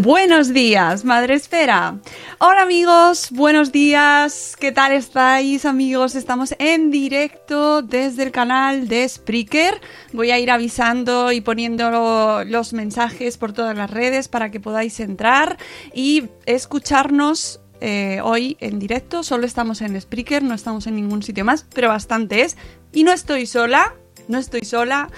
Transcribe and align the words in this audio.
Buenos 0.00 0.52
días, 0.54 1.04
Madre 1.04 1.34
Esfera. 1.34 1.98
Hola 2.38 2.62
amigos, 2.62 3.30
buenos 3.32 3.72
días. 3.72 4.54
¿Qué 4.56 4.70
tal 4.70 4.92
estáis 4.92 5.64
amigos? 5.64 6.14
Estamos 6.14 6.54
en 6.60 6.92
directo 6.92 7.82
desde 7.82 8.22
el 8.22 8.30
canal 8.30 8.86
de 8.86 9.08
Spreaker. 9.08 9.80
Voy 10.12 10.30
a 10.30 10.38
ir 10.38 10.52
avisando 10.52 11.32
y 11.32 11.40
poniendo 11.40 12.44
los 12.44 12.72
mensajes 12.74 13.38
por 13.38 13.52
todas 13.52 13.76
las 13.76 13.90
redes 13.90 14.28
para 14.28 14.52
que 14.52 14.60
podáis 14.60 15.00
entrar 15.00 15.58
y 15.92 16.28
escucharnos 16.46 17.60
eh, 17.80 18.20
hoy 18.22 18.56
en 18.60 18.78
directo. 18.78 19.24
Solo 19.24 19.46
estamos 19.46 19.82
en 19.82 20.00
Spreaker, 20.00 20.44
no 20.44 20.54
estamos 20.54 20.86
en 20.86 20.94
ningún 20.94 21.24
sitio 21.24 21.44
más, 21.44 21.66
pero 21.74 21.88
bastante 21.88 22.42
es. 22.42 22.56
Y 22.92 23.02
no 23.02 23.12
estoy 23.12 23.46
sola, 23.46 23.96
no 24.28 24.38
estoy 24.38 24.64
sola 24.64 25.10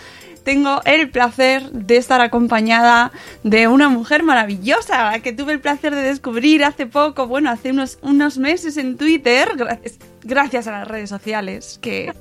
tengo 0.44 0.80
el 0.84 1.10
placer 1.10 1.70
de 1.70 1.96
estar 1.96 2.20
acompañada 2.20 3.12
de 3.42 3.68
una 3.68 3.88
mujer 3.88 4.22
maravillosa 4.22 5.18
que 5.20 5.32
tuve 5.32 5.52
el 5.52 5.60
placer 5.60 5.94
de 5.94 6.02
descubrir 6.02 6.64
hace 6.64 6.86
poco, 6.86 7.26
bueno, 7.26 7.50
hace 7.50 7.70
unos, 7.70 7.98
unos 8.02 8.38
meses 8.38 8.76
en 8.76 8.96
Twitter, 8.96 9.52
gracias, 9.56 9.98
gracias 10.22 10.66
a 10.66 10.72
las 10.72 10.88
redes 10.88 11.08
sociales, 11.08 11.78
que 11.80 12.12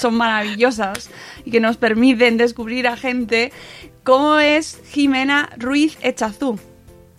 son 0.00 0.16
maravillosas 0.16 1.10
y 1.44 1.50
que 1.50 1.60
nos 1.60 1.76
permiten 1.76 2.36
descubrir 2.36 2.88
a 2.88 2.96
gente, 2.96 3.52
como 4.04 4.38
es 4.38 4.80
Jimena 4.90 5.50
Ruiz 5.56 5.98
Echazú. 6.02 6.58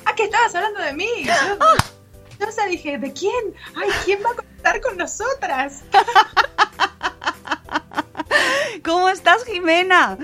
Ah, 0.06 0.16
que 0.16 0.24
estabas 0.24 0.56
hablando 0.56 0.82
de 0.82 0.94
mí. 0.94 1.10
Yo, 1.24 1.34
yo 2.40 2.48
o 2.48 2.52
sea, 2.52 2.66
dije, 2.68 2.98
¿de 2.98 3.12
quién? 3.14 3.54
Ay, 3.76 3.90
¿quién 4.06 4.20
va 4.26 4.32
a 4.32 4.36
conectar 4.36 4.82
con 4.82 4.98
nosotras? 4.98 5.84
¿Cómo 8.84 9.10
estás, 9.10 9.44
Jimena? 9.46 10.18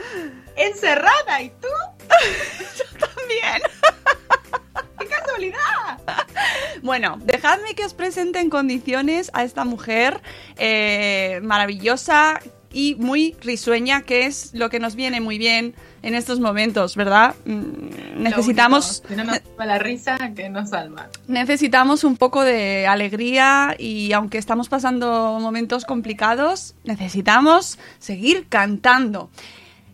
Encerrada, 0.56 1.41
¿y 1.41 1.50
tú? 1.50 1.67
Yo 2.78 2.85
también. 3.00 3.61
¡Qué 5.00 5.07
casualidad! 5.07 6.00
Bueno, 6.81 7.17
dejadme 7.22 7.75
que 7.75 7.85
os 7.85 7.94
presente 7.94 8.39
en 8.39 8.50
condiciones 8.50 9.31
a 9.34 9.44
esta 9.44 9.66
mujer 9.66 10.22
eh, 10.57 11.39
maravillosa 11.44 12.39
y 12.75 12.95
muy 12.95 13.37
risueña, 13.41 14.01
que 14.01 14.25
es 14.25 14.53
lo 14.53 14.69
que 14.69 14.81
nos 14.81 14.95
viene 14.95 15.21
muy 15.21 15.37
bien 15.37 15.73
en 16.03 16.13
estos 16.13 16.41
momentos, 16.41 16.97
¿verdad? 16.97 17.33
Mm, 17.45 18.21
Necesitamos... 18.21 19.01
Si 19.07 19.15
no 19.15 19.23
nos 19.23 19.39
la 19.57 19.79
risa, 19.79 20.17
que 20.35 20.49
nos 20.49 20.71
salva. 20.71 21.07
Necesitamos 21.29 22.03
un 22.03 22.17
poco 22.17 22.43
de 22.43 22.85
alegría 22.85 23.77
y 23.79 24.11
aunque 24.11 24.37
estamos 24.37 24.67
pasando 24.67 25.39
momentos 25.39 25.85
complicados, 25.85 26.75
necesitamos 26.83 27.79
seguir 27.97 28.47
cantando. 28.49 29.29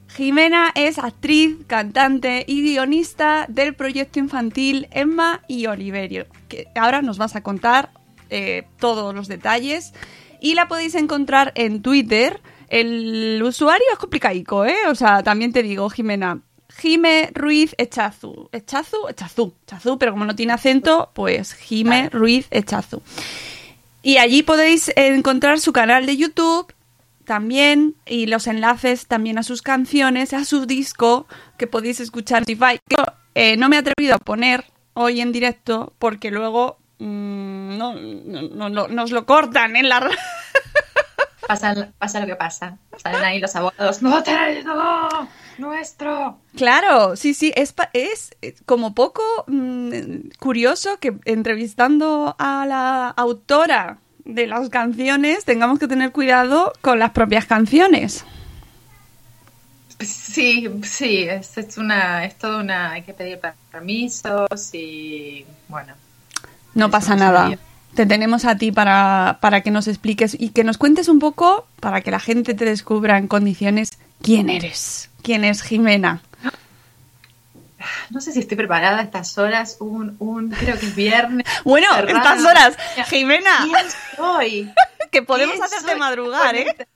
Jimena 0.07 0.71
es 0.73 0.97
actriz, 0.97 1.57
cantante 1.67 2.45
y 2.47 2.63
guionista 2.63 3.45
del 3.47 3.75
proyecto 3.75 4.17
infantil 4.17 4.87
Emma 4.89 5.41
y 5.47 5.67
Oliverio, 5.67 6.25
que 6.49 6.67
ahora 6.75 7.03
nos 7.03 7.19
vas 7.19 7.35
a 7.35 7.43
contar 7.43 7.91
eh, 8.31 8.63
todos 8.79 9.13
los 9.13 9.27
detalles. 9.27 9.93
Y 10.39 10.55
la 10.55 10.67
podéis 10.67 10.95
encontrar 10.95 11.51
en 11.53 11.83
Twitter. 11.83 12.41
El 12.71 13.41
usuario 13.43 13.85
es 13.91 13.97
complicadico, 13.99 14.63
¿eh? 14.65 14.77
O 14.87 14.95
sea, 14.95 15.21
también 15.23 15.51
te 15.51 15.61
digo, 15.61 15.89
Jimena, 15.89 16.39
Jime 16.79 17.29
Ruiz 17.33 17.75
Echazu. 17.77 18.47
Echazu, 18.53 19.09
Echazú. 19.09 19.53
Echazú, 19.63 19.97
pero 19.99 20.13
como 20.13 20.23
no 20.23 20.35
tiene 20.37 20.53
acento, 20.53 21.11
pues 21.13 21.53
Jime 21.53 22.07
Ruiz 22.09 22.47
Echazu. 22.49 23.01
Y 24.01 24.17
allí 24.17 24.41
podéis 24.41 24.89
encontrar 24.95 25.59
su 25.59 25.73
canal 25.73 26.05
de 26.05 26.15
YouTube 26.15 26.73
también 27.25 27.95
y 28.05 28.27
los 28.27 28.47
enlaces 28.47 29.05
también 29.07 29.37
a 29.37 29.43
sus 29.43 29.61
canciones, 29.61 30.31
a 30.33 30.45
su 30.45 30.65
disco 30.65 31.27
que 31.57 31.67
podéis 31.67 31.99
escuchar 31.99 32.43
en 32.47 32.53
Spotify. 32.53 32.79
Yo, 32.89 33.03
eh, 33.35 33.57
no 33.57 33.67
me 33.67 33.75
he 33.75 33.79
atrevido 33.79 34.15
a 34.15 34.19
poner 34.19 34.63
hoy 34.93 35.19
en 35.19 35.33
directo 35.33 35.91
porque 35.99 36.31
luego 36.31 36.77
mm, 36.99 37.77
no, 37.77 37.95
no- 37.95 38.41
no- 38.49 38.69
no- 38.69 38.87
nos 38.87 39.11
lo 39.11 39.25
cortan 39.25 39.75
en 39.75 39.89
la... 39.89 40.09
Pasa, 41.51 41.91
pasa 42.00 42.22
lo 42.22 42.28
que 42.28 42.38
pasa. 42.38 42.78
Salen 43.03 43.25
ahí 43.25 43.39
los 43.41 43.53
abogados. 43.57 44.01
¡No 44.01 44.23
tenéis 44.23 44.63
no! 44.63 45.28
¡Nuestro! 45.57 46.38
Claro, 46.56 47.17
sí, 47.17 47.34
sí, 47.34 47.51
es, 47.57 47.75
es 47.91 48.38
eh, 48.41 48.56
como 48.66 48.95
poco 48.95 49.22
mm, 49.47 50.29
curioso 50.40 50.97
que 51.01 51.13
entrevistando 51.25 52.38
a 52.40 52.66
la 52.66 53.09
autora 53.09 53.97
de 54.23 54.47
las 54.47 54.69
canciones 54.69 55.43
tengamos 55.43 55.78
que 55.78 55.90
tener 55.90 56.14
cuidado 56.14 56.72
con 56.79 56.99
las 56.99 57.11
propias 57.11 57.47
canciones. 57.47 58.23
Sí, 59.99 60.70
sí, 60.84 61.23
es, 61.23 61.58
es 61.58 61.78
una, 61.78 62.23
es 62.23 62.37
todo 62.37 62.61
una, 62.61 62.91
hay 62.91 63.02
que 63.02 63.14
pedir 63.14 63.41
permisos 63.70 64.73
y 64.73 65.46
bueno. 65.67 65.96
No 66.75 66.90
pasa 66.90 67.17
nada. 67.17 67.52
Te 67.96 68.05
tenemos 68.05 68.46
a 68.46 68.58
ti 68.58 68.72
para, 68.72 69.40
para 69.41 69.61
que 69.61 69.72
nos 69.72 69.88
expliques 69.88 70.35
y 70.40 70.49
que 70.49 70.64
nos 70.64 70.78
cuentes 70.78 71.08
un 71.09 71.20
poco, 71.20 71.67
para 71.79 72.02
que 72.02 72.11
la 72.11 72.20
gente 72.20 72.53
te 72.53 72.66
descubra 72.66 73.17
en 73.17 73.28
condiciones, 73.28 73.91
quién 74.22 74.49
eres, 74.49 75.09
quién 75.22 75.43
es 75.43 75.61
Jimena. 75.61 76.22
No 78.11 78.22
sé 78.22 78.32
si 78.32 78.40
estoy 78.40 78.58
preparada 78.58 78.99
a 78.99 79.03
estas 79.03 79.38
horas, 79.38 79.78
un, 79.79 80.16
un, 80.20 80.52
creo 80.52 80.78
que 80.79 80.85
es 80.85 80.96
viernes. 80.96 81.46
Bueno, 81.64 81.88
cerrada. 81.96 82.35
estas 82.35 82.46
horas, 82.46 82.78
Jimena, 83.08 83.64
¿Quién 83.64 83.85
soy? 84.16 84.73
que 85.11 85.22
podemos 85.23 85.55
¿Quién 85.55 85.64
hacerte 85.64 85.96
madrugar, 85.96 86.55
¿eh? 86.55 86.67
este? 86.70 86.87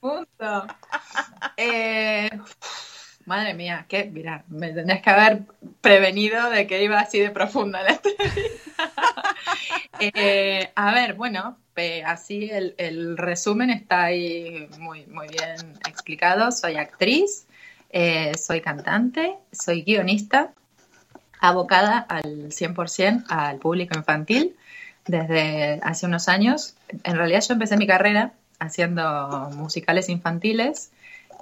Eh, 1.56 2.30
Madre 3.26 3.54
mía, 3.54 3.86
que, 3.88 4.04
mira, 4.04 4.44
me 4.48 4.72
tendrías 4.72 5.02
que 5.02 5.10
haber 5.10 5.42
prevenido 5.80 6.48
de 6.48 6.68
que 6.68 6.82
iba 6.84 7.00
así 7.00 7.18
de 7.18 7.30
profunda 7.30 7.82
la 7.82 7.90
entrevista. 7.90 8.62
Eh, 9.98 10.70
a 10.74 10.92
ver, 10.92 11.14
bueno, 11.14 11.56
así 12.04 12.50
el, 12.50 13.16
resumen 13.16 13.70
está 13.70 14.04
ahí 14.04 14.68
muy, 14.78 15.06
muy 15.06 15.26
bien 15.28 15.56
explicado. 15.88 16.52
Soy 16.52 16.76
actriz, 16.76 17.46
eh, 17.88 18.32
soy 18.36 18.60
cantante, 18.60 19.36
soy 19.52 19.82
guionista, 19.82 20.52
abocada 21.40 21.98
al 21.98 22.50
100% 22.50 23.24
al 23.28 23.58
público 23.58 23.96
infantil 23.96 24.54
desde 25.06 25.80
hace 25.82 26.04
unos 26.04 26.28
años. 26.28 26.74
En 27.02 27.16
realidad 27.16 27.42
yo 27.48 27.54
empecé 27.54 27.78
mi 27.78 27.86
carrera 27.86 28.32
haciendo 28.58 29.50
musicales 29.54 30.10
infantiles 30.10 30.90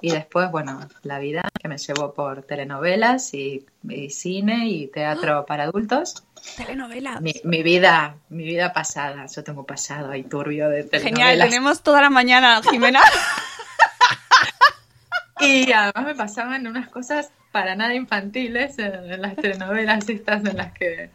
y 0.01 0.11
después, 0.11 0.51
bueno, 0.51 0.87
la 1.03 1.19
vida 1.19 1.43
que 1.59 1.67
me 1.67 1.77
llevó 1.77 2.13
por 2.13 2.43
telenovelas 2.43 3.33
y, 3.33 3.65
cine 4.09 4.67
y 4.67 4.87
teatro 4.87 5.45
para 5.45 5.63
adultos. 5.63 6.23
Telenovelas. 6.57 7.21
Mi, 7.21 7.63
vida, 7.63 8.17
mi 8.29 8.43
vida 8.43 8.73
pasada. 8.73 9.25
Yo 9.27 9.43
tengo 9.43 9.65
pasado 9.65 10.11
ahí 10.11 10.23
turbio 10.23 10.69
de 10.69 10.83
telenovelas. 10.83 11.03
Genial, 11.03 11.49
tenemos 11.49 11.81
toda 11.81 12.01
la 12.01 12.09
mañana, 12.09 12.61
Jimena. 12.69 13.01
y 15.39 15.71
además 15.71 16.05
me 16.05 16.15
pasaban 16.15 16.67
unas 16.67 16.89
cosas 16.89 17.31
para 17.51 17.75
nada 17.75 17.93
infantiles 17.93 18.77
en, 18.79 19.21
las 19.21 19.35
telenovelas 19.35 20.09
estas 20.09 20.45
en 20.45 20.57
las 20.57 20.73
que 20.73 21.09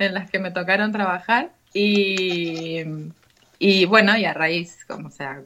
en 0.00 0.14
las 0.14 0.30
que 0.30 0.38
me 0.38 0.50
tocaron 0.50 0.92
trabajar 0.92 1.50
y 1.72 2.82
y 3.58 3.86
bueno, 3.86 4.16
y 4.16 4.24
a 4.24 4.34
raíz, 4.34 4.84
como 4.86 5.10
sea, 5.10 5.42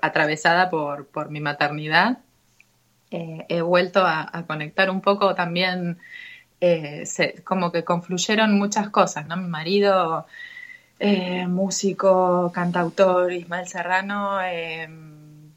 atravesada 0.00 0.70
por, 0.70 1.06
por 1.06 1.30
mi 1.30 1.40
maternidad, 1.40 2.18
eh, 3.10 3.44
he 3.48 3.60
vuelto 3.60 4.04
a, 4.06 4.44
conectar 4.46 4.88
un 4.90 5.02
poco 5.02 5.34
también, 5.34 5.98
eh, 6.60 7.04
como 7.44 7.70
que 7.70 7.84
confluyeron 7.84 8.58
muchas 8.58 8.88
cosas, 8.88 9.26
¿no? 9.26 9.36
Mi 9.36 9.48
marido, 9.48 10.26
eh, 10.98 11.46
músico, 11.46 12.50
cantautor, 12.54 13.32
Ismael 13.32 13.68
Serrano, 13.68 14.38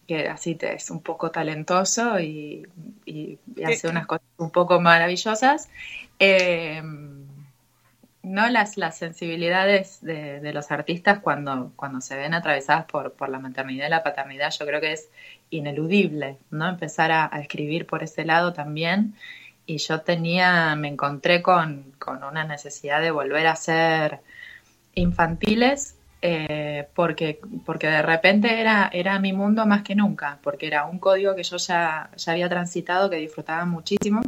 que 0.05 0.29
así 0.29 0.57
es 0.61 0.91
un 0.91 1.01
poco 1.01 1.31
talentoso 1.31 2.19
y, 2.19 2.67
y 3.05 3.39
hace 3.65 3.87
unas 3.87 4.05
cosas 4.05 4.27
un 4.37 4.51
poco 4.51 4.81
maravillosas. 4.81 5.69
¿No? 8.25 8.49
Las, 8.49 8.77
las 8.77 8.97
sensibilidades 8.97 10.01
de, 10.01 10.51
los 10.53 10.71
artistas 10.71 11.19
cuando, 11.19 11.71
cuando 11.75 12.01
se 12.01 12.15
ven 12.15 12.33
atravesadas 12.33 12.85
por, 12.85 13.13
por, 13.13 13.29
la 13.29 13.39
maternidad 13.39 13.87
y 13.87 13.89
la 13.89 14.03
paternidad, 14.03 14.51
yo 14.51 14.65
creo 14.65 14.81
que 14.81 14.93
es 14.93 15.09
ineludible, 15.49 16.37
¿no? 16.49 16.67
Empezar 16.67 17.11
a, 17.11 17.27
escribir 17.39 17.85
por 17.85 18.03
ese 18.03 18.25
lado 18.25 18.53
también. 18.53 19.15
Y 19.67 19.77
yo 19.77 20.01
tenía, 20.01 20.75
me 20.75 20.87
encontré 20.89 21.41
con, 21.41 21.93
una 22.27 22.43
necesidad 22.45 23.01
de 23.01 23.11
volver 23.11 23.47
a 23.47 23.55
ser 23.55 24.19
infantiles 24.95 25.95
eh, 26.21 26.87
porque, 26.95 27.39
porque 27.65 27.87
de 27.87 28.01
repente 28.01 28.59
era, 28.59 28.89
era 28.91 29.19
mi 29.19 29.33
mundo 29.33 29.65
más 29.65 29.83
que 29.83 29.95
nunca, 29.95 30.39
porque 30.41 30.67
era 30.67 30.85
un 30.85 30.99
código 30.99 31.35
que 31.35 31.43
yo 31.43 31.57
ya, 31.57 32.09
ya 32.15 32.31
había 32.31 32.49
transitado, 32.49 33.09
que 33.09 33.17
disfrutaba 33.17 33.65
muchísimo 33.65 34.21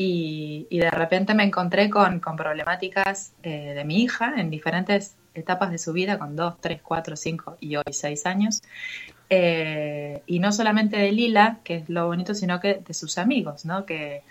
y, 0.00 0.78
de 0.78 0.90
repente 0.92 1.34
me 1.34 1.42
encontré 1.42 1.90
con, 1.90 2.20
problemáticas 2.20 3.32
eh, 3.42 3.74
de 3.74 3.84
mi 3.84 4.00
hija 4.04 4.34
en 4.36 4.48
diferentes 4.48 5.16
etapas 5.34 5.72
de 5.72 5.78
su 5.78 5.92
vida, 5.92 6.20
con 6.20 6.36
2, 6.36 6.60
3, 6.60 6.80
4, 6.82 7.16
5 7.16 7.56
y 7.58 7.74
hoy 7.74 7.82
6 7.90 8.26
años. 8.26 8.62
Eh, 9.28 10.22
y 10.26 10.38
no 10.38 10.52
solamente 10.52 10.96
de 10.98 11.10
Lila, 11.10 11.58
que 11.64 11.78
es 11.78 11.88
lo 11.88 12.06
bonito, 12.06 12.34
sino 12.34 12.60
que 12.60 12.74
de 12.74 12.94
sus 12.94 13.18
amigos, 13.18 13.64
¿no? 13.64 13.86
Que 13.86 14.22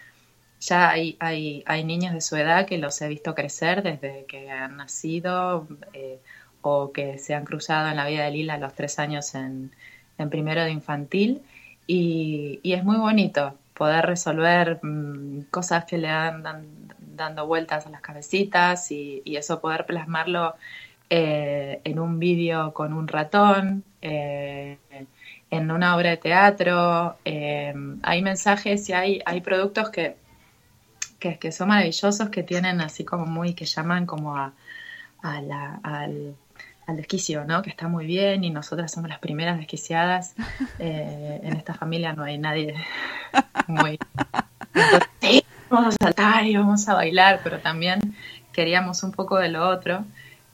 ya 0.61 0.89
hay, 0.89 1.17
hay, 1.19 1.63
hay 1.65 1.83
niños 1.83 2.13
de 2.13 2.21
su 2.21 2.37
edad 2.37 2.65
que 2.65 2.77
los 2.77 3.01
he 3.01 3.09
visto 3.09 3.35
crecer 3.35 3.83
desde 3.83 4.25
que 4.25 4.49
han 4.49 4.77
nacido 4.77 5.67
eh, 5.91 6.19
o 6.61 6.93
que 6.93 7.17
se 7.17 7.35
han 7.35 7.43
cruzado 7.43 7.89
en 7.89 7.97
la 7.97 8.07
vida 8.07 8.23
de 8.23 8.31
Lila 8.31 8.53
a 8.53 8.57
los 8.57 8.73
3 8.73 8.99
años 8.99 9.35
en, 9.35 9.73
en 10.17 10.29
primero 10.29 10.63
de 10.63 10.71
infantil. 10.71 11.41
Y, 11.87 12.61
y 12.63 12.71
es 12.71 12.85
muy 12.85 12.95
bonito 12.97 13.57
poder 13.77 14.05
resolver 14.05 14.79
mm, 14.81 15.43
cosas 15.51 15.85
que 15.85 15.97
le 15.97 16.09
andan 16.09 16.65
dando 17.17 17.45
vueltas 17.45 17.85
a 17.85 17.89
las 17.89 18.01
cabecitas 18.01 18.91
y, 18.91 19.21
eso 19.25 19.59
poder 19.59 19.85
plasmarlo 19.85 20.55
eh, 21.09 21.81
en 21.83 21.99
un 21.99 22.19
vídeo 22.19 22.73
con 22.73 22.93
un 22.93 23.07
ratón, 23.07 23.83
eh, 24.01 24.77
en 25.49 25.71
una 25.71 25.95
obra 25.95 26.11
de 26.11 26.17
teatro. 26.17 27.17
Eh, 27.25 27.73
hay 28.03 28.21
mensajes 28.21 28.89
y 28.89 28.93
hay, 28.93 29.21
hay 29.25 29.41
productos 29.41 29.89
que, 29.89 30.15
que, 31.19 31.51
son 31.51 31.69
maravillosos, 31.69 32.29
que 32.29 32.43
tienen 32.43 32.81
así 32.81 33.03
como 33.05 33.25
muy, 33.25 33.53
que 33.53 33.65
llaman 33.65 34.05
como 34.05 34.35
a, 34.37 34.53
la, 35.23 35.79
al 35.83 36.35
al 36.87 36.95
desquicio, 36.95 37.43
¿no? 37.43 37.61
Que 37.61 37.69
está 37.69 37.87
muy 37.89 38.05
bien 38.05 38.43
y 38.43 38.49
nosotras 38.49 38.91
somos 38.91 39.09
las 39.09 39.19
primeras 39.19 39.57
desquiciadas. 39.57 40.35
Eh, 40.79 41.39
en 41.43 41.55
esta 41.55 41.73
familia 41.73 42.13
no 42.13 42.23
hay 42.23 42.37
nadie 42.37 42.75
muy... 43.67 43.97
sí, 45.21 45.43
vamos 45.69 45.95
a 45.95 46.05
saltar 46.05 46.45
y 46.45 46.55
vamos 46.55 46.87
a 46.87 46.93
bailar, 46.93 47.39
pero 47.43 47.59
también 47.59 48.15
queríamos 48.53 49.01
un 49.01 49.11
poco 49.11 49.37
de 49.37 49.49
lo 49.49 49.67
otro, 49.67 50.05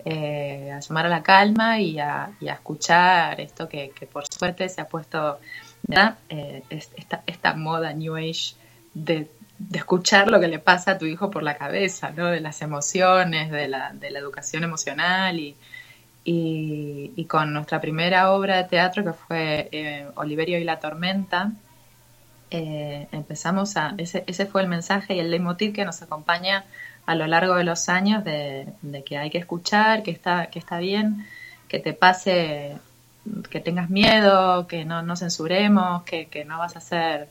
eh, 0.05 0.71
a 0.73 0.79
llamar 0.79 1.07
a 1.07 1.09
la 1.09 1.23
calma 1.23 1.79
y 1.79 1.99
a, 1.99 2.31
escuchar 2.41 3.41
esto 3.41 3.67
que, 3.67 3.91
por 4.11 4.25
suerte 4.27 4.69
se 4.69 4.81
ha 4.81 4.87
puesto, 4.87 5.39
¿verdad? 5.83 6.17
Eh, 6.29 6.63
esta, 6.69 7.23
esta 7.25 7.53
moda 7.53 7.93
New 7.93 8.15
Age 8.15 8.55
de, 8.93 9.29
de, 9.57 9.77
escuchar 9.77 10.29
lo 10.29 10.39
que 10.39 10.47
le 10.47 10.59
pasa 10.59 10.91
a 10.91 10.97
tu 10.97 11.05
hijo 11.05 11.29
por 11.31 11.43
la 11.43 11.57
cabeza, 11.57 12.11
¿no? 12.11 12.27
De 12.27 12.39
las 12.39 12.61
emociones, 12.61 13.51
de 13.51 13.67
la, 13.67 13.91
de 13.93 14.09
la 14.09 14.19
educación 14.19 14.63
emocional 14.63 15.37
y 15.39 15.57
y, 16.25 17.25
con 17.25 17.53
nuestra 17.53 17.81
primera 17.81 18.31
obra 18.31 18.57
de 18.57 18.63
teatro, 18.65 19.03
que 19.03 19.13
fue 19.13 19.69
eh, 19.71 20.07
Oliverio 20.15 20.57
y 20.57 20.63
la 20.63 20.79
Tormenta, 20.79 21.51
eh, 22.51 23.07
empezamos 23.11 23.77
a. 23.77 23.95
Ese, 23.97 24.23
ese 24.27 24.45
fue 24.45 24.61
el 24.61 24.67
mensaje 24.67 25.15
y 25.15 25.19
el 25.19 25.31
leitmotiv 25.31 25.73
que 25.73 25.85
nos 25.85 26.01
acompaña 26.01 26.65
a 27.05 27.15
lo 27.15 27.27
largo 27.27 27.55
de 27.55 27.63
los 27.63 27.89
años 27.89 28.23
de, 28.23 28.73
que 29.05 29.17
hay 29.17 29.29
que 29.29 29.39
escuchar, 29.39 30.03
que 30.03 30.11
está, 30.11 30.47
que 30.47 30.59
está 30.59 30.77
bien, 30.77 31.25
que 31.67 31.79
te 31.79 31.93
pase, 31.93 32.77
que 33.49 33.59
tengas 33.59 33.89
miedo, 33.89 34.67
que 34.67 34.85
no, 34.85 35.01
no 35.01 35.15
censuremos, 35.15 36.03
que, 36.03 36.27
que 36.27 36.45
no 36.45 36.59
vas 36.59 36.77
a 36.77 36.81
ser. 36.81 37.29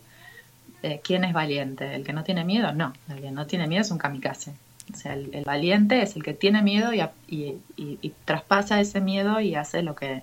Eh, 0.83 1.01
¿Quién 1.03 1.25
es 1.25 1.33
valiente? 1.33 1.95
¿El 1.95 2.05
que 2.05 2.13
no 2.13 2.25
tiene 2.25 2.45
miedo? 2.45 2.73
No, 2.73 2.93
el 3.09 3.21
que 3.21 3.31
no 3.31 3.47
tiene 3.47 3.69
miedo 3.69 3.83
es 3.83 3.91
un 3.93 3.99
kamikaze. 3.99 4.53
O 4.93 4.97
sea, 4.97 5.15
el, 5.15 5.45
valiente 5.45 6.03
es 6.03 6.17
el 6.17 6.23
que 6.23 6.35
tiene 6.35 6.63
miedo 6.63 6.91
y, 6.93 8.13
traspasa 8.25 8.81
ese 8.81 9.01
miedo 9.01 9.41
y 9.41 9.55
hace 9.55 9.83
lo 9.83 9.95
que, 9.95 10.23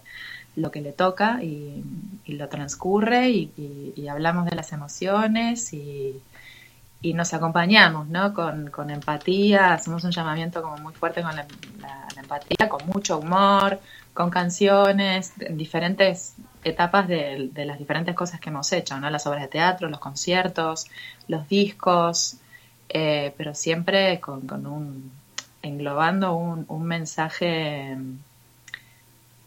lo 0.56 0.72
que 0.72 0.82
le 0.82 0.92
toca 0.92 1.42
y, 1.44 1.84
lo 2.28 2.50
transcurre 2.50 3.30
y, 3.30 4.08
hablamos 4.10 4.46
de 4.46 4.56
las 4.56 4.74
emociones 4.74 5.74
y, 5.74 6.22
nos 7.02 7.34
acompañamos, 7.34 8.10
¿no? 8.10 8.34
Con, 8.34 8.90
empatía, 8.90 9.74
hacemos 9.74 10.04
un 10.04 10.12
llamamiento 10.12 10.62
como 10.62 10.78
muy 10.78 10.94
fuerte 10.94 11.22
con 11.22 11.36
la, 11.36 11.48
empatía, 12.18 12.68
con 12.68 12.86
mucho 12.88 13.20
humor, 13.20 13.80
con 14.14 14.30
canciones, 14.30 15.34
en 15.40 15.58
diferentes 15.58 16.36
etapas 16.66 17.08
de, 17.08 17.50
de, 17.54 17.66
las 17.66 17.80
diferentes 17.80 18.14
cosas 18.16 18.42
que 18.42 18.50
hemos 18.50 18.72
hecho, 18.74 19.00
¿no? 19.00 19.10
Las 19.10 19.26
obras 19.28 19.44
de 19.44 19.48
teatro, 19.48 19.88
los 19.88 20.00
conciertos, 20.00 20.88
los 21.30 21.48
discos, 21.48 22.39
eh, 22.90 23.34
pero 23.38 23.54
siempre 23.54 24.20
con, 24.20 24.66
un 24.66 25.12
englobando 25.62 26.36
un, 26.36 26.84
mensaje 26.84 27.98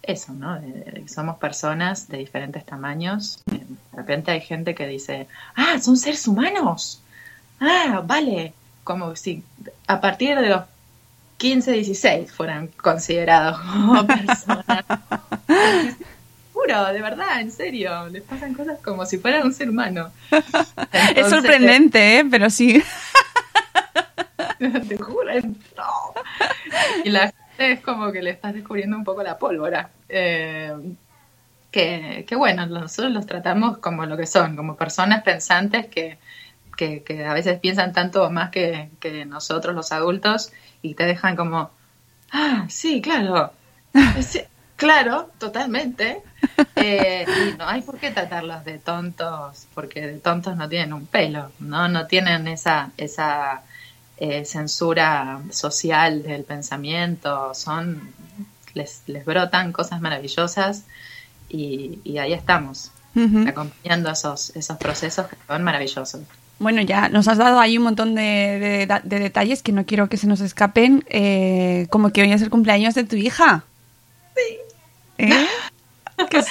eso, 0.03 0.33
¿no? 0.33 0.61
somos 1.07 1.39
personas 1.39 2.09
de 2.09 2.19
diferentes 2.19 2.65
tamaños. 2.65 3.43
De 3.47 3.63
repente 3.93 4.31
hay 4.31 4.41
gente 4.41 4.75
que 4.75 4.87
dice, 4.87 5.29
ah, 5.55 5.79
son 5.81 5.97
seres 5.97 6.27
humanos. 6.27 7.01
Ah, 7.61 8.03
vale. 8.05 8.53
Como 8.85 9.15
si 9.15 9.45
a 9.87 10.01
partir 10.01 10.39
de 10.39 10.49
los 10.49 10.63
15, 11.37 11.73
16 11.73 12.33
fueran 12.33 12.69
considerados 12.69 13.59
como 13.59 14.07
personas. 14.07 14.85
Juro, 16.53 16.93
de 16.93 17.01
verdad, 17.01 17.41
en 17.41 17.51
serio, 17.51 18.09
les 18.09 18.23
pasan 18.23 18.55
cosas 18.55 18.79
como 18.85 19.07
si 19.07 19.19
fueran 19.19 19.47
un 19.47 19.55
ser 19.55 19.71
humano. 19.71 20.11
es 21.17 21.29
sorprendente, 21.29 22.19
¿eh? 22.19 22.25
pero 22.31 22.51
sí. 22.51 22.83
te 24.89 24.99
juro, 24.99 25.33
no. 25.77 26.15
Y 27.05 27.11
la 27.11 27.33
gente 27.33 27.73
es 27.73 27.81
como 27.81 28.13
que 28.13 28.23
le 28.23 28.31
estás 28.31 28.55
descubriendo 28.55 28.97
un 28.97 29.05
poco 29.05 29.23
la 29.23 29.39
pólvora. 29.39 29.91
Eh, 30.09 30.75
que, 31.71 32.27
bueno, 32.37 32.67
nosotros 32.67 33.13
los 33.13 33.27
tratamos 33.27 33.79
como 33.79 34.05
lo 34.05 34.17
que 34.17 34.27
son, 34.27 34.57
como 34.57 34.77
personas 34.77 35.23
pensantes 35.23 35.87
que, 35.87 36.19
que, 36.77 37.25
a 37.25 37.33
veces 37.33 37.59
piensan 37.61 37.93
tanto 37.93 38.29
más 38.31 38.51
que, 38.51 38.91
que, 39.01 39.25
nosotros 39.25 39.75
los 39.75 39.91
adultos 39.91 40.53
y 40.83 40.95
te 40.95 41.05
dejan 41.05 41.35
como, 41.35 41.71
ah, 42.31 42.67
sí, 42.69 43.01
claro, 43.01 43.53
Claro, 44.83 45.31
totalmente. 45.39 46.23
Eh, 46.75 47.25
y 47.25 47.57
no 47.57 47.69
hay 47.69 47.83
por 47.83 47.99
qué 47.99 48.11
tratarlos 48.11 48.65
de 48.65 48.79
tontos, 48.81 49.69
porque 49.75 50.01
de 50.05 50.19
tontos 50.19 50.57
no 50.57 50.69
tienen 50.69 50.93
un 50.93 51.07
pelo, 51.07 51.53
¿no? 51.61 51.87
No 51.87 52.09
tienen 52.09 52.49
esa, 52.49 52.91
esa 52.97 53.63
eh, 54.23 54.45
censura 54.45 55.43
social 55.50 56.23
del 56.23 56.45
pensamiento, 56.45 57.52
son, 57.55 58.00
les, 58.73 59.02
les 59.09 59.25
brotan 59.25 59.73
cosas 59.73 60.00
maravillosas 60.00 60.85
y, 61.49 61.99
y 62.05 62.19
ahí 62.19 62.33
estamos, 62.33 62.93
acompañando 63.49 64.12
esos, 64.12 64.55
esos 64.55 64.76
procesos 64.76 65.26
que 65.26 65.35
son 65.49 65.64
maravillosos. 65.64 66.21
Bueno, 66.61 66.83
ya 66.83 67.09
nos 67.09 67.26
has 67.26 67.37
dado 67.37 67.59
ahí 67.59 67.76
un 67.76 67.83
montón 67.83 68.14
de, 68.14 68.87
de, 69.02 69.19
detalles 69.19 69.64
que 69.64 69.73
no 69.73 69.85
quiero 69.87 70.09
que 70.09 70.17
se 70.17 70.29
nos 70.29 70.41
escapen, 70.41 71.05
eh, 71.09 71.88
como 71.91 72.11
que 72.11 72.23
hoy 72.23 72.31
es 72.31 72.43
el 72.43 72.50
cumpleaños 72.50 72.95
de 72.95 73.02
tu 73.02 73.17
hija. 73.17 73.64
Sí. 74.37 74.57
¿Eh? 75.19 75.47
que, 76.31 76.45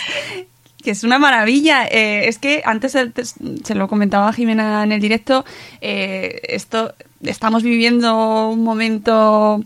es, 0.86 1.04
una 1.04 1.20
maravilla. 1.20 1.86
Eh, 1.86 2.28
es 2.28 2.38
que 2.38 2.62
antes 2.66 2.94
se 2.94 3.76
lo 3.76 3.88
comentaba 3.88 4.34
Jimena 4.34 4.84
en 4.84 4.92
el 4.92 5.02
directo, 5.02 5.46
eh, 5.82 6.42
esto 6.50 6.94
estamos 7.24 7.64
viviendo 7.64 8.50
un 8.50 8.64
momento, 8.64 9.64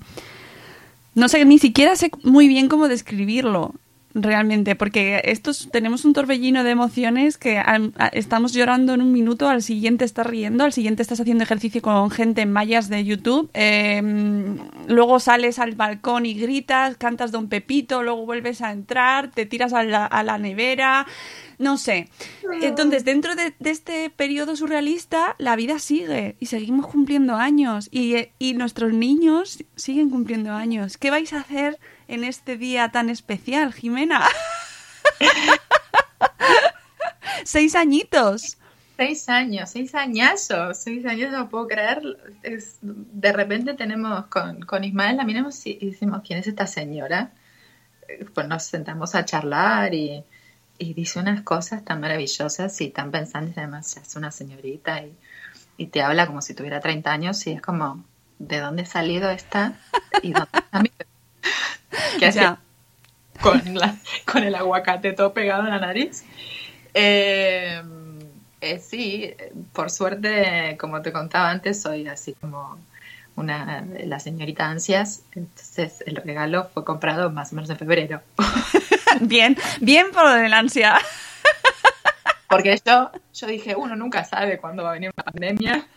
no 1.14 1.30
sé, 1.30 1.46
ni 1.46 1.60
siquiera 1.60 1.96
sé 1.96 2.12
muy 2.24 2.48
bien 2.48 2.68
cómo 2.68 2.88
describirlo 2.88 3.74
realmente, 4.16 4.76
porque 4.76 5.22
estos 5.26 5.70
tenemos 5.72 6.06
un 6.06 6.14
torbellino 6.14 6.64
de 6.64 6.72
emociones 6.72 7.38
que 7.38 7.62
estamos 8.14 8.54
llorando 8.54 8.94
en 8.94 9.02
un 9.02 9.12
minuto, 9.12 9.50
al 9.50 9.62
siguiente 9.62 10.06
estás 10.06 10.26
riendo, 10.26 10.64
al 10.64 10.72
siguiente 10.72 11.02
estás 11.02 11.20
haciendo 11.20 11.44
ejercicio 11.44 11.82
con 11.82 12.10
gente 12.10 12.42
en 12.42 12.52
mallas 12.52 12.88
de 12.88 13.04
YouTube, 13.04 13.50
em, 13.54 14.58
luego 14.88 15.20
sales 15.20 15.60
al 15.60 15.76
balcón 15.76 16.26
y 16.26 16.34
gritas, 16.34 16.96
cantas 16.96 17.34
Don 17.34 17.50
Pepito, 17.50 18.04
luego 18.04 18.26
vuelves 18.26 18.62
a 18.62 18.72
entrar, 18.72 19.32
te 19.32 19.46
tiras 19.46 19.74
a 19.74 19.84
la, 19.84 20.06
a 20.06 20.24
la 20.24 20.38
nevera, 20.38 21.06
no 21.60 21.78
sé. 21.78 22.08
Entonces, 22.62 23.04
dentro 23.04 23.36
de, 23.36 23.54
este 23.60 24.10
periodo 24.10 24.56
surrealista, 24.56 25.36
la 25.40 25.58
vida 25.58 25.78
sigue 25.80 26.38
y 26.40 26.46
seguimos 26.46 26.88
cumpliendo 26.88 27.36
años 27.36 27.90
y, 27.92 28.16
y 28.40 28.54
nuestros 28.54 28.94
niños 28.94 29.64
siguen 29.76 30.10
cumpliendo 30.10 30.54
años. 30.54 30.98
¿Qué 30.98 31.12
vais 31.12 31.34
a 31.34 31.40
hacer? 31.40 31.78
En 32.08 32.24
este 32.24 32.58
día 32.58 32.90
tan 32.90 33.10
especial, 33.10 33.74
Jimena. 33.74 34.24
seis 37.44 37.76
añitos. 37.76 38.58
Seis 38.98 39.28
años, 39.28 39.70
seis 39.70 39.94
añazos, 39.94 40.78
seis 40.78 41.06
años, 41.06 41.32
no 41.32 41.50
puedo 41.50 41.68
creer. 41.68 42.02
de 42.82 43.34
repente 43.34 43.74
tenemos 43.74 44.28
con, 44.28 44.62
con 44.62 44.86
Ismael, 44.86 45.18
la 45.18 45.26
miramos 45.26 45.66
y, 45.68 45.76
decimos, 45.76 46.22
¿quién 46.26 46.40
es 46.40 46.48
esta 46.48 46.66
señora? 46.66 47.32
Eh, 48.08 48.26
pues 48.34 48.48
nos 48.48 48.64
sentamos 48.64 49.14
a 49.16 49.26
charlar 49.26 49.94
y, 49.94 50.24
dice 50.80 51.20
unas 51.20 51.42
cosas 51.42 51.84
tan 51.84 52.00
maravillosas 52.00 52.80
y 52.82 52.90
tan 52.90 53.12
pensantes, 53.12 53.58
además 53.58 53.98
es 53.98 54.16
una 54.16 54.32
señorita 54.32 55.04
y, 55.78 55.88
te 55.88 56.02
habla 56.02 56.26
como 56.26 56.42
si 56.42 56.54
tuviera 56.54 56.80
30 56.80 57.12
años 57.12 57.48
y 57.48 57.52
es 57.52 57.62
como, 57.62 58.06
¿de 58.40 58.60
dónde 58.60 58.84
ha 58.84 58.86
salido 58.86 59.30
esta? 59.30 59.78
¿Y 60.22 60.32
dónde 60.32 60.50
está 60.54 60.80
mi 60.80 60.90
que 62.20 62.26
hace 62.26 62.46
con, 63.42 63.62
con 64.26 64.44
el 64.44 64.56
aguacate 64.56 65.14
todo 65.14 65.34
pegado 65.34 65.64
en 65.64 65.70
la 65.70 65.80
nariz. 65.80 66.24
Eh, 66.94 67.82
eh, 68.62 68.80
sí, 68.80 69.34
por 69.74 69.92
suerte, 69.92 70.78
como 70.80 71.02
te 71.02 71.12
contaba 71.12 71.50
antes, 71.50 71.82
soy 71.82 72.08
así 72.08 72.34
como 72.34 72.80
una 73.36 73.86
la 74.06 74.20
señorita 74.20 74.66
ansias, 74.66 75.24
entonces 75.34 76.04
el 76.06 76.16
regalo 76.16 76.70
fue 76.74 76.86
comprado 76.86 77.30
más 77.30 77.52
o 77.52 77.56
menos 77.56 77.70
en 77.70 77.78
febrero. 77.78 78.22
bien, 79.22 79.58
bien 79.82 80.08
por 80.12 80.24
lo 80.24 80.32
del 80.32 80.54
ansia. 80.54 80.98
Porque 82.50 82.80
yo, 82.86 83.12
yo 83.34 83.48
dije, 83.48 83.76
uno 83.76 83.96
nunca 83.96 84.24
sabe 84.24 84.58
cuándo 84.58 84.84
va 84.84 84.92
a 84.92 84.94
venir 84.94 85.12
una 85.16 85.24
pandemia. 85.26 85.88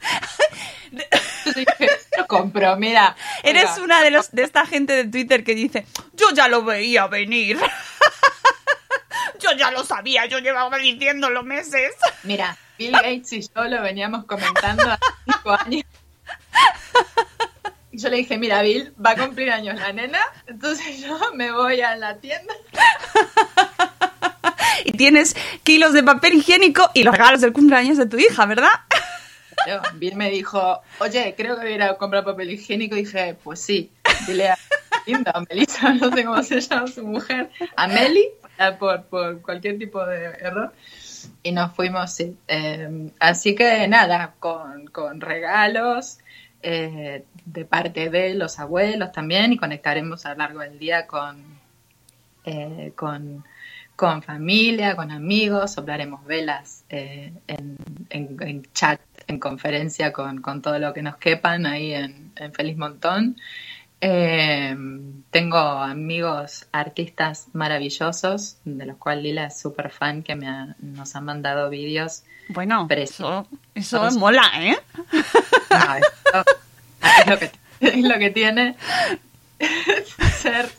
Entonces 0.90 1.54
dije, 1.54 1.88
lo 2.18 2.26
compro, 2.26 2.76
mira. 2.76 3.16
Eres 3.42 3.78
una 3.78 4.02
de, 4.02 4.10
los, 4.10 4.30
de 4.32 4.42
esta 4.42 4.66
gente 4.66 4.92
de 4.92 5.04
Twitter 5.04 5.44
que 5.44 5.54
dice, 5.54 5.86
yo 6.14 6.30
ya 6.34 6.48
lo 6.48 6.64
veía 6.64 7.06
venir. 7.06 7.58
yo 9.40 9.52
ya 9.52 9.70
lo 9.70 9.84
sabía, 9.84 10.26
yo 10.26 10.38
llevaba 10.38 10.78
diciéndolo 10.78 11.42
meses. 11.42 11.92
Mira, 12.24 12.56
Bill 12.78 12.92
Gates 12.92 13.32
y 13.32 13.42
yo 13.42 13.64
lo 13.64 13.82
veníamos 13.82 14.24
comentando 14.24 14.90
hace 14.90 15.04
cinco 15.24 15.50
años. 15.50 15.84
Yo 17.92 18.08
le 18.10 18.18
dije, 18.18 18.38
mira, 18.38 18.62
Bill, 18.62 18.94
va 19.04 19.10
a 19.10 19.16
cumplir 19.16 19.50
años 19.50 19.80
la 19.80 19.92
nena, 19.92 20.20
entonces 20.46 21.00
yo 21.00 21.18
me 21.34 21.50
voy 21.50 21.80
a 21.80 21.96
la 21.96 22.18
tienda 22.18 22.54
y 24.84 24.92
tienes 24.92 25.34
kilos 25.64 25.92
de 25.94 26.04
papel 26.04 26.34
higiénico 26.34 26.88
y 26.94 27.02
los 27.02 27.12
regalos 27.12 27.40
del 27.40 27.52
cumpleaños 27.52 27.96
de 27.96 28.06
tu 28.06 28.18
hija, 28.18 28.46
¿verdad? 28.46 28.70
Bill 29.94 30.16
me 30.16 30.30
dijo, 30.30 30.80
oye, 31.00 31.34
creo 31.36 31.58
que 31.58 31.76
voy 31.76 31.82
a 31.82 31.94
comprar 31.94 32.24
papel 32.24 32.50
higiénico. 32.50 32.96
Y 32.96 33.04
dije, 33.04 33.36
pues 33.42 33.60
sí, 33.60 33.90
dile 34.26 34.50
a 34.50 34.58
Linda, 35.06 35.32
Melissa, 35.48 35.94
no 35.94 36.10
sé 36.10 36.24
cómo 36.24 36.42
se 36.42 36.60
llama 36.60 36.86
su 36.86 37.06
mujer, 37.06 37.50
a 37.76 37.88
Meli, 37.88 38.28
por, 38.78 39.04
por 39.04 39.42
cualquier 39.42 39.78
tipo 39.78 40.04
de 40.04 40.24
error. 40.24 40.72
Y 41.42 41.52
nos 41.52 41.74
fuimos, 41.74 42.12
sí. 42.12 42.36
Em, 42.46 43.10
así 43.18 43.54
que 43.54 43.88
nada, 43.88 44.34
con, 44.38 45.20
regalos 45.20 46.18
eh, 46.62 47.24
de 47.44 47.64
parte 47.64 48.10
de 48.10 48.34
los 48.34 48.58
abuelos 48.58 49.12
también 49.12 49.52
y 49.52 49.56
conectaremos 49.56 50.26
a 50.26 50.30
lo 50.30 50.36
largo 50.38 50.60
del 50.60 50.78
día 50.78 51.06
con, 51.06 51.58
eh, 52.44 52.92
con 53.98 54.22
familia, 54.22 54.94
con 54.94 55.10
amigos, 55.10 55.72
soplaremos 55.72 56.24
velas 56.24 56.84
eh, 56.88 57.32
en, 57.48 58.62
chat, 58.72 59.00
en 59.28 59.38
conferencia 59.38 60.12
con, 60.12 60.42
todo 60.62 60.78
lo 60.78 60.92
que 60.92 61.02
nos 61.02 61.16
quepan 61.16 61.66
ahí 61.66 61.92
en, 61.92 62.32
Feliz 62.54 62.76
Montón. 62.76 63.36
Eh, 64.00 64.76
tengo 65.30 65.58
amigos 65.58 66.66
artistas 66.72 67.48
maravillosos, 67.52 68.56
de 68.64 68.86
los 68.86 68.96
cuales 68.96 69.24
Lila 69.24 69.46
es 69.46 69.60
súper 69.60 69.90
fan, 69.90 70.22
que 70.22 70.34
me 70.34 70.74
nos 70.80 71.14
han 71.14 71.24
mandado 71.24 71.68
vídeos. 71.68 72.22
Bueno, 72.48 72.86
eso, 72.90 73.46
eso 73.74 74.10
mola, 74.12 74.50
¿eh? 74.60 74.78
es, 77.20 77.26
lo 77.26 77.38
que, 77.38 77.50
es 77.80 78.04
lo 78.04 78.18
que 78.18 78.30
tiene 78.30 78.76
ser, 80.38 80.70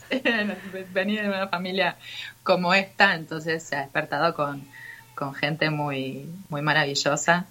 venir 0.92 1.22
de 1.22 1.28
una 1.28 1.48
familia 1.48 1.96
como 2.42 2.74
esta, 2.74 3.14
entonces 3.14 3.62
se 3.62 3.76
ha 3.76 3.82
despertado 3.82 4.34
con, 4.34 4.66
con 5.14 5.34
gente 5.34 5.70
muy, 5.70 6.28
muy 6.48 6.62
maravillosa, 6.62 7.46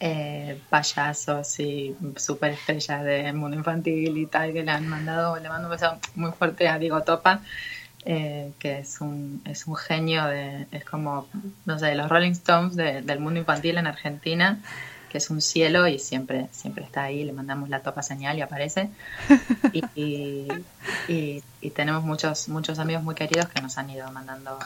eh, 0.00 0.60
payasos 0.70 1.58
y 1.60 1.96
superestrellas 2.16 3.04
del 3.04 3.34
mundo 3.34 3.56
infantil 3.56 4.16
y 4.16 4.26
tal, 4.26 4.52
que 4.52 4.62
le 4.62 4.70
han 4.70 4.86
mandado, 4.86 5.36
le 5.38 5.48
mando 5.48 5.68
un 5.68 5.72
beso 5.72 5.98
muy 6.14 6.32
fuerte 6.32 6.68
a 6.68 6.78
Diego 6.78 7.02
Topa, 7.02 7.42
eh, 8.04 8.52
que 8.58 8.78
es 8.78 9.00
un, 9.00 9.42
es 9.44 9.66
un 9.66 9.76
genio 9.76 10.24
de, 10.26 10.66
es 10.72 10.84
como, 10.84 11.26
no 11.66 11.78
sé, 11.78 11.94
los 11.94 12.08
Rolling 12.08 12.32
Stones 12.32 12.76
del 12.76 13.20
mundo 13.20 13.40
infantil 13.40 13.78
en 13.78 13.86
Argentina 13.86 14.60
que 15.08 15.18
es 15.18 15.30
un 15.30 15.40
cielo 15.40 15.88
y 15.88 15.98
siempre, 15.98 16.48
siempre 16.52 16.84
está 16.84 17.04
ahí, 17.04 17.24
le 17.24 17.32
mandamos 17.32 17.68
la 17.68 17.80
topa 17.80 18.02
señal 18.02 18.38
y 18.38 18.42
aparece. 18.42 18.90
Y, 21.08 21.42
y, 21.60 21.70
tenemos 21.70 22.04
muchos, 22.04 22.48
muchos 22.48 22.78
amigos 22.78 23.02
muy 23.02 23.14
queridos 23.14 23.48
que 23.48 23.60
nos 23.62 23.78
han 23.78 23.88
ido 23.90 24.10
mandando 24.12 24.58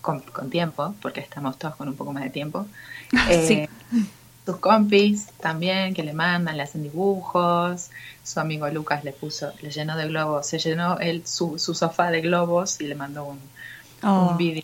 con, 0.00 0.22
tiempo, 0.50 0.94
porque 1.00 1.20
estamos 1.20 1.58
todos 1.58 1.76
con 1.76 1.88
un 1.88 1.94
poco 1.96 2.12
más 2.12 2.24
de 2.24 2.30
tiempo. 2.30 2.66
Eh, 3.28 3.68
sus 4.50 4.60
compis 4.60 5.26
también 5.40 5.94
que 5.94 6.02
le 6.02 6.12
mandan, 6.12 6.56
le 6.56 6.62
hacen 6.62 6.82
dibujos. 6.82 7.90
Su 8.22 8.40
amigo 8.40 8.68
Lucas 8.68 9.04
le 9.04 9.12
puso, 9.12 9.52
le 9.60 9.70
llenó 9.70 9.96
de 9.96 10.06
globos, 10.06 10.46
se 10.46 10.58
llenó 10.58 10.98
él 10.98 11.22
su, 11.26 11.58
su 11.58 11.74
sofá 11.74 12.10
de 12.10 12.20
globos 12.20 12.80
y 12.80 12.86
le 12.86 12.94
mandó 12.94 13.24
un, 13.24 13.38
un 14.02 14.08
oh. 14.08 14.36
vídeo 14.36 14.62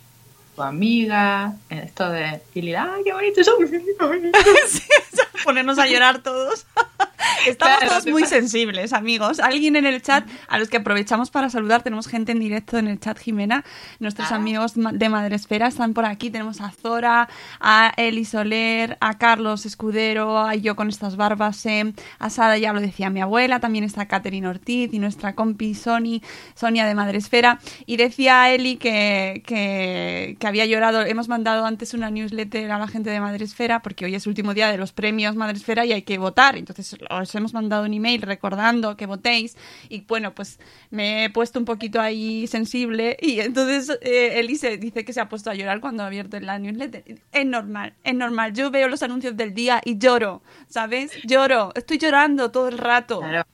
amiga, 0.63 1.55
esto 1.69 2.09
de 2.09 2.41
Lili, 2.53 2.73
¡ay, 2.73 3.03
qué 3.03 3.13
bonito! 3.13 3.41
Yo, 3.41 3.57
ponernos 5.43 5.79
a 5.79 5.87
llorar 5.87 6.19
todos. 6.19 6.65
Estamos 7.47 7.79
todos 7.79 8.07
muy 8.07 8.25
sensibles, 8.25 8.93
amigos. 8.93 9.39
Alguien 9.39 9.75
en 9.75 9.85
el 9.85 10.01
chat, 10.01 10.27
a 10.47 10.59
los 10.59 10.69
que 10.69 10.77
aprovechamos 10.77 11.31
para 11.31 11.49
saludar, 11.49 11.81
tenemos 11.81 12.07
gente 12.07 12.31
en 12.31 12.39
directo 12.39 12.77
en 12.77 12.87
el 12.87 12.99
chat, 12.99 13.17
Jimena. 13.17 13.63
Nuestros 13.99 14.31
ah. 14.31 14.35
amigos 14.35 14.73
de 14.75 15.09
Madresfera 15.09 15.67
están 15.67 15.93
por 15.93 16.05
aquí. 16.05 16.29
Tenemos 16.29 16.61
a 16.61 16.71
Zora, 16.71 17.27
a 17.59 17.93
Eli 17.97 18.25
Soler, 18.25 18.97
a 19.01 19.17
Carlos 19.17 19.65
Escudero, 19.65 20.37
a 20.37 20.55
yo 20.55 20.75
con 20.75 20.89
estas 20.89 21.15
barbas, 21.15 21.65
eh, 21.65 21.93
a 22.19 22.29
Sada, 22.29 22.57
ya 22.57 22.73
lo 22.73 22.81
decía 22.81 23.09
mi 23.09 23.21
abuela, 23.21 23.59
también 23.59 23.83
está 23.83 24.07
Catherine 24.07 24.47
Ortiz 24.47 24.93
y 24.93 24.99
nuestra 24.99 25.33
compi 25.33 25.73
Sony, 25.73 26.21
Sonia 26.55 26.85
de 26.85 26.95
Madresfera. 26.95 27.59
Y 27.85 27.97
decía 27.97 28.53
Eli 28.53 28.77
que, 28.77 29.43
que, 29.45 30.37
que 30.39 30.47
había 30.47 30.65
llorado. 30.65 31.01
Hemos 31.01 31.27
mandado 31.27 31.65
antes 31.65 31.93
una 31.93 32.11
newsletter 32.11 32.71
a 32.71 32.77
la 32.77 32.87
gente 32.87 33.09
de 33.09 33.19
Madresfera 33.19 33.81
porque 33.81 34.05
hoy 34.05 34.15
es 34.15 34.27
último 34.27 34.53
día 34.53 34.69
de 34.71 34.77
los 34.77 34.93
premios 34.93 35.06
Madresfera 35.11 35.85
y 35.85 35.93
hay 35.93 36.01
que 36.01 36.17
votar. 36.17 36.57
Entonces, 36.57 36.95
os 37.09 37.35
hemos 37.35 37.53
mandado 37.53 37.85
un 37.85 37.93
email 37.93 38.21
recordando 38.21 38.95
que 38.97 39.05
votéis 39.05 39.57
y 39.89 40.01
bueno, 40.01 40.33
pues 40.33 40.59
me 40.89 41.25
he 41.25 41.29
puesto 41.29 41.59
un 41.59 41.65
poquito 41.65 41.99
ahí 41.99 42.47
sensible 42.47 43.17
y 43.21 43.39
entonces 43.39 43.97
eh, 44.01 44.39
Elise 44.39 44.77
dice 44.77 45.05
que 45.05 45.13
se 45.13 45.21
ha 45.21 45.29
puesto 45.29 45.49
a 45.49 45.53
llorar 45.53 45.81
cuando 45.81 46.03
ha 46.03 46.07
abierto 46.07 46.39
la 46.39 46.59
newsletter. 46.59 47.03
Es 47.31 47.45
normal, 47.45 47.93
es 48.03 48.15
normal. 48.15 48.53
Yo 48.53 48.71
veo 48.71 48.87
los 48.87 49.03
anuncios 49.03 49.35
del 49.35 49.53
día 49.53 49.81
y 49.83 49.97
lloro, 49.97 50.41
¿sabes? 50.69 51.11
Lloro, 51.23 51.71
estoy 51.75 51.97
llorando 51.97 52.51
todo 52.51 52.67
el 52.67 52.77
rato. 52.77 53.19
Claro. 53.19 53.45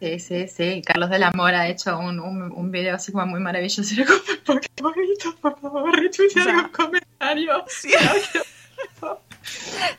Sí, 0.00 0.18
sí, 0.18 0.48
sí. 0.48 0.82
Carlos 0.84 1.08
del 1.08 1.22
Amor 1.22 1.54
ha 1.54 1.68
hecho 1.68 1.98
un, 1.98 2.20
un, 2.20 2.52
un 2.52 2.70
video 2.70 2.96
así 2.96 3.12
como 3.12 3.26
muy 3.26 3.40
maravilloso. 3.40 3.82
¿por 4.44 5.60
favor, 5.60 5.96
retuitear 5.96 6.46
O 6.46 6.50
sea, 6.50 6.62
un 6.62 6.68
comentario. 6.68 7.64
Sí. 7.68 7.90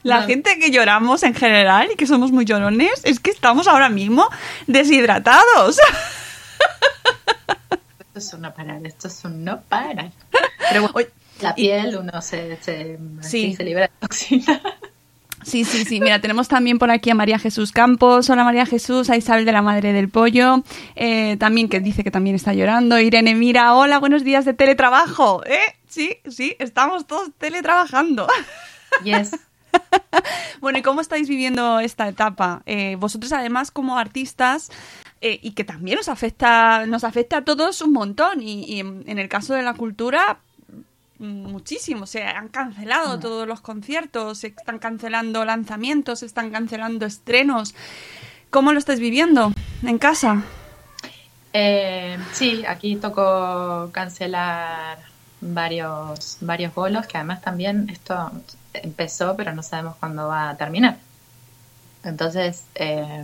La 0.04 0.24
gente 0.24 0.58
que 0.60 0.72
lloramos 0.72 1.24
en 1.24 1.34
general 1.36 1.90
y 1.94 1.96
que 1.96 2.08
somos 2.08 2.32
muy 2.32 2.46
llorones 2.46 3.02
es 3.04 3.20
que 3.20 3.32
estamos 3.32 3.68
ahora 3.68 3.90
mismo 3.90 4.28
deshidratados. 4.68 5.78
Esto 8.16 8.20
es 8.20 8.34
un 8.34 8.42
no 8.42 8.54
parar, 8.54 8.80
esto 8.86 9.08
es 9.10 9.26
un 9.26 9.44
no 9.44 9.62
parar. 9.62 10.10
Pero 10.70 10.88
bueno, 10.90 11.10
la 11.42 11.54
piel, 11.54 11.98
uno 11.98 12.22
se, 12.22 12.58
se, 12.62 12.98
Sí. 13.22 13.50
sí, 13.50 13.56
se 13.58 13.64
libera 13.66 13.88
de 13.88 13.94
toxina. 14.00 14.62
Sí, 15.44 15.66
sí, 15.66 15.84
sí. 15.86 16.00
Mira, 16.00 16.20
tenemos 16.22 16.48
también 16.48 16.80
por 16.80 16.90
aquí 16.90 17.10
a 17.10 17.14
María 17.16 17.38
Jesús 17.38 17.72
Campos. 17.74 18.30
Hola 18.30 18.44
María 18.46 18.66
Jesús, 18.66 19.10
a 19.10 19.18
Isabel 19.18 19.44
de 19.46 19.52
la 19.52 19.62
Madre 19.62 19.92
del 19.94 20.10
Pollo. 20.10 20.64
eh, 20.96 21.36
también 21.38 21.68
que 21.70 21.82
dice 21.82 22.04
que 22.06 22.10
también 22.12 22.36
está 22.38 22.54
llorando. 22.54 22.98
Irene 23.00 23.36
Mira, 23.36 23.76
hola, 23.76 24.00
buenos 24.00 24.24
días 24.24 24.46
de 24.46 24.54
teletrabajo. 24.54 25.44
¿Eh? 25.46 25.60
Sí, 25.90 26.18
sí, 26.30 26.56
estamos 26.58 27.06
todos 27.06 27.30
teletrabajando. 27.38 28.28
Yes. 29.04 29.32
Bueno, 30.62 30.80
¿y 30.80 30.82
cómo 30.82 31.02
estáis 31.02 31.28
viviendo 31.30 31.80
esta 31.80 32.08
etapa? 32.08 32.64
Eh, 32.66 32.96
vosotros, 32.98 33.32
además, 33.34 33.70
como 33.70 34.00
artistas, 34.00 34.72
eh, 35.22 35.40
y 35.44 35.52
que 35.52 35.64
también 35.64 35.98
nos 35.98 36.10
afecta, 36.10 36.86
nos 36.88 37.04
afecta 37.04 37.38
a 37.38 37.44
todos 37.44 37.82
un 37.82 37.94
montón. 37.94 38.42
Y, 38.42 38.64
y 38.64 38.80
en, 38.80 39.04
en 39.06 39.20
el 39.20 39.30
caso 39.30 39.54
de 39.54 39.62
la 39.62 39.74
cultura, 39.74 40.40
mm, 41.20 41.52
muchísimo. 41.52 42.08
Se 42.08 42.24
han 42.24 42.48
cancelado 42.48 43.20
todos 43.20 43.48
los 43.48 43.62
conciertos, 43.62 44.40
se 44.40 44.48
están 44.48 44.80
cancelando 44.80 45.46
lanzamientos, 45.46 46.20
se 46.20 46.26
están 46.26 46.50
cancelando 46.50 47.06
estrenos. 47.06 47.76
¿Cómo 48.50 48.72
lo 48.72 48.80
estáis 48.80 49.00
viviendo 49.00 49.52
en 49.84 49.98
casa? 50.00 50.44
Eh, 51.54 52.18
sí, 52.34 52.66
aquí 52.66 52.96
tocó 52.96 53.90
cancelar 53.92 54.98
varios, 55.42 56.38
varios 56.42 56.74
bolos, 56.74 57.06
que 57.08 57.18
además 57.18 57.42
también 57.42 57.90
esto 57.90 58.32
empezó, 58.84 59.36
pero 59.36 59.54
no 59.54 59.64
sabemos 59.64 59.96
cuándo 59.98 60.28
va 60.28 60.50
a 60.50 60.58
terminar. 60.58 60.98
Entonces, 62.04 62.66
eh, 62.76 63.24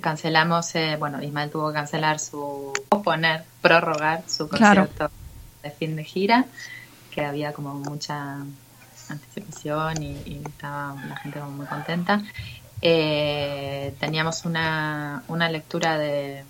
cancelamos, 0.00 0.74
eh, 0.74 0.96
bueno, 0.98 1.22
Ismael 1.22 1.50
tuvo 1.50 1.68
que 1.68 1.74
cancelar 1.74 2.18
su, 2.18 2.72
posponer, 2.88 3.44
prorrogar 3.62 4.24
su 4.28 4.48
Claro. 4.48 4.86
concierto 4.88 5.10
de 5.62 5.70
fin 5.70 5.96
de 5.96 6.04
gira, 6.04 6.44
que 7.14 7.24
había 7.24 7.52
como 7.52 7.74
mucha 7.74 8.38
anticipación 9.08 10.02
y, 10.02 10.12
y 10.26 10.42
estaba 10.46 10.94
la 11.08 11.16
gente 11.16 11.38
como 11.40 11.52
muy 11.52 11.66
contenta. 11.66 12.22
Eh, 12.80 13.94
teníamos 13.98 14.44
una, 14.44 15.24
una 15.28 15.48
lectura 15.48 15.98
de 15.98 16.44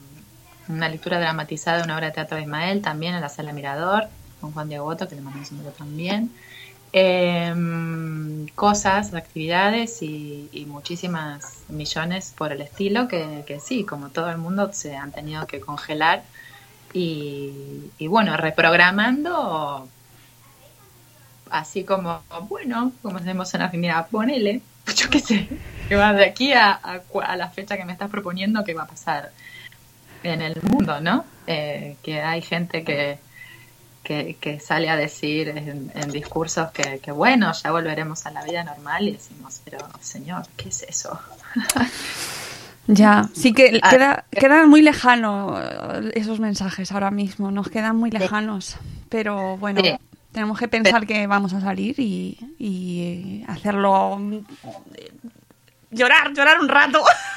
una 0.69 0.88
lectura 0.90 1.19
dramatizada 1.19 1.78
de 1.78 1.85
una 1.85 1.97
obra 1.97 2.09
de 2.09 2.12
teatro 2.12 2.37
de 2.37 2.43
Ismael 2.43 2.83
también 2.83 3.14
en 3.14 3.23
la 3.23 3.31
sala 3.31 3.55
Mirador 3.55 4.09
con 4.40 4.52
Juan 4.52 4.69
Diego 4.69 4.85
Boto, 4.85 5.09
que 5.09 5.14
le 5.14 5.23
mandamos 5.23 5.50
un 5.50 5.59
beso 5.59 5.71
también. 5.71 6.31
Eh, 7.00 7.55
cosas, 8.57 9.14
actividades 9.14 10.02
y, 10.02 10.67
muchísimas 10.67 11.62
millones 11.69 12.35
por 12.37 12.50
el 12.50 12.61
estilo 12.61 13.07
que, 13.07 13.61
sí, 13.64 13.85
como 13.85 14.09
todo 14.09 14.31
el 14.31 14.38
mundo 14.38 14.73
se 14.73 14.97
han 14.97 15.12
tenido 15.12 15.47
que 15.47 15.61
congelar 15.61 16.25
y, 16.93 17.81
bueno, 18.00 18.37
reprogramando 18.37 19.88
así 21.50 21.85
como, 21.85 22.21
bueno, 22.49 22.93
como 23.00 23.19
hacemos 23.19 23.55
en 23.55 23.62
Argentina, 23.62 24.05
ponele, 24.11 24.61
yo 24.97 25.09
qué 25.09 25.21
sé, 25.21 25.49
que 25.88 25.95
va 25.95 26.12
de 26.12 26.25
aquí 26.25 26.52
a, 26.52 26.73
a 26.73 27.37
la 27.37 27.49
fecha 27.50 27.76
que 27.76 27.85
me 27.85 27.93
estás 27.93 28.11
proponiendo, 28.11 28.64
que 28.64 28.75
va 28.75 28.83
a 28.83 28.88
pasar 28.88 29.31
en 30.25 30.43
el 30.43 30.61
mundo, 30.62 31.00
¿no? 31.00 31.25
Eh, 31.47 31.97
que 32.02 32.21
hay 32.21 32.43
gente 32.43 32.83
que, 32.83 33.19
que, 34.08 34.36
que 34.40 34.58
sale 34.58 34.88
a 34.90 34.96
decir 34.96 35.48
en, 35.50 35.92
en 35.94 36.10
discursos 36.10 36.70
que, 36.72 36.98
que, 36.98 37.12
bueno, 37.12 37.52
ya 37.52 37.70
volveremos 37.70 38.25
a 38.26 38.30
la 38.32 38.42
vida 38.42 38.64
normal 38.64 39.06
y 39.08 39.12
decimos, 39.12 39.60
pero 39.64 39.78
señor, 40.00 40.42
¿qué 40.56 40.71
es 40.71 40.82
eso? 40.82 41.21
Ya, 42.90 43.28
sí 43.34 43.52
que 43.52 43.80
Ah, 43.82 43.90
queda, 43.90 44.25
quedan 44.30 44.71
muy 44.71 44.80
lejanos 44.80 45.60
esos 46.14 46.40
mensajes 46.40 46.90
ahora 46.90 47.10
mismo, 47.10 47.50
nos 47.50 47.68
quedan 47.68 47.97
muy 47.97 48.10
lejanos. 48.10 48.78
Pero 49.10 49.58
bueno, 49.58 49.82
Sí. 49.82 49.94
tenemos 50.32 50.58
que 50.58 50.68
pensar 50.68 51.06
que 51.06 51.26
vamos 51.26 51.52
a 51.52 51.60
salir 51.60 52.00
y, 52.00 52.38
y 52.58 53.44
hacerlo. 53.47 54.16
mm, 54.18 54.38
Llorar, 55.90 56.32
llorar 56.32 56.60
un 56.60 56.68
rato. 56.68 57.02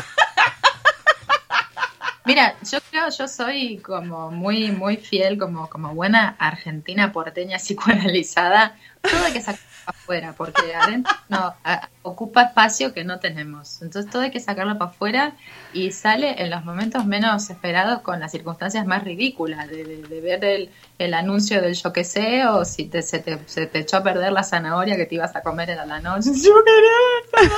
Mira, 2.31 2.57
yo 2.61 2.79
creo, 2.89 3.09
yo 3.09 3.27
soy 3.27 3.81
como 3.81 4.31
muy, 4.31 4.71
muy 4.71 4.95
fiel, 4.95 5.37
como, 5.37 5.69
como 5.69 5.93
buena 5.93 6.29
argentina 6.39 7.11
porteña 7.11 7.57
psicoanalizada. 7.57 8.77
Todo 9.01 9.25
hay 9.25 9.33
que 9.33 9.41
sacarlo 9.41 9.65
para 9.83 9.97
afuera, 9.99 10.35
porque 10.37 10.73
adentro 10.73 11.13
no, 11.27 11.59
a- 11.63 11.89
ocupa 12.03 12.43
espacio 12.43 12.93
que 12.93 13.03
no 13.03 13.19
tenemos. 13.19 13.81
Entonces 13.81 14.09
todo 14.09 14.21
hay 14.21 14.31
que 14.31 14.39
sacarlo 14.39 14.77
para 14.77 14.91
afuera 14.91 15.35
y 15.73 15.91
sale 15.91 16.41
en 16.41 16.49
los 16.51 16.63
momentos 16.63 17.05
menos 17.05 17.49
esperados 17.49 18.01
con 18.01 18.21
las 18.21 18.31
circunstancias 18.31 18.85
más 18.85 19.03
ridículas, 19.03 19.67
de, 19.69 19.83
de- 19.83 20.07
de 20.07 20.21
ver 20.21 20.45
el, 20.45 20.71
el 20.99 21.13
anuncio 21.13 21.61
del 21.61 21.73
yo 21.75 21.91
que 21.91 22.05
sé, 22.05 22.45
o 22.47 22.63
si 22.63 22.85
te, 22.89 23.01
se, 23.01 23.19
te, 23.19 23.45
se 23.45 23.67
te 23.67 23.79
echó 23.79 23.97
a 23.97 24.03
perder 24.03 24.31
la 24.31 24.43
zanahoria 24.43 24.95
que 24.95 25.05
te 25.05 25.15
ibas 25.15 25.35
a 25.35 25.41
comer 25.43 25.69
en 25.71 25.85
la 25.85 25.99
noche. 25.99 26.29
Yo 26.33 26.53
quería 26.63 27.51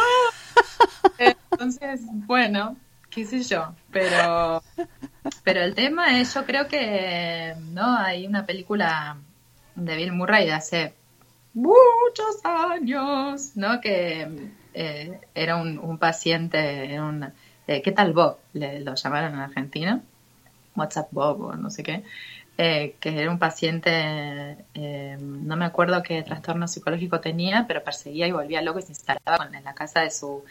Entonces, 1.51 2.01
bueno, 2.25 2.82
qué 3.13 3.25
sé 3.25 3.43
yo, 3.43 3.73
pero 3.91 4.63
pero 5.43 5.61
el 5.61 5.75
tema 5.75 6.19
es, 6.19 6.33
yo 6.33 6.45
creo 6.45 6.67
que 6.67 7.53
no 7.71 7.97
hay 7.97 8.25
una 8.25 8.45
película 8.45 9.17
de 9.75 9.95
Bill 9.95 10.11
Murray 10.11 10.45
de 10.45 10.53
hace 10.53 10.93
muchos 11.53 12.43
años, 12.43 13.55
¿no? 13.55 13.79
Que 13.81 14.49
eh, 14.73 15.19
era 15.35 15.57
un, 15.57 15.79
un 15.79 15.97
paciente, 15.97 16.99
un, 16.99 17.31
eh, 17.67 17.81
¿qué 17.81 17.91
tal 17.91 18.13
Bob? 18.13 18.37
Le, 18.53 18.79
lo 18.81 18.95
llamaron 18.95 19.33
en 19.33 19.39
Argentina, 19.39 20.01
WhatsApp 20.75 21.09
Bob 21.11 21.41
o 21.41 21.55
no 21.55 21.69
sé 21.69 21.83
qué, 21.83 22.03
eh, 22.57 22.95
que 22.99 23.19
era 23.19 23.31
un 23.31 23.39
paciente, 23.39 24.57
no 25.19 25.55
me 25.55 25.65
acuerdo 25.65 26.01
qué 26.03 26.21
trastorno 26.23 26.67
psicológico 26.67 27.19
tenía, 27.19 27.65
pero 27.67 27.83
perseguía 27.83 28.27
y 28.27 28.31
volvía 28.31 28.61
loco 28.61 28.79
y 28.79 28.83
se 28.83 28.91
instalaba 28.91 29.49
en 29.51 29.63
la 29.63 29.73
casa 29.73 30.01
de 30.01 30.11
su 30.11 30.43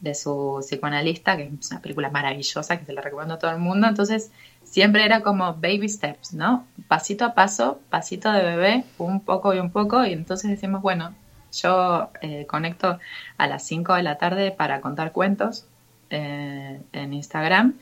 de 0.00 0.14
su 0.14 0.58
psicoanalista, 0.60 1.36
que 1.36 1.50
es 1.60 1.70
una 1.70 1.80
película 1.80 2.10
maravillosa 2.10 2.78
que 2.78 2.84
se 2.84 2.92
la 2.92 3.00
recomiendo 3.00 3.34
a 3.34 3.38
todo 3.38 3.50
el 3.50 3.58
mundo. 3.58 3.86
Entonces, 3.86 4.30
siempre 4.64 5.04
era 5.04 5.22
como 5.22 5.54
baby 5.54 5.88
steps, 5.88 6.34
¿no? 6.34 6.66
Pasito 6.88 7.24
a 7.24 7.34
paso, 7.34 7.80
pasito 7.88 8.30
de 8.32 8.42
bebé, 8.42 8.84
un 8.98 9.20
poco 9.20 9.54
y 9.54 9.58
un 9.58 9.70
poco. 9.70 10.04
Y 10.04 10.12
entonces 10.12 10.50
decimos, 10.50 10.82
bueno, 10.82 11.14
yo 11.52 12.10
eh, 12.20 12.46
conecto 12.46 12.98
a 13.38 13.46
las 13.46 13.66
5 13.66 13.94
de 13.94 14.02
la 14.02 14.18
tarde 14.18 14.50
para 14.50 14.80
contar 14.80 15.12
cuentos 15.12 15.66
eh, 16.10 16.80
en 16.92 17.12
Instagram. 17.14 17.74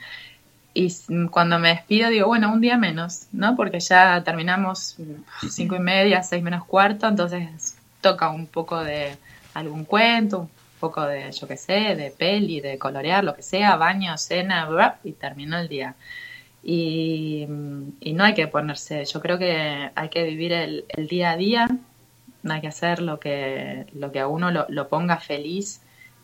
Y 0.73 0.93
cuando 1.31 1.61
me 1.61 1.69
despido 1.69 2.11
digo, 2.11 2.27
bueno, 2.27 2.53
un 2.53 2.61
día 2.61 2.77
menos, 2.77 3.29
¿no? 3.31 3.55
Porque 3.55 3.79
ya 3.79 4.25
terminamos 4.25 4.97
cinco 5.49 5.77
y 5.77 5.79
media, 5.79 6.23
seis 6.25 6.43
menos 6.43 6.65
cuarto, 6.65 7.07
entonces 7.07 7.77
toca 8.01 8.29
un 8.31 8.49
poco 8.49 8.83
de 8.83 9.17
algún 9.55 9.85
cuento, 9.85 10.51
poco 10.85 11.01
de, 11.13 11.21
yo 11.39 11.45
qué 11.51 11.57
sé, 11.67 11.79
de 12.03 12.09
peli, 12.23 12.61
de 12.61 12.79
colorear, 12.79 13.23
lo 13.25 13.35
que 13.37 13.43
sea, 13.43 13.77
baño, 13.77 14.17
cena, 14.19 14.67
bla, 14.69 14.89
y 15.05 15.13
terminó 15.13 15.59
el 15.59 15.69
día. 15.69 15.91
Y, 16.63 17.47
y 18.09 18.13
no 18.15 18.25
hay 18.25 18.35
que 18.35 18.47
ponerse, 18.49 19.05
yo 19.13 19.19
creo 19.25 19.39
que 19.39 19.91
hay 19.95 20.09
que 20.15 20.23
vivir 20.25 20.53
el, 20.53 20.85
el 20.89 21.07
día 21.09 21.33
a 21.33 21.37
día, 21.37 21.69
hay 22.49 22.61
que 22.61 22.69
hacer 22.69 23.01
lo 23.01 23.19
que, 23.21 23.87
lo 23.95 24.13
que 24.13 24.21
a 24.21 24.29
uno 24.29 24.51
lo, 24.51 24.67
lo 24.69 24.89
ponga 24.89 25.19
feliz 25.19 25.81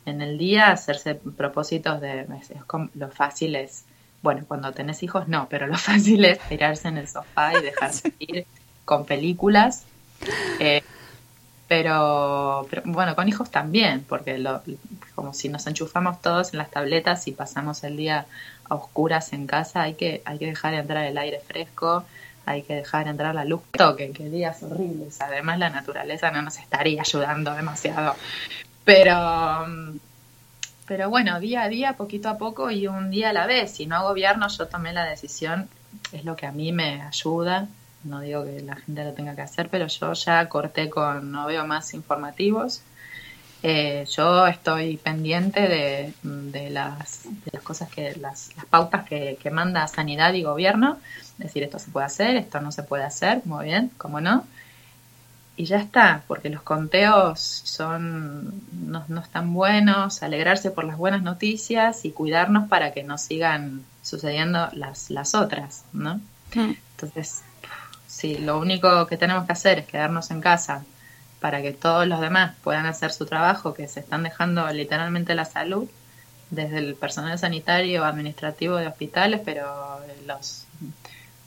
en 0.07 0.23
el 0.23 0.39
día, 0.39 0.71
hacerse 0.71 1.15
propósitos 1.15 2.01
de, 2.01 2.27
es- 2.41 2.51
es 2.51 2.65
como- 2.65 2.91
lo 2.95 3.11
fácil 3.11 3.55
es, 3.57 3.85
bueno, 4.23 4.45
cuando 4.49 4.73
tenés 4.73 5.03
hijos 5.03 5.29
no, 5.29 5.47
pero 5.51 5.67
lo 5.67 5.77
fácil 5.91 6.25
es 6.25 6.39
tirarse 6.49 6.89
en 6.89 6.99
el 6.99 7.09
sofá 7.09 7.55
y 7.59 7.63
dejarse 7.63 8.13
ir 8.19 8.47
con 8.85 9.05
películas. 9.07 9.85
Eh, 10.61 10.80
pero, 11.71 12.67
bueno, 12.85 13.15
con 13.15 13.29
hijos 13.29 13.49
también, 13.49 14.05
porque 14.09 14.39
lo, 14.39 14.61
como 15.15 15.33
si 15.33 15.49
nos 15.49 15.69
enchufamos 15.69 16.21
todos 16.21 16.53
en 16.53 16.59
las 16.59 16.69
tabletas 16.69 17.29
y 17.29 17.31
pasamos 17.31 17.85
el 17.85 17.97
día 17.97 18.27
a 18.69 18.75
oscuras 18.75 19.33
en 19.33 19.47
casa, 19.47 19.83
hay 19.83 19.95
que, 19.95 20.21
hay 20.25 20.41
que 20.41 20.47
dejar 20.47 20.75
entrar 20.75 21.05
el 21.05 21.17
aire 21.17 21.39
fresco, 21.39 22.05
hay 22.45 22.63
que 22.63 22.75
dejar 22.75 23.07
entrar 23.07 23.37
la 23.37 23.45
luz 23.45 23.61
que 23.71 23.79
toque, 23.79 24.11
que 24.11 24.29
días 24.29 24.61
horribles. 24.65 25.21
Además, 25.21 25.61
la 25.61 25.71
naturaleza 25.71 26.33
no 26.33 26.43
nos 26.43 26.59
estaría 26.59 27.03
ayudando 27.03 27.55
demasiado. 27.55 28.17
Pero, 28.85 29.65
pero 30.87 31.09
bueno, 31.09 31.39
día 31.39 31.63
a 31.63 31.69
día, 31.69 31.93
poquito 31.93 32.31
a 32.31 32.37
poco 32.37 32.73
y 32.73 32.89
un 32.89 33.13
día 33.13 33.31
a 33.31 33.33
la 33.33 33.47
vez. 33.47 33.71
Si 33.77 33.87
no 33.87 34.03
gobierno, 34.03 34.49
yo 34.49 34.67
tomé 34.67 34.93
la 34.93 35.05
decisión, 35.05 35.69
es 36.11 36.25
lo 36.25 36.35
que 36.35 36.47
a 36.47 36.51
mí 36.51 36.73
me 36.73 37.01
ayuda. 37.03 37.69
No 38.05 38.21
digo 38.21 38.45
que 38.45 38.61
la 38.63 38.77
gente 38.77 39.05
lo 39.05 39.13
tenga 39.13 39.35
que 39.35 39.43
hacer, 39.43 39.69
pero 39.69 39.87
yo 39.87 40.13
ya 40.13 40.49
corté 40.49 40.89
con, 40.89 41.31
no 41.31 41.47
veo 41.47 41.67
más 41.67 41.95
informativos. 41.95 42.83
Eh, 43.63 44.07
yo 44.11 44.47
estoy 44.47 44.97
pendiente 44.97 45.61
de, 45.61 46.15
de, 46.23 46.71
las, 46.71 47.25
de 47.25 47.51
las 47.53 47.63
cosas 47.63 47.91
que, 47.91 48.17
las, 48.17 48.57
las 48.57 48.65
pautas 48.65 49.07
que, 49.07 49.39
que 49.43 49.51
manda 49.51 49.87
sanidad 49.87 50.33
y 50.33 50.43
gobierno. 50.43 50.99
Decir, 51.37 51.63
esto 51.63 51.79
se 51.79 51.91
puede 51.91 52.07
hacer, 52.07 52.37
esto 52.37 52.61
no 52.61 52.73
se 52.73 52.83
puede 52.83 53.05
hacer, 53.05 53.43
muy 53.45 53.67
bien, 53.67 53.91
cómo 53.99 54.21
no 54.21 54.45
y 55.61 55.67
ya 55.67 55.77
está, 55.77 56.23
porque 56.27 56.49
los 56.49 56.63
conteos 56.63 57.39
son 57.39 58.63
no, 58.73 59.05
no, 59.09 59.21
están 59.21 59.53
buenos, 59.53 60.23
alegrarse 60.23 60.71
por 60.71 60.85
las 60.85 60.97
buenas 60.97 61.23
noticias 61.23 62.07
y 62.07 62.13
cuidarnos 62.13 62.67
para 62.71 62.93
que 62.93 63.03
no 63.03 63.19
sigan 63.19 63.85
sucediendo 64.03 64.71
las, 64.73 65.11
las 65.11 65.35
otras, 65.35 65.85
¿no? 65.93 66.15
Mm. 66.55 66.73
Entonces, 66.93 67.43
sí, 68.21 68.37
lo 68.39 68.59
único 68.59 69.07
que 69.07 69.17
tenemos 69.17 69.47
que 69.47 69.53
hacer 69.53 69.79
es 69.81 69.87
quedarnos 69.87 70.31
en 70.31 70.41
casa 70.41 70.85
para 71.41 71.63
que 71.63 71.73
todos 71.73 72.07
los 72.07 72.21
demás 72.21 72.55
puedan 72.63 72.87
hacer 72.87 73.13
su 73.13 73.25
trabajo, 73.27 73.73
que 73.73 73.89
se 73.89 74.01
están 74.01 74.23
dejando 74.23 74.71
literalmente 74.73 75.35
la 75.35 75.47
salud, 75.47 75.89
desde 76.51 76.79
el 76.79 76.97
personal 76.97 77.39
sanitario, 77.39 78.05
administrativo 78.05 78.77
de 78.77 78.89
hospitales, 78.89 79.41
pero 79.45 80.01
los 80.27 80.67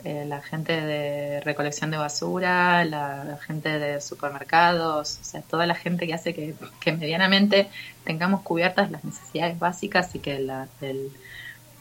eh, 0.03 0.25
la 0.27 0.41
gente 0.41 0.73
de 0.81 1.41
recolección 1.41 1.91
de 1.91 1.97
basura, 1.97 2.83
la, 2.85 3.37
gente 3.45 3.79
de 3.79 4.01
supermercados, 4.01 5.19
o 5.21 5.23
sea, 5.23 5.41
toda 5.41 5.65
la 5.65 5.75
gente 5.75 6.07
que 6.07 6.13
hace 6.13 6.33
que, 6.33 6.55
medianamente 6.91 7.69
tengamos 8.03 8.41
cubiertas 8.41 8.91
las 8.91 9.03
necesidades 9.05 9.57
básicas 9.59 10.13
y 10.15 10.19
que 10.19 10.39
la, 10.39 10.67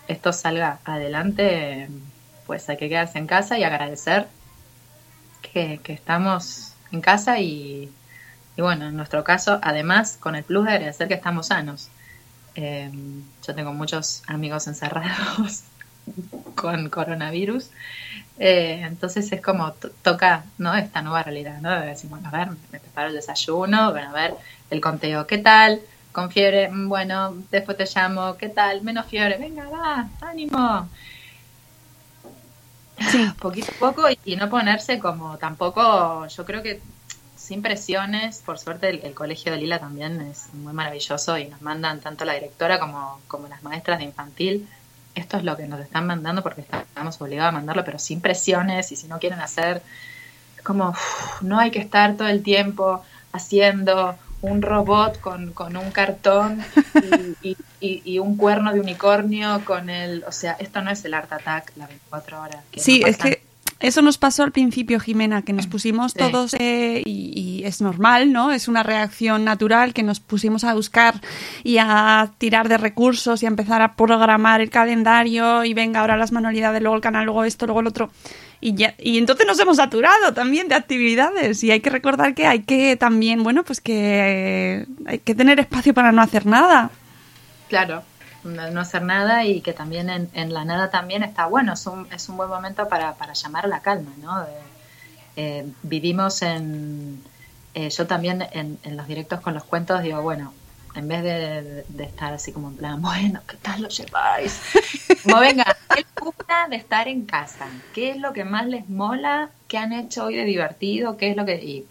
esto 0.06 0.32
salga 0.32 0.78
adelante, 0.84 1.88
pues 2.46 2.68
hay 2.68 2.76
que 2.76 2.88
quedarse 2.88 3.18
en 3.18 3.26
casa 3.26 3.58
y 3.58 3.64
agradecer 3.64 4.26
que, 5.42 5.80
estamos 5.92 6.74
en 6.90 7.00
casa 7.00 7.40
y, 7.40 7.90
bueno, 8.56 8.88
en 8.88 8.96
nuestro 8.96 9.24
caso, 9.24 9.58
además, 9.62 10.16
con 10.18 10.34
el 10.34 10.44
plus 10.44 10.64
de 10.64 10.72
agradecer 10.72 11.08
que 11.08 11.14
estamos 11.14 11.48
sanos. 11.48 11.88
Eh, 12.54 12.90
yo 13.46 13.54
tengo 13.54 13.72
muchos 13.72 14.22
amigos 14.26 14.66
encerrados 14.66 15.64
con 16.54 16.88
coronavirus. 16.88 17.70
Eh, 18.38 18.82
entonces 18.84 19.30
es 19.32 19.40
como 19.40 19.72
toca 20.02 20.44
¿no? 20.58 20.74
esta 20.74 21.02
nueva 21.02 21.22
realidad, 21.22 21.60
¿no? 21.60 21.70
Bueno, 22.08 22.28
a 22.28 22.30
ver, 22.30 22.48
me 22.70 22.80
preparo 22.80 23.08
el 23.08 23.14
desayuno, 23.14 23.92
bueno, 23.92 24.08
a 24.08 24.12
ver, 24.12 24.34
el 24.70 24.80
conteo, 24.80 25.26
¿qué 25.26 25.38
tal? 25.38 25.80
Con 26.12 26.30
fiebre, 26.30 26.68
mm, 26.68 26.88
bueno, 26.88 27.34
después 27.50 27.76
te 27.76 27.84
llamo, 27.84 28.36
¿qué 28.36 28.48
tal? 28.48 28.82
Menos 28.82 29.06
fiebre, 29.06 29.38
venga, 29.38 29.68
va, 29.68 30.08
ánimo. 30.20 30.88
Poquito 33.40 33.72
a 33.72 33.78
poco 33.78 34.02
y, 34.24 34.36
no 34.36 34.48
ponerse 34.48 34.98
como 34.98 35.38
tampoco, 35.38 36.26
yo 36.26 36.44
creo 36.44 36.62
que 36.62 36.80
sin 37.36 37.62
presiones, 37.62 38.42
por 38.44 38.58
suerte 38.58 38.88
el, 38.88 39.14
colegio 39.14 39.52
de 39.52 39.58
Lila 39.58 39.78
también 39.78 40.20
es 40.20 40.52
muy 40.54 40.72
maravilloso 40.72 41.36
y 41.38 41.46
nos 41.46 41.60
mandan 41.60 42.00
tanto 42.00 42.24
la 42.24 42.34
directora 42.34 42.78
como, 42.78 43.20
como 43.26 43.48
las 43.48 43.62
maestras 43.62 43.98
de 43.98 44.04
infantil. 44.04 44.68
Esto 45.14 45.36
es 45.36 45.44
lo 45.44 45.56
que 45.56 45.66
nos 45.66 45.80
están 45.80 46.06
mandando 46.06 46.42
porque 46.42 46.62
estamos 46.62 47.20
obligados 47.20 47.50
a 47.50 47.52
mandarlo, 47.52 47.84
pero 47.84 47.98
sin 47.98 48.20
presiones 48.20 48.92
y 48.92 48.96
si 48.96 49.08
no 49.08 49.18
quieren 49.18 49.40
hacer, 49.40 49.82
es 50.56 50.62
como, 50.62 50.94
no 51.40 51.58
hay 51.58 51.70
que 51.70 51.80
estar 51.80 52.16
todo 52.16 52.28
el 52.28 52.42
tiempo 52.42 53.02
haciendo 53.32 54.16
un 54.42 54.60
robot 54.60 55.20
con, 55.20 55.52
con 55.52 55.76
un 55.76 55.90
cartón 55.90 56.62
y, 57.42 57.56
y, 57.80 58.18
un 58.18 58.36
cuerno 58.36 58.72
de 58.72 58.80
unicornio 58.80 59.64
con 59.64 59.88
el, 59.88 60.24
o 60.24 60.32
sea, 60.32 60.52
esto 60.58 60.82
no 60.82 60.90
es 60.90 61.04
el 61.04 61.14
Art 61.14 61.32
Attack, 61.32 61.72
la 61.76 61.86
24 61.86 62.42
horas. 62.42 62.64
sí, 62.76 63.02
es 63.06 63.16
que 63.16 63.42
eso 63.82 64.00
nos 64.00 64.16
pasó 64.16 64.44
al 64.44 64.52
principio, 64.52 65.00
Jimena, 65.00 65.42
que 65.42 65.52
nos 65.52 65.66
pusimos 65.66 66.14
todos, 66.14 66.54
eh, 66.60 67.02
y, 67.04 67.62
es 67.64 67.80
normal, 67.80 68.32
¿no? 68.32 68.52
Es 68.52 68.68
una 68.68 68.82
reacción 68.84 69.44
natural 69.44 69.92
que 69.92 70.04
nos 70.04 70.20
pusimos 70.20 70.62
a 70.62 70.74
buscar 70.74 71.20
y 71.64 71.78
a 71.78 72.30
tirar 72.38 72.68
de 72.68 72.78
recursos 72.78 73.42
y 73.42 73.46
a 73.46 73.48
empezar 73.48 73.82
a 73.82 73.94
programar 73.94 74.60
el 74.60 74.70
calendario 74.70 75.64
y 75.64 75.74
venga 75.74 76.00
ahora 76.00 76.16
las 76.16 76.30
manualidades, 76.30 76.80
luego 76.80 76.94
el 76.96 77.02
canal, 77.02 77.24
luego 77.24 77.44
esto, 77.44 77.66
luego 77.66 77.80
el 77.80 77.88
otro. 77.88 78.10
Y, 78.64 78.74
ya, 78.74 78.94
y 78.96 79.18
entonces 79.18 79.44
nos 79.44 79.58
hemos 79.58 79.78
saturado 79.78 80.32
también 80.34 80.68
de 80.68 80.76
actividades 80.76 81.64
y 81.64 81.72
hay 81.72 81.80
que 81.80 81.90
recordar 81.90 82.32
que 82.32 82.46
hay 82.46 82.62
que 82.62 82.96
también, 82.96 83.42
bueno, 83.42 83.64
pues 83.64 83.80
que 83.80 84.86
hay 85.04 85.18
que 85.18 85.34
tener 85.34 85.58
espacio 85.58 85.92
para 85.92 86.12
no 86.12 86.22
hacer 86.22 86.46
nada. 86.46 86.92
Claro, 87.68 88.04
no 88.44 88.80
hacer 88.80 89.02
nada 89.02 89.44
y 89.44 89.62
que 89.62 89.72
también 89.72 90.08
en, 90.32 90.54
la 90.54 90.64
nada 90.64 90.90
también 90.90 91.24
está 91.24 91.46
bueno, 91.46 91.72
es 91.72 91.84
un, 91.88 92.06
es 92.12 92.28
un 92.28 92.36
buen 92.36 92.48
momento 92.48 92.88
para, 92.88 93.14
para 93.14 93.32
llamar 93.32 93.64
a 93.64 93.68
la 93.68 93.80
calma, 93.80 94.12
¿no? 94.22 94.46
Eh, 95.34 95.66
vivimos 95.82 96.42
en, 96.42 97.20
eh, 97.74 97.90
yo 97.90 98.06
también 98.06 98.46
en, 98.52 98.78
los 98.96 99.08
directos 99.08 99.40
con 99.40 99.54
los 99.54 99.64
cuentos 99.64 100.02
digo, 100.04 100.22
bueno, 100.22 100.54
en 100.94 101.08
vez 101.08 101.22
de, 101.22 102.04
estar 102.04 102.32
así 102.32 102.52
como 102.52 102.68
en 102.68 102.76
plan, 102.76 103.00
bueno, 103.00 103.40
¿qué 103.48 103.56
tal 103.56 103.82
lo 103.82 103.88
lleváis? 103.88 104.60
Como 105.22 105.40
venga, 105.40 105.76
¿qué 105.94 106.04
gusta 106.20 106.68
de 106.68 106.76
estar 106.76 107.08
en 107.08 107.24
casa? 107.24 107.66
¿Qué 107.94 108.10
es 108.10 108.18
lo 108.18 108.32
que 108.32 108.44
más 108.44 108.66
les 108.66 108.88
mola? 108.88 109.50
¿Qué 109.68 109.78
han 109.78 109.92
hecho 109.92 110.24
hoy 110.24 110.36
de 110.36 110.44
divertido? 110.44 111.16
¿Qué 111.16 111.30
es 111.30 111.36
lo 111.36 111.44
que...? 111.44 111.54
Y, 111.54 111.86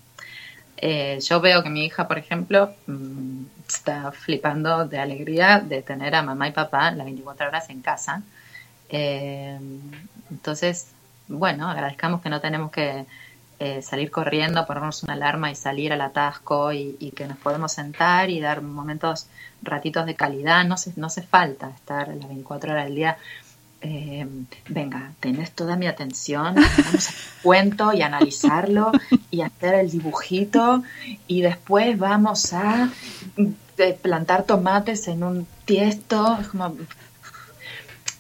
eh, 0.78 1.20
yo 1.22 1.42
veo 1.42 1.62
que 1.64 1.70
mi 1.70 1.86
hija, 1.86 2.08
por 2.08 2.18
ejemplo, 2.18 2.74
mm, 2.88 3.44
está 3.68 4.12
flipando 4.12 4.86
de 4.86 5.00
alegría 5.00 5.60
de 5.60 5.82
tener 5.82 6.16
a 6.16 6.24
mamá 6.24 6.48
y 6.48 6.52
papá 6.52 6.92
las 6.92 7.06
24 7.06 7.48
horas 7.48 7.70
en 7.70 7.82
casa. 7.82 8.24
Eh, 8.90 9.60
entonces, 10.30 10.92
bueno, 11.28 11.70
agradezcamos 11.70 12.22
que 12.22 12.30
no 12.30 12.42
tenemos 12.42 12.72
que 12.72 13.06
eh, 13.63 13.84
salir 13.84 14.10
corriendo, 14.10 14.65
ponernos 14.65 15.04
una 15.04 15.13
alarma 15.13 15.52
y 15.52 15.56
salir 15.56 15.93
al 15.93 16.02
atasco 16.02 16.74
y, 16.74 17.13
que 17.15 17.28
nos 17.28 17.38
podemos 17.38 17.71
sentar 17.71 18.32
y 18.32 18.39
dar 18.39 18.63
momentos, 18.63 19.28
ratitos 19.62 20.08
de 20.08 20.15
calidad. 20.15 20.65
No 20.65 20.78
se, 20.78 20.93
no 20.95 21.06
hace 21.06 21.21
falta 21.21 21.69
estar 21.69 22.08
las 22.08 22.28
24 22.28 22.71
horas 22.71 22.86
del 22.86 22.95
día. 22.95 23.17
Eh, 23.82 24.28
venga, 24.67 25.12
tenés 25.19 25.52
toda 25.52 25.76
mi 25.76 25.86
atención, 25.86 26.56
vamos 26.56 27.10
a 27.10 27.13
cuento 27.43 27.93
y 27.93 28.02
analizarlo 28.02 28.93
y 29.30 29.41
hacer 29.41 29.76
el 29.76 29.91
dibujito 29.91 30.82
y 31.28 31.41
después 31.41 32.00
vamos 32.00 32.54
a 32.54 32.89
plantar 34.02 34.43
tomates 34.43 35.08
en 35.08 35.24
un 35.24 35.47
tiesto, 35.65 36.38
es 36.41 36.47
como 36.47 36.76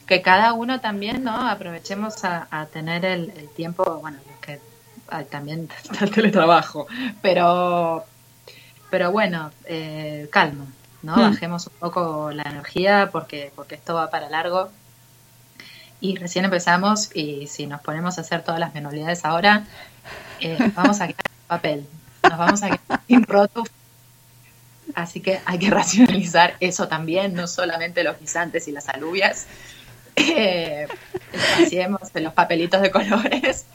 que 0.05 0.21
cada 0.21 0.53
uno 0.53 0.81
también, 0.81 1.23
¿no? 1.23 1.47
Aprovechemos 1.47 2.25
a, 2.25 2.67
tener 2.71 3.05
el, 3.05 3.31
tiempo, 3.55 3.99
bueno, 4.01 4.19
también 5.29 5.69
el 6.01 6.11
teletrabajo, 6.11 6.87
pero, 7.21 8.05
pero 8.89 9.11
bueno, 9.11 9.51
eh, 9.65 10.29
calma, 10.31 10.65
¿no? 11.01 11.15
Hmm. 11.15 11.31
Bajemos 11.31 11.67
un 11.67 11.73
poco 11.73 12.31
la 12.31 12.43
energía 12.43 13.09
porque, 13.11 13.51
porque 13.55 13.75
esto 13.75 13.95
va 13.95 14.09
para 14.09 14.29
largo. 14.29 14.69
Y 15.99 16.15
recién 16.15 16.45
empezamos 16.45 17.15
y 17.15 17.45
si 17.45 17.67
nos 17.67 17.79
ponemos 17.81 18.17
a 18.17 18.21
hacer 18.21 18.43
todas 18.43 18.59
las 18.59 18.73
manualidades 18.73 19.23
ahora, 19.23 19.65
eh, 20.39 20.57
vamos 20.75 20.99
a 20.99 21.07
quedar 21.07 21.25
en 21.27 21.47
papel. 21.47 21.87
Nos 22.27 22.37
vamos 22.39 22.63
a 22.63 22.69
quedar 22.69 23.01
sin 23.07 23.23
producto 23.23 23.63
Así 24.95 25.21
que 25.21 25.39
hay 25.45 25.59
que 25.59 25.69
racionalizar 25.69 26.55
eso 26.59 26.87
también, 26.87 27.33
no 27.33 27.47
solamente 27.47 28.03
los 28.03 28.19
guisantes 28.19 28.67
y 28.67 28.71
las 28.71 28.89
alubias. 28.89 29.47
Eh, 30.15 30.87
los 32.15 32.33
papelitos 32.33 32.81
de 32.81 32.91
colores, 32.91 33.65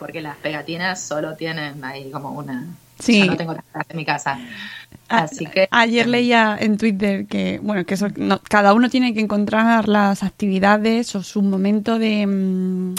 porque 0.00 0.22
las 0.22 0.36
pegatinas 0.38 1.00
solo 1.00 1.36
tienen 1.36 1.84
ahí 1.84 2.10
como 2.10 2.32
una. 2.32 2.66
Sí. 2.98 3.20
Yo 3.20 3.26
no 3.26 3.36
tengo 3.36 3.52
las 3.52 3.90
en 3.90 3.96
mi 3.96 4.04
casa. 4.04 4.38
Así 5.08 5.44
que 5.46 5.68
ayer 5.70 6.06
leía 6.06 6.56
en 6.58 6.78
Twitter 6.78 7.26
que 7.26 7.58
bueno 7.62 7.84
que 7.84 7.94
eso, 7.94 8.08
cada 8.48 8.74
uno 8.74 8.88
tiene 8.88 9.12
que 9.12 9.20
encontrar 9.20 9.88
las 9.88 10.22
actividades 10.22 11.14
o 11.16 11.22
su 11.22 11.42
momento 11.42 11.98
de, 11.98 12.26
mm, 12.26 12.94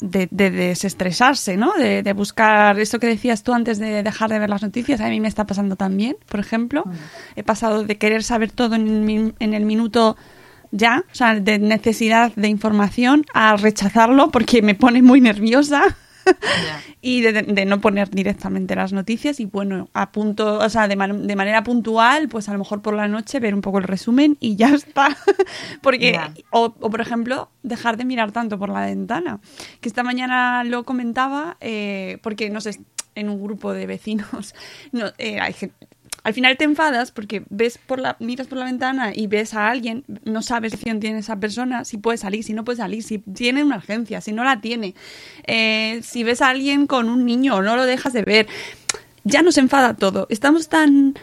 de, 0.00 0.28
desestresarse, 0.50 1.56
¿no? 1.56 1.72
De, 1.74 2.12
buscar 2.14 2.78
eso 2.80 2.98
que 2.98 3.06
decías 3.06 3.42
tú 3.42 3.52
antes 3.52 3.78
de 3.78 4.02
dejar 4.02 4.30
de 4.30 4.38
ver 4.38 4.50
las 4.50 4.62
noticias. 4.62 5.00
A 5.00 5.08
mí 5.08 5.20
me 5.20 5.28
está 5.28 5.46
pasando 5.46 5.76
también, 5.76 6.16
por 6.28 6.40
ejemplo. 6.40 6.82
Mm. 6.84 6.90
He 7.36 7.42
pasado 7.44 7.84
de 7.84 7.96
querer 7.96 8.22
saber 8.24 8.50
todo 8.50 8.74
en, 8.74 9.34
en 9.38 9.54
el 9.54 9.64
minuto 9.64 10.16
ya, 10.72 11.04
o 11.10 11.14
sea, 11.14 11.34
de 11.38 11.58
necesidad 11.58 12.32
de 12.34 12.48
información 12.48 13.24
a 13.34 13.56
rechazarlo 13.56 14.30
porque 14.30 14.62
me 14.62 14.74
pone 14.74 15.02
muy 15.02 15.20
nerviosa. 15.20 15.96
y 17.00 17.20
de, 17.22 17.64
no 17.64 17.80
poner 17.80 18.10
directamente 18.10 18.74
las 18.76 18.92
noticias 18.92 19.40
y 19.40 19.44
bueno, 19.46 19.88
a 19.94 20.12
punto, 20.12 20.58
o 20.58 20.68
sea, 20.68 20.88
de, 20.88 20.96
de, 20.96 21.36
manera 21.36 21.62
puntual, 21.62 22.28
pues 22.28 22.48
a 22.48 22.52
lo 22.52 22.58
mejor 22.58 22.82
por 22.82 22.94
la 22.94 23.08
noche 23.08 23.40
ver 23.40 23.54
un 23.54 23.60
poco 23.60 23.78
el 23.78 23.84
resumen 23.84 24.36
y 24.40 24.56
ya 24.56 24.68
está. 24.74 25.16
Porque, 25.82 26.18
o, 26.50 26.72
por 26.72 27.00
ejemplo, 27.00 27.50
dejar 27.62 27.96
de 27.96 28.04
mirar 28.04 28.32
tanto 28.32 28.58
por 28.58 28.68
la 28.68 28.86
ventana. 28.86 29.40
Que 29.80 29.88
esta 29.88 30.02
mañana 30.02 30.64
lo 30.64 30.84
comentaba, 30.84 31.56
eh, 31.60 32.18
porque 32.22 32.50
no 32.50 32.60
sé, 32.60 32.80
en 33.14 33.28
un 33.28 33.42
grupo 33.42 33.72
de 33.72 33.86
vecinos, 33.86 34.54
no, 34.92 35.06
eh, 35.18 35.40
hay 35.40 35.54
al 36.22 36.34
final 36.34 36.56
te 36.56 36.64
enfadas 36.64 37.12
porque 37.12 37.44
ves 37.48 37.78
por 37.78 37.98
la, 37.98 38.16
miras 38.20 38.46
por 38.46 38.58
la 38.58 38.64
ventana 38.64 39.12
y 39.14 39.26
ves 39.26 39.54
a 39.54 39.68
alguien, 39.68 40.04
no 40.24 40.42
sabes 40.42 40.76
qué 40.76 40.94
tiene 40.94 41.18
esa 41.18 41.36
persona, 41.36 41.84
si 41.84 41.98
puede 41.98 42.18
salir, 42.18 42.44
si 42.44 42.52
no 42.52 42.64
puede 42.64 42.76
salir, 42.76 43.02
si 43.02 43.18
tiene 43.18 43.64
una 43.64 43.76
urgencia, 43.76 44.20
si 44.20 44.32
no 44.32 44.44
la 44.44 44.60
tiene, 44.60 44.94
eh, 45.46 46.00
si 46.02 46.22
ves 46.24 46.42
a 46.42 46.48
alguien 46.48 46.86
con 46.86 47.08
un 47.08 47.24
niño, 47.24 47.62
no 47.62 47.76
lo 47.76 47.86
dejas 47.86 48.12
de 48.12 48.22
ver. 48.22 48.48
Ya 49.24 49.42
nos 49.42 49.58
enfada 49.58 49.94
todo. 49.94 50.26
Estamos 50.30 50.68
tan 50.68 51.14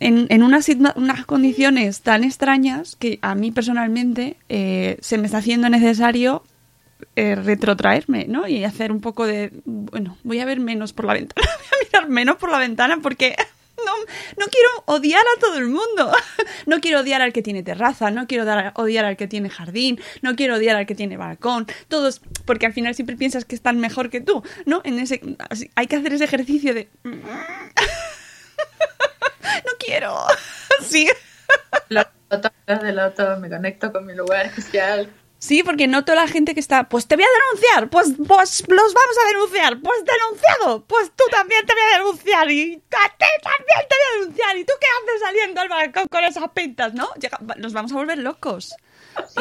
en, 0.00 0.26
en 0.28 0.42
unas, 0.42 0.68
unas, 0.96 1.26
condiciones 1.26 2.02
tan 2.02 2.24
extrañas 2.24 2.96
que 2.96 3.18
a 3.22 3.34
mí 3.34 3.52
personalmente 3.52 4.36
eh, 4.48 4.98
se 5.00 5.18
me 5.18 5.26
está 5.26 5.38
haciendo 5.38 5.68
necesario 5.68 6.42
eh, 7.14 7.34
retrotraerme, 7.34 8.26
¿no? 8.28 8.48
Y 8.48 8.64
hacer 8.64 8.90
un 8.90 9.00
poco 9.00 9.26
de, 9.26 9.52
bueno, 9.64 10.16
voy 10.24 10.40
a 10.40 10.44
ver 10.44 10.60
menos 10.60 10.92
por 10.92 11.04
la 11.04 11.14
ventana, 11.14 11.46
voy 11.70 11.78
a 11.78 11.84
mirar 11.84 12.10
menos 12.10 12.36
por 12.36 12.50
la 12.50 12.58
ventana 12.58 12.98
porque 13.02 13.36
no, 14.36 14.46
quiero 14.46 14.68
odiar 14.86 15.22
a 15.22 15.40
todo 15.40 15.58
el 15.58 15.66
mundo. 15.68 16.12
No 16.66 16.80
quiero 16.80 17.00
odiar 17.00 17.22
al 17.22 17.32
que 17.32 17.42
tiene 17.42 17.62
terraza, 17.62 18.10
no 18.10 18.26
quiero 18.26 18.44
odiar 18.74 19.04
al 19.04 19.16
que 19.16 19.26
tiene 19.26 19.50
jardín, 19.50 20.00
no 20.22 20.36
quiero 20.36 20.56
odiar 20.56 20.76
al 20.76 20.86
que 20.86 20.94
tiene 20.94 21.16
balcón. 21.16 21.66
Todos, 21.88 22.20
porque 22.44 22.66
al 22.66 22.72
final 22.72 22.94
siempre 22.94 23.16
piensas 23.16 23.44
que 23.44 23.54
están 23.54 23.78
mejor 23.80 24.10
que 24.10 24.20
tú, 24.20 24.44
¿no? 24.64 24.80
En 24.84 24.98
ese, 24.98 25.20
hay 25.74 25.86
que 25.86 25.96
hacer 25.96 26.12
ese 26.12 26.24
ejercicio 26.24 26.72
de... 26.74 26.88
no 27.04 27.12
quiero. 29.78 30.16
Sí. 30.82 31.08
Me 33.40 33.48
conecto 33.48 33.92
con 33.92 34.06
mi 34.06 34.14
lugar 34.14 34.46
especial. 34.46 35.08
Sí, 35.42 35.64
porque 35.64 35.88
noto 35.88 36.14
la 36.14 36.28
gente 36.28 36.54
que 36.54 36.60
está, 36.60 36.88
pues 36.88 37.08
te 37.08 37.16
voy 37.16 37.24
a 37.24 37.28
denunciar, 37.40 37.90
pues, 37.90 38.12
pues 38.28 38.62
los 38.68 38.94
vamos 38.94 39.16
a 39.20 39.26
denunciar, 39.26 39.80
pues 39.82 40.04
denunciado, 40.04 40.84
pues 40.84 41.10
tú 41.16 41.24
también 41.32 41.66
te 41.66 41.72
voy 41.72 41.82
a 41.82 41.98
denunciar 41.98 42.48
y 42.48 42.74
a 42.74 43.08
ti 43.08 43.26
también 43.42 43.88
te 43.88 43.96
voy 43.96 44.06
a 44.06 44.20
denunciar 44.20 44.56
y 44.56 44.64
tú 44.64 44.72
qué 44.80 44.86
haces 44.86 45.20
saliendo 45.20 45.60
al 45.60 45.68
balcón 45.68 46.06
con 46.06 46.22
esas 46.22 46.48
pintas, 46.50 46.94
¿no? 46.94 47.10
nos 47.56 47.72
vamos 47.72 47.90
a 47.90 47.96
volver 47.96 48.18
locos. 48.18 48.72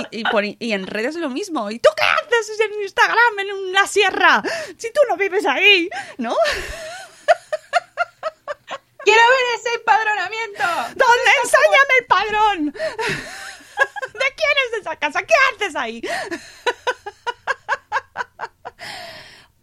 Y, 0.09 0.23
y, 0.59 0.73
en 0.73 0.87
redes 0.87 1.17
lo 1.17 1.29
mismo. 1.29 1.69
¿Y 1.69 1.77
tú 1.77 1.89
qué 1.95 2.03
haces 2.03 2.59
en 2.59 2.81
Instagram 2.81 3.39
en 3.39 3.51
una 3.69 3.85
sierra? 3.85 4.41
Si 4.79 4.91
tú 4.91 5.01
no 5.07 5.17
vives 5.17 5.45
ahí, 5.45 5.87
¿no? 6.17 6.35
Quiero 9.05 9.21
ver 9.21 9.59
ese 9.59 9.75
empadronamiento. 9.75 10.63
¿Dónde? 10.95 11.31
Enséñame 11.43 11.93
el 11.99 12.05
padrón. 12.07 12.73
¿De 14.13 14.27
quién 14.35 14.55
es 14.67 14.81
esa 14.81 14.95
casa? 14.95 15.21
¿Qué 15.21 15.33
haces 15.55 15.75
ahí? 15.75 16.01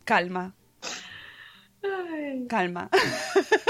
Calma. 0.04 0.54
Calma. 2.48 2.88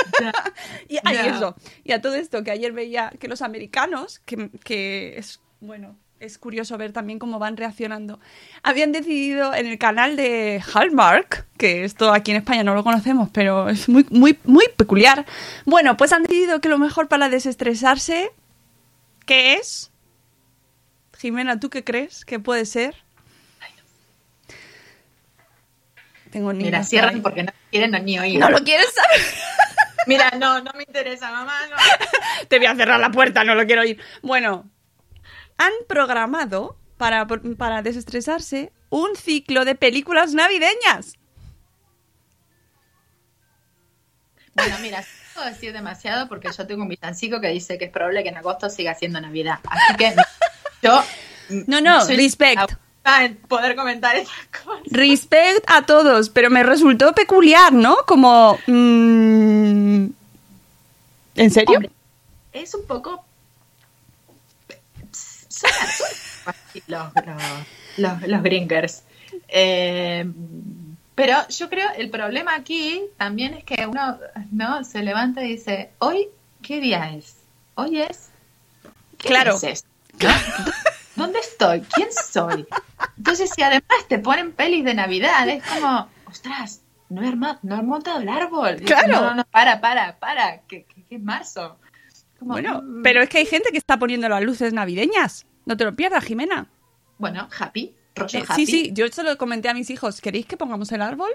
y, 0.88 0.96
eso. 0.96 1.56
y 1.84 1.92
a 1.92 2.00
todo 2.00 2.14
esto, 2.14 2.42
que 2.44 2.50
ayer 2.50 2.72
veía 2.72 3.12
que 3.18 3.28
los 3.28 3.42
americanos, 3.42 4.20
que, 4.20 4.50
que 4.64 5.18
es, 5.18 5.40
bueno, 5.60 5.96
es 6.20 6.38
curioso 6.38 6.76
ver 6.78 6.92
también 6.92 7.18
cómo 7.18 7.38
van 7.38 7.56
reaccionando. 7.56 8.18
Habían 8.62 8.92
decidido 8.92 9.54
en 9.54 9.66
el 9.66 9.78
canal 9.78 10.16
de 10.16 10.62
Hallmark, 10.74 11.46
que 11.56 11.84
esto 11.84 12.12
aquí 12.12 12.32
en 12.32 12.38
España 12.38 12.64
no 12.64 12.74
lo 12.74 12.84
conocemos, 12.84 13.28
pero 13.32 13.68
es 13.68 13.88
muy, 13.88 14.06
muy, 14.10 14.38
muy 14.44 14.66
peculiar. 14.76 15.26
Bueno, 15.64 15.96
pues 15.96 16.12
han 16.12 16.22
decidido 16.22 16.60
que 16.60 16.68
lo 16.68 16.78
mejor 16.78 17.08
para 17.08 17.28
desestresarse, 17.28 18.30
¿qué 19.26 19.54
es? 19.54 19.92
Jimena, 21.18 21.58
¿tú 21.58 21.68
qué 21.68 21.82
crees 21.82 22.24
que 22.24 22.38
puede 22.38 22.64
ser? 22.64 22.94
Tengo 26.30 26.52
niños. 26.52 26.66
Mira, 26.66 26.84
cierran 26.84 27.22
porque 27.22 27.42
no 27.42 27.52
quieren 27.70 28.04
ni 28.04 28.18
oír. 28.18 28.38
¿No 28.38 28.50
lo 28.50 28.58
quieres 28.58 28.86
saber? 28.92 29.26
Mira, 30.06 30.30
no, 30.38 30.62
no 30.62 30.70
me 30.74 30.84
interesa, 30.84 31.30
mamá. 31.30 31.58
No. 31.68 31.76
Te 32.48 32.58
voy 32.58 32.66
a 32.66 32.76
cerrar 32.76 33.00
la 33.00 33.10
puerta, 33.10 33.44
no 33.44 33.54
lo 33.54 33.66
quiero 33.66 33.82
oír. 33.82 34.00
Bueno, 34.22 34.70
han 35.56 35.72
programado 35.88 36.78
para, 36.96 37.26
para 37.26 37.82
desestresarse 37.82 38.72
un 38.88 39.16
ciclo 39.16 39.64
de 39.64 39.74
películas 39.74 40.34
navideñas. 40.34 41.18
Bueno, 44.54 44.76
mira, 44.80 45.00
no 45.00 45.06
puedo 45.34 45.48
decir 45.48 45.72
demasiado 45.72 46.28
porque 46.28 46.48
yo 46.56 46.66
tengo 46.66 46.82
un 46.82 46.88
vistancico 46.88 47.40
que 47.40 47.48
dice 47.48 47.78
que 47.78 47.86
es 47.86 47.90
probable 47.90 48.22
que 48.22 48.28
en 48.28 48.36
agosto 48.36 48.70
siga 48.70 48.94
siendo 48.94 49.20
Navidad. 49.20 49.60
Así 49.64 49.96
que 49.96 50.14
yo. 50.82 51.02
No, 51.66 51.80
no, 51.80 52.06
respect. 52.06 52.72
Poder 53.48 53.74
comentar 53.74 54.16
esas 54.16 54.34
cosas. 54.64 54.82
Respect 54.90 55.64
a 55.66 55.86
todos, 55.86 56.28
pero 56.28 56.50
me 56.50 56.62
resultó 56.62 57.12
peculiar, 57.12 57.72
¿no? 57.72 57.96
Como. 58.06 58.58
Mm, 58.66 60.08
¿En 61.36 61.50
serio? 61.50 61.80
es 62.52 62.74
un 62.74 62.86
poco 62.86 63.24
los, 66.86 67.12
los, 67.96 68.22
los, 68.22 68.42
gringers. 68.42 69.02
Eh, 69.48 70.30
pero 71.14 71.36
yo 71.48 71.68
creo 71.68 71.90
el 71.96 72.10
problema 72.10 72.54
aquí 72.54 73.02
también 73.16 73.54
es 73.54 73.64
que 73.64 73.86
uno 73.86 74.18
no 74.50 74.84
se 74.84 75.02
levanta 75.02 75.44
y 75.44 75.56
dice, 75.56 75.90
hoy, 75.98 76.28
¿qué 76.62 76.80
día 76.80 77.12
es? 77.14 77.36
Hoy 77.74 78.00
es... 78.00 78.30
¿qué 79.18 79.28
claro. 79.28 79.58
Es 79.60 79.84
¿Dónde 81.16 81.38
estoy? 81.40 81.80
¿Quién 81.94 82.08
soy? 82.12 82.66
Entonces, 83.16 83.50
si 83.54 83.62
además 83.62 84.06
te 84.08 84.18
ponen 84.18 84.52
pelis 84.52 84.84
de 84.84 84.94
Navidad, 84.94 85.48
es 85.48 85.64
como, 85.64 86.08
ostras, 86.26 86.82
no 87.08 87.22
he, 87.22 87.28
armado, 87.28 87.58
no 87.62 87.76
he 87.78 87.82
montado 87.82 88.20
el 88.20 88.28
árbol. 88.28 88.76
Claro. 88.84 89.20
No, 89.20 89.34
no, 89.34 89.44
para, 89.44 89.80
para, 89.80 90.18
para, 90.18 90.60
que, 90.62 90.86
es 91.10 91.20
marzo. 91.20 91.78
bueno, 92.40 92.82
mm. 92.82 93.02
pero 93.02 93.22
es 93.22 93.28
que 93.28 93.38
hay 93.38 93.46
gente 93.46 93.70
que 93.70 93.78
está 93.78 93.98
poniendo 93.98 94.28
las 94.28 94.42
luces 94.42 94.72
navideñas. 94.72 95.46
No 95.66 95.76
te 95.76 95.84
lo 95.84 95.94
pierdas, 95.94 96.24
Jimena. 96.24 96.66
Bueno, 97.18 97.48
happy. 97.58 97.94
Eh, 98.32 98.44
sí, 98.54 98.66
sí, 98.66 98.90
yo 98.92 99.06
se 99.08 99.22
lo 99.22 99.36
comenté 99.38 99.68
a 99.68 99.74
mis 99.74 99.90
hijos. 99.90 100.20
¿Queréis 100.20 100.46
que 100.46 100.56
pongamos 100.56 100.90
el 100.92 101.02
árbol? 101.02 101.30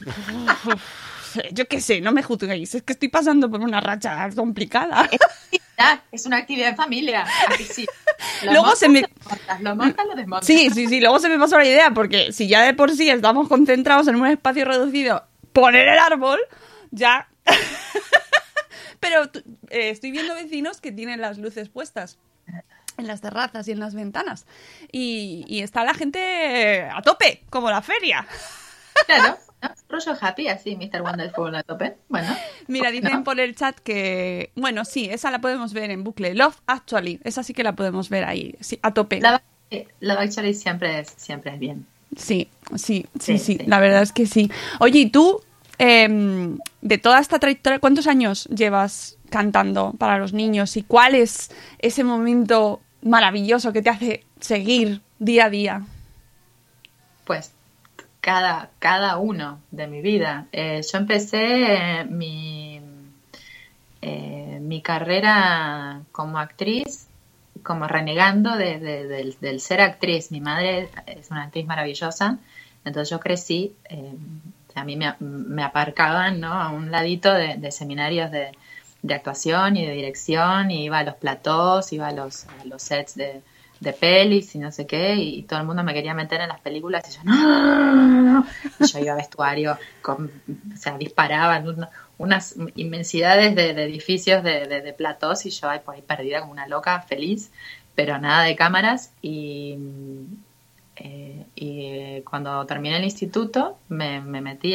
yo 1.52 1.66
qué 1.66 1.80
sé, 1.80 2.00
no 2.00 2.12
me 2.12 2.22
juzguéis. 2.22 2.74
Es 2.74 2.82
que 2.82 2.92
estoy 2.92 3.08
pasando 3.08 3.50
por 3.50 3.60
una 3.60 3.80
racha 3.80 4.28
complicada. 4.34 5.08
Es 6.12 6.26
una 6.26 6.38
actividad 6.38 6.68
en 6.70 6.76
familia. 6.76 7.26
Sí. 7.68 7.86
luego 8.44 8.76
se 8.76 8.88
me. 8.88 9.04
Lo 9.60 9.74
montas, 9.74 10.06
lo 10.06 10.14
desmontas. 10.14 10.46
Sí, 10.46 10.70
sí, 10.70 10.86
sí. 10.86 11.00
Luego 11.00 11.18
se 11.18 11.28
me 11.28 11.38
pasó 11.38 11.58
la 11.58 11.64
idea, 11.64 11.90
porque 11.90 12.32
si 12.32 12.46
ya 12.48 12.62
de 12.62 12.74
por 12.74 12.92
sí 12.92 13.08
estamos 13.10 13.48
concentrados 13.48 14.06
en 14.08 14.16
un 14.16 14.26
espacio 14.26 14.64
reducido, 14.64 15.24
poner 15.52 15.88
el 15.88 15.98
árbol, 15.98 16.38
ya. 16.90 17.28
Pero 19.00 19.24
eh, 19.70 19.90
estoy 19.90 20.12
viendo 20.12 20.34
vecinos 20.34 20.80
que 20.80 20.92
tienen 20.92 21.20
las 21.20 21.38
luces 21.38 21.68
puestas 21.68 22.18
en 22.96 23.06
las 23.06 23.20
terrazas 23.20 23.66
y 23.68 23.72
en 23.72 23.80
las 23.80 23.94
ventanas. 23.94 24.46
Y, 24.90 25.60
está 25.62 25.84
la 25.84 25.94
gente 25.94 26.88
a 26.90 27.02
tope, 27.02 27.42
como 27.50 27.70
la 27.70 27.82
feria. 27.82 28.26
Claro, 29.06 29.38
rollo 29.88 30.16
happy, 30.20 30.48
así, 30.48 30.76
Mr. 30.76 31.02
Wonderful 31.02 31.54
a 31.54 31.62
tope. 31.62 31.96
Bueno. 32.08 32.34
Mira, 32.66 32.90
dicen 32.90 33.24
por 33.24 33.40
el 33.40 33.54
chat 33.54 33.78
que, 33.78 34.50
bueno, 34.54 34.84
sí, 34.84 35.08
esa 35.10 35.30
la 35.30 35.40
podemos 35.40 35.72
ver 35.72 35.90
en 35.90 36.04
bucle. 36.04 36.34
Love 36.34 36.60
Actually, 36.66 37.20
esa 37.24 37.42
sí 37.42 37.54
que 37.54 37.62
la 37.62 37.74
podemos 37.74 38.08
ver 38.08 38.24
ahí, 38.24 38.54
sí, 38.60 38.78
a 38.82 38.92
tope. 38.92 39.20
Love, 39.20 40.18
Actually 40.18 40.54
siempre 40.54 41.00
es, 41.00 41.14
siempre 41.16 41.54
es 41.54 41.58
bien. 41.58 41.86
Sí, 42.16 42.48
sí, 42.76 43.06
sí, 43.18 43.38
sí, 43.38 43.58
la 43.66 43.80
verdad 43.80 44.02
es 44.02 44.12
que 44.12 44.26
sí. 44.26 44.50
Oye, 44.78 45.00
¿y 45.00 45.10
tú, 45.10 45.40
em, 45.78 46.58
de 46.80 46.98
toda 46.98 47.18
esta 47.18 47.38
trayectoria, 47.38 47.80
cuántos 47.80 48.06
años 48.06 48.46
llevas 48.46 49.18
cantando 49.30 49.94
para 49.98 50.18
los 50.18 50.32
niños 50.32 50.76
y 50.76 50.82
cuál 50.82 51.14
es 51.14 51.50
ese 51.80 52.04
momento 52.04 52.80
maravilloso 53.02 53.72
que 53.72 53.82
te 53.82 53.90
hace 53.90 54.24
seguir 54.40 55.00
día 55.18 55.46
a 55.46 55.50
día? 55.50 55.82
Pues 57.24 57.53
cada, 58.24 58.70
cada 58.78 59.18
uno 59.18 59.60
de 59.70 59.86
mi 59.86 60.00
vida. 60.00 60.46
Eh, 60.50 60.80
yo 60.90 60.98
empecé 60.98 62.06
mi, 62.08 62.80
eh, 64.00 64.58
mi 64.62 64.80
carrera 64.80 66.00
como 66.10 66.38
actriz, 66.38 67.06
como 67.62 67.86
renegando 67.86 68.56
del, 68.56 69.60
ser 69.60 69.82
actriz. 69.82 70.32
Mi 70.32 70.40
madre 70.40 70.88
es 71.06 71.30
una 71.30 71.42
actriz 71.42 71.66
maravillosa, 71.66 72.38
entonces 72.86 73.10
yo 73.10 73.20
crecí, 73.20 73.76
eh, 73.90 74.14
a 74.74 74.84
mí 74.84 74.96
me, 74.96 75.62
aparcaban 75.62 76.40
¿no? 76.40 76.54
a 76.54 76.70
un 76.70 76.90
ladito 76.90 77.30
de 77.30 77.70
seminarios 77.72 78.30
de, 78.30 78.52
de 79.02 79.14
actuación 79.14 79.76
y 79.76 79.84
de 79.84 79.92
dirección, 79.92 80.70
y 80.70 80.84
iba 80.84 81.00
a 81.00 81.04
los 81.04 81.16
platós, 81.16 81.92
iba 81.92 82.08
a 82.08 82.12
los, 82.12 82.46
los 82.64 82.82
sets 82.82 83.16
de, 83.16 83.42
de 83.84 83.92
pelis 83.92 84.54
y 84.54 84.58
no 84.58 84.72
sé 84.72 84.86
qué, 84.86 85.14
y, 85.14 85.42
todo 85.42 85.60
el 85.60 85.66
mundo 85.66 85.84
me 85.84 85.94
quería 85.94 86.14
meter 86.14 86.40
en 86.40 86.48
las 86.48 86.60
películas 86.60 87.04
y 87.08 87.12
yo 87.12 87.20
no, 87.24 88.46
yo 88.80 88.98
iba 88.98 89.12
a 89.12 89.16
vestuario, 89.16 89.78
con, 90.02 90.30
o 90.72 90.76
sea, 90.76 90.98
disparaban 90.98 91.88
unas 92.18 92.56
inmensidades 92.74 93.54
de, 93.54 93.70
edificios 93.70 94.42
de, 94.42 94.94
platós 94.96 95.46
y 95.46 95.50
yo 95.50 95.68
ahí, 95.68 95.80
por 95.80 95.94
ahí 95.94 96.02
perdida 96.02 96.40
como 96.40 96.52
una 96.52 96.66
loca, 96.66 97.00
feliz, 97.02 97.52
pero 97.94 98.18
nada 98.18 98.44
de 98.44 98.56
cámaras 98.56 99.12
y, 99.22 99.78
eh, 100.96 101.44
y 101.54 102.20
cuando 102.22 102.64
terminé 102.66 102.96
el 102.96 103.04
instituto 103.04 103.78
me, 103.88 104.20
me 104.20 104.40
metí. 104.40 104.74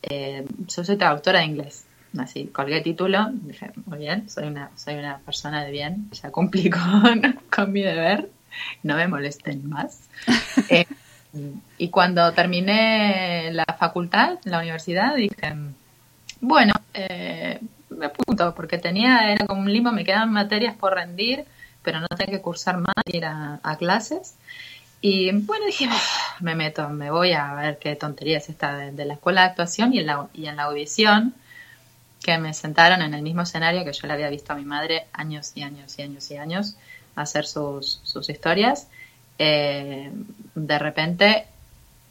Eh, 0.00 0.46
yo 0.68 0.84
soy 0.84 0.96
traductora 0.96 1.40
de 1.40 1.46
inglés 1.46 1.87
así, 2.16 2.46
colgué 2.46 2.80
título, 2.80 3.28
dije, 3.32 3.70
muy 3.86 3.98
bien, 3.98 4.28
soy 4.30 4.44
una, 4.46 4.70
soy 4.76 4.94
una 4.94 5.18
persona 5.18 5.64
de 5.64 5.70
bien, 5.70 6.08
ya 6.12 6.30
cumplí 6.30 6.70
con, 6.70 7.40
con 7.54 7.72
mi 7.72 7.82
deber, 7.82 8.30
no 8.82 8.96
me 8.96 9.08
molesten 9.08 9.68
más. 9.68 10.08
Eh, 10.70 10.86
y 11.76 11.90
cuando 11.90 12.32
terminé 12.32 13.50
la 13.52 13.66
facultad, 13.78 14.38
la 14.44 14.58
universidad, 14.58 15.14
dije, 15.14 15.54
bueno, 16.40 16.72
eh, 16.94 17.60
me 17.90 18.06
apunto, 18.06 18.54
porque 18.54 18.78
tenía, 18.78 19.32
era 19.32 19.46
como 19.46 19.62
un 19.62 19.72
limbo, 19.72 19.92
me 19.92 20.04
quedaban 20.04 20.32
materias 20.32 20.76
por 20.76 20.94
rendir, 20.94 21.44
pero 21.82 22.00
no 22.00 22.08
tenía 22.08 22.36
que 22.36 22.42
cursar 22.42 22.78
más, 22.78 22.94
ir 23.06 23.24
a, 23.24 23.76
clases. 23.78 24.36
Y 25.00 25.30
bueno, 25.32 25.66
dije, 25.66 25.88
me 26.40 26.54
meto, 26.54 26.88
me 26.88 27.10
voy 27.10 27.32
a 27.32 27.54
ver 27.54 27.78
qué 27.78 27.94
tontería 27.96 28.38
es 28.38 28.48
esta 28.48 28.76
de, 28.76 29.04
la 29.04 29.14
escuela 29.14 29.42
de 29.42 29.48
actuación 29.48 29.94
y 29.94 30.00
en 30.00 30.06
la, 30.06 30.28
y 30.34 30.46
en 30.46 30.56
la 30.56 30.64
audición, 30.64 31.34
me 32.36 32.52
sentaron 32.52 33.00
en 33.00 33.14
el 33.14 33.22
mismo 33.22 33.42
escenario 33.42 33.84
que 33.84 33.92
yo 33.92 34.06
le 34.06 34.12
había 34.12 34.28
visto 34.28 34.52
a 34.52 34.56
mi 34.56 34.66
madre 34.66 35.06
años 35.14 35.52
y 35.54 35.62
años 35.62 35.98
y 35.98 36.02
años 36.02 36.30
y 36.30 36.36
años 36.36 36.76
hacer 37.16 37.46
sus, 37.46 38.00
sus 38.02 38.28
historias. 38.28 38.88
Eh, 39.38 40.10
de 40.54 40.78
repente 40.78 41.46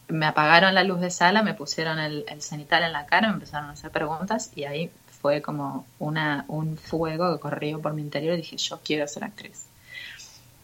me 0.08 0.26
apagaron 0.26 0.74
la 0.74 0.84
luz 0.84 1.02
de 1.02 1.12
sala, 1.12 1.44
me 1.44 1.54
pusieron 1.54 2.00
el, 2.00 2.26
cenital 2.40 2.84
en 2.84 2.94
la 2.94 3.06
cara, 3.06 3.28
me 3.28 3.36
empezaron 3.36 3.70
a 3.70 3.74
hacer 3.74 3.92
preguntas 3.92 4.52
y 4.56 4.64
ahí 4.64 4.90
fue 5.22 5.42
como 5.42 5.86
una, 6.00 6.46
un 6.48 6.78
fuego 6.78 7.34
que 7.34 7.40
corrió 7.40 7.82
por 7.82 7.94
mi 7.94 8.02
interior 8.02 8.34
y 8.36 8.38
dije, 8.38 8.58
yo 8.58 8.80
quiero 8.84 9.08
ser 9.08 9.26
actriz. 9.26 9.66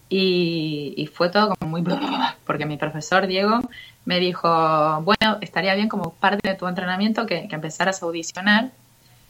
Y, 0.09 1.09
fue 1.13 1.29
todo 1.29 1.55
como 1.55 1.71
muy... 1.71 1.83
Porque 2.45 2.67
mi 2.67 2.77
profesor 2.77 3.25
Diego 3.25 3.61
me 4.05 4.19
dijo, 4.19 4.47
bueno, 5.01 5.37
estaría 5.41 5.73
bien 5.73 5.89
como 5.89 6.13
parte 6.13 6.47
de 6.47 6.55
tu 6.55 6.67
entrenamiento 6.67 7.25
que 7.25 7.47
empezaras 7.49 8.01
a 8.01 8.05
audicionar. 8.05 8.71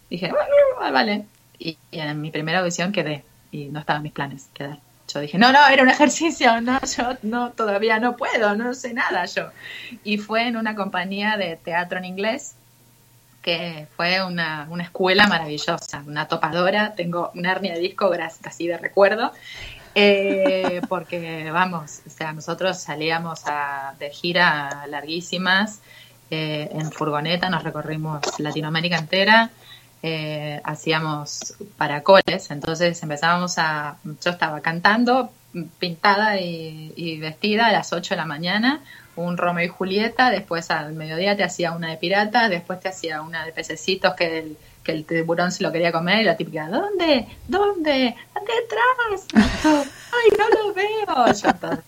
Dije, 0.10 0.32
vale. 0.80 1.26
Y, 1.60 1.78
en 1.92 2.22
mi 2.22 2.32
primera 2.32 2.60
audición 2.60 2.92
quedé 2.92 3.24
y 3.52 3.66
no 3.66 3.80
estaban 3.80 4.04
mis 4.04 4.12
planes 4.12 4.50
quedar. 4.54 4.80
Yo 5.14 5.20
dije, 5.20 5.38
no, 5.38 5.52
no, 5.52 5.68
era 5.68 5.84
un 5.84 5.90
ejercicio, 5.98 6.62
no, 6.62 6.80
yo 6.82 7.18
no, 7.24 7.52
todavía 7.52 8.00
no 8.00 8.18
puedo, 8.18 8.56
no 8.56 8.74
sé 8.74 8.94
nada 8.94 9.26
yo. 9.26 9.50
Y 10.04 10.18
fue 10.18 10.48
en 10.48 10.58
una 10.58 10.76
compañía 10.76 11.38
de 11.38 11.56
teatro 11.58 12.00
en 12.00 12.06
inglés, 12.06 12.56
que 13.42 13.88
fue 13.96 14.24
una, 14.24 14.68
una 14.70 14.84
escuela 14.84 15.28
maravillosa, 15.28 16.04
una 16.08 16.28
topadora, 16.28 16.96
tengo 16.96 17.32
una 17.36 17.52
hernia 17.52 17.74
de 17.74 17.82
disco 17.82 18.12
así 18.44 18.68
de 18.68 18.78
recuerdo, 18.78 19.34
eh, 19.94 20.82
porque 20.90 21.52
vamos, 21.52 22.02
o 22.08 22.10
sea, 22.10 22.34
nosotros 22.34 22.80
salíamos 22.80 23.42
a, 23.46 23.96
de 24.00 24.10
gira 24.10 24.88
larguísimas, 24.88 25.82
eh, 26.32 26.70
en 26.72 26.92
furgoneta, 26.92 27.50
nos 27.50 27.64
recorrimos 27.64 28.22
Latinoamérica 28.40 28.98
entera, 28.98 29.52
eh, 30.06 30.60
hacíamos 30.66 31.56
paracoles, 31.78 32.52
entonces 32.52 33.02
empezábamos 33.02 33.58
a, 33.58 33.96
yo 34.04 34.32
estaba 34.32 34.60
cantando, 34.60 35.32
pintada 35.80 36.40
y, 36.40 37.18
vestida 37.20 37.68
a 37.68 37.72
las 37.72 37.94
8 37.94 38.14
de 38.14 38.18
la 38.18 38.26
mañana, 38.26 38.82
un 39.16 39.38
Romeo 39.38 39.66
y 39.66 39.70
Julieta, 39.70 40.30
después 40.30 40.70
al 40.72 40.94
mediodía 40.94 41.38
te 41.38 41.44
hacía 41.44 41.72
una 41.72 41.90
de 41.90 41.98
pirata, 41.98 42.50
después 42.50 42.82
te 42.82 42.90
hacía 42.90 43.22
una 43.22 43.46
de 43.46 43.54
pececitos 43.54 44.14
que 44.16 44.40
el, 44.40 44.58
que 44.84 44.92
el 44.92 45.06
tiburón 45.06 45.54
se 45.54 45.64
lo 45.64 45.72
quería 45.72 45.94
comer 45.94 46.20
y 46.20 46.24
la 46.26 46.36
típica, 46.36 46.68
¿dónde? 46.68 47.26
¿Dónde? 47.48 48.16
¡Detrás! 48.36 49.48
¡Ay, 49.64 50.38
no 50.38 50.50
lo 50.50 50.74
veo! 50.74 51.34
Yo 51.34 51.84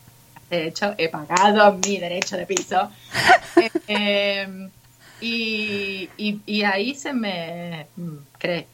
de 0.49 0.67
hecho, 0.67 0.93
he 0.97 1.09
pagado 1.09 1.73
mi 1.85 1.97
derecho 1.97 2.37
de 2.37 2.45
piso. 2.45 2.89
Eh, 3.87 4.69
y, 5.21 6.09
y, 6.17 6.63
ahí 6.63 6.95
se 6.95 7.13
me 7.13 7.87
cree, 8.37 8.67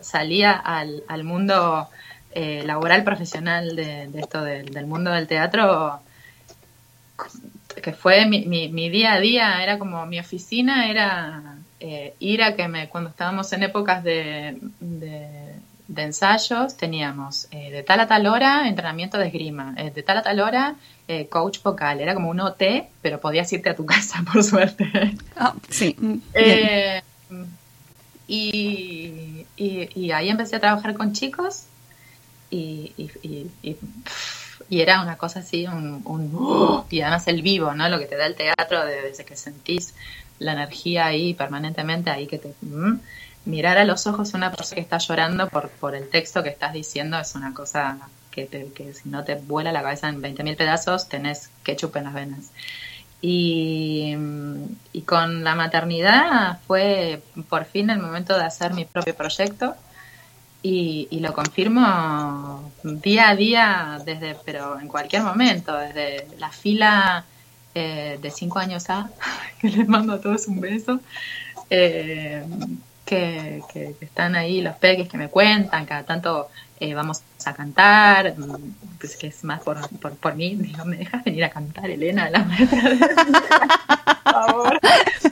salía 0.00 0.52
al, 0.52 1.04
al 1.08 1.24
mundo 1.24 1.88
eh, 2.32 2.62
laboral 2.64 3.04
profesional 3.04 3.76
de, 3.76 4.10
esto 4.14 4.42
del 4.42 4.86
mundo 4.86 5.10
del 5.10 5.26
teatro 5.26 6.00
que 7.82 7.92
fue 7.92 8.26
mi, 8.26 8.46
mi, 8.46 8.88
día 8.90 9.14
a 9.14 9.20
día, 9.20 9.62
era 9.62 9.78
como 9.78 10.04
mi 10.06 10.18
oficina, 10.18 10.90
era 10.90 11.56
eh, 11.78 12.14
ir 12.18 12.42
a 12.42 12.54
que 12.54 12.68
me, 12.68 12.88
cuando 12.88 13.10
estábamos 13.10 13.52
en 13.52 13.62
épocas 13.62 14.02
de, 14.04 14.58
ensayos, 15.96 16.76
teníamos 16.76 17.48
eh, 17.50 17.70
de 17.70 17.82
tal 17.82 18.00
a 18.00 18.06
tal 18.06 18.26
hora 18.26 18.68
entrenamiento 18.68 19.18
de 19.18 19.26
esgrima, 19.26 19.72
de 19.72 20.02
tal 20.02 20.18
a 20.18 20.22
tal 20.22 20.40
hora 20.40 20.76
eh, 21.08 21.26
coach 21.26 21.60
vocal. 21.62 22.00
Era 22.00 22.14
como 22.14 22.30
un 22.30 22.38
OT, 22.40 22.62
pero 23.02 23.20
podías 23.20 23.52
irte 23.52 23.70
a 23.70 23.74
tu 23.74 23.84
casa, 23.94 24.24
por 24.32 24.44
suerte. 24.44 24.88
Ah, 25.36 25.54
sí. 25.68 25.96
Eh, 26.34 27.02
y, 28.28 29.44
y, 29.56 30.10
ahí 30.12 30.28
empecé 30.28 30.56
a 30.56 30.60
trabajar 30.60 30.94
con 30.94 31.12
chicos 31.12 31.64
y, 32.48 32.92
y, 32.96 33.50
era 34.70 35.02
una 35.02 35.16
cosa 35.16 35.40
así, 35.40 35.66
un, 35.66 36.02
un, 36.04 36.84
y 36.90 37.00
además 37.00 37.26
el 37.26 37.42
vivo, 37.42 37.74
¿no? 37.74 37.88
Lo 37.88 37.98
que 37.98 38.06
te 38.06 38.16
da 38.16 38.26
el 38.26 38.36
teatro 38.36 38.84
desde 38.84 39.24
que 39.24 39.34
sentís 39.34 39.94
la 40.38 40.52
energía 40.52 41.06
ahí 41.06 41.34
permanentemente, 41.34 42.10
ahí 42.10 42.28
que 42.28 42.38
te... 42.38 42.54
Mm, 42.62 43.00
mirar 43.44 43.78
a 43.78 43.84
los 43.84 44.06
ojos 44.06 44.34
a 44.34 44.36
una 44.36 44.50
persona 44.50 44.76
que 44.76 44.80
está 44.82 44.98
llorando 44.98 45.48
por, 45.48 45.70
por 45.70 45.94
el 45.94 46.08
texto 46.08 46.42
que 46.42 46.50
estás 46.50 46.72
diciendo 46.72 47.18
es 47.18 47.34
una 47.34 47.54
cosa 47.54 47.98
que, 48.30 48.46
que 48.46 48.94
si 48.94 49.08
no 49.08 49.24
te 49.24 49.34
vuela 49.34 49.72
la 49.72 49.82
cabeza 49.82 50.08
en 50.08 50.22
20.000 50.22 50.56
pedazos, 50.56 51.08
tenés 51.08 51.50
ketchup 51.62 51.96
en 51.96 52.04
las 52.04 52.14
venas. 52.14 52.50
Y, 53.22 54.16
y, 54.94 55.02
con 55.02 55.44
la 55.44 55.54
maternidad 55.54 56.58
fue 56.66 57.22
por 57.50 57.66
fin 57.66 57.90
el 57.90 57.98
momento 57.98 58.38
de 58.38 58.44
hacer 58.44 58.72
mi 58.72 58.86
propio 58.86 59.14
proyecto 59.14 59.74
y, 60.62 61.06
y, 61.10 61.20
lo 61.20 61.34
confirmo 61.34 62.72
día 62.82 63.28
a 63.28 63.36
día, 63.36 63.98
desde, 64.06 64.36
pero 64.44 64.80
en 64.80 64.88
cualquier 64.88 65.22
momento, 65.22 65.76
desde 65.76 66.28
la 66.38 66.50
fila 66.50 67.26
eh, 67.74 68.18
de 68.20 68.30
cinco 68.30 68.58
años 68.58 68.88
a, 68.88 69.10
que 69.60 69.68
les 69.68 69.86
mando 69.86 70.14
a 70.14 70.20
todos 70.20 70.46
un 70.48 70.60
beso, 70.60 71.00
eh, 71.68 72.42
que, 73.10 73.60
que, 73.72 73.96
están 74.00 74.36
ahí 74.36 74.60
los 74.60 74.76
peques 74.76 75.08
que 75.08 75.18
me 75.18 75.28
cuentan, 75.28 75.84
cada 75.84 76.04
tanto 76.04 76.48
eh, 76.78 76.94
vamos 76.94 77.22
a 77.44 77.52
cantar, 77.52 78.36
pues 79.00 79.16
que 79.16 79.26
es 79.26 79.42
más 79.42 79.60
por, 79.62 79.76
por, 79.98 80.14
por 80.14 80.36
mí, 80.36 80.54
digo, 80.54 80.84
¿me 80.84 80.98
dejas 80.98 81.24
venir 81.24 81.42
a 81.42 81.50
cantar, 81.50 81.90
Elena, 81.90 82.30
la 82.30 82.44
maestra? 82.44 82.82
por 84.24 84.32
favor. 84.32 84.80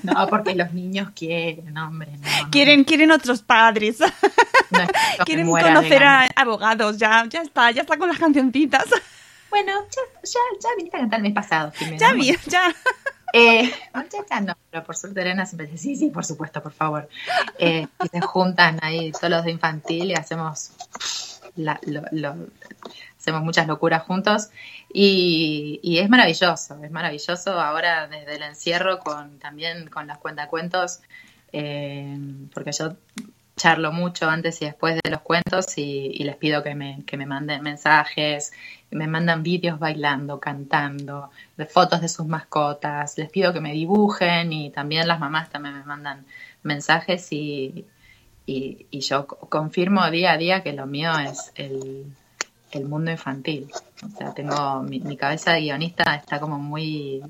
No, 0.03 0.27
porque 0.27 0.57
los 0.57 0.73
niños 0.73 1.11
quieren, 1.15 1.79
hombre. 1.79 2.11
No, 2.19 2.51
quieren, 2.51 2.83
quieren 2.83 3.13
otros 3.13 3.43
padres. 3.43 3.99
quieren 5.25 5.47
conocer 5.47 6.03
a 6.03 6.29
abogados, 6.35 6.99
ya, 6.99 7.27
ya 7.29 7.43
está, 7.43 7.71
ya 7.71 7.83
está 7.83 7.97
con 7.97 8.09
las 8.09 8.19
cancioncitas. 8.19 8.87
Bueno, 9.51 9.73
ya, 9.89 10.03
ya, 10.25 10.41
ya 10.61 10.69
viniste 10.77 10.97
a 10.97 11.01
cantar 11.01 11.19
el 11.21 11.23
mes 11.23 11.33
pasado. 11.33 11.73
Ya 11.97 12.13
vi, 12.13 12.37
ya. 12.47 12.75
Eh, 13.33 13.71
no, 14.43 14.57
pero 14.71 14.85
por 14.85 14.97
suerte 14.97 15.21
Elena 15.21 15.47
siempre 15.47 15.67
dice, 15.67 15.79
sí, 15.79 15.97
sí, 15.97 16.11
por 16.11 16.25
supuesto, 16.25 16.63
por 16.63 16.73
favor. 16.73 17.09
Eh, 17.59 17.87
y 18.05 18.09
se 18.09 18.21
juntan 18.21 18.79
ahí 18.83 19.13
todos 19.13 19.31
los 19.31 19.45
de 19.45 19.51
infantil 19.51 20.11
y 20.11 20.15
hacemos 20.15 20.73
hacemos 23.19 23.43
muchas 23.43 23.67
locuras 23.67 24.03
juntos 24.05 24.51
y, 24.93 25.99
es 25.99 26.09
maravilloso, 26.09 26.83
es 26.83 26.91
maravilloso 26.91 27.61
ahora 27.61 28.07
desde 28.07 28.37
el 28.37 28.43
encierro 28.43 29.01
con 29.01 29.39
también 29.39 29.89
con 29.89 30.07
las 30.07 30.19
cuentacuentos, 30.19 31.01
eh, 31.53 32.17
porque 32.55 32.73
yo 32.73 32.97
charlo 33.57 33.93
mucho 33.93 34.31
antes 34.31 34.63
y 34.63 34.67
después 34.67 34.99
de 35.03 35.11
los 35.11 35.21
cuentos 35.21 35.77
y, 35.77 36.23
les 36.25 36.37
pido 36.37 36.63
que 36.63 36.75
me, 36.75 37.05
que 37.05 37.17
me 37.17 37.27
manden 37.27 37.63
mensajes, 37.63 38.53
me 38.91 39.07
mandan 39.07 39.43
vídeos 39.43 39.79
bailando, 39.79 40.41
cantando, 40.41 41.31
de 41.57 41.67
fotos 41.67 42.01
de 42.01 42.09
sus 42.09 42.27
mascotas, 42.27 43.19
les 43.19 43.31
pido 43.31 43.53
que 43.53 43.61
me 43.61 43.73
dibujen 43.73 44.53
y 44.53 44.71
también 44.71 45.07
las 45.07 45.21
mamás 45.21 45.51
también 45.51 45.77
me 45.77 45.85
mandan 45.85 46.25
mensajes 46.63 47.33
y, 47.33 47.85
y, 48.47 49.01
yo 49.01 49.27
confirmo 49.27 50.11
día 50.11 50.33
a 50.33 50.39
día 50.39 50.63
que 50.63 50.73
lo 50.73 50.87
mío 50.87 51.11
es 51.19 51.53
el, 51.57 52.07
mundo 52.87 53.11
infantil. 53.11 53.69
O 54.05 54.17
sea, 54.17 54.33
tengo 54.33 54.83
mi, 54.83 55.17
cabeza 55.17 55.53
de 55.53 55.61
guionista 55.61 56.15
está 56.15 56.41
como 56.41 56.59
muy 56.59 57.23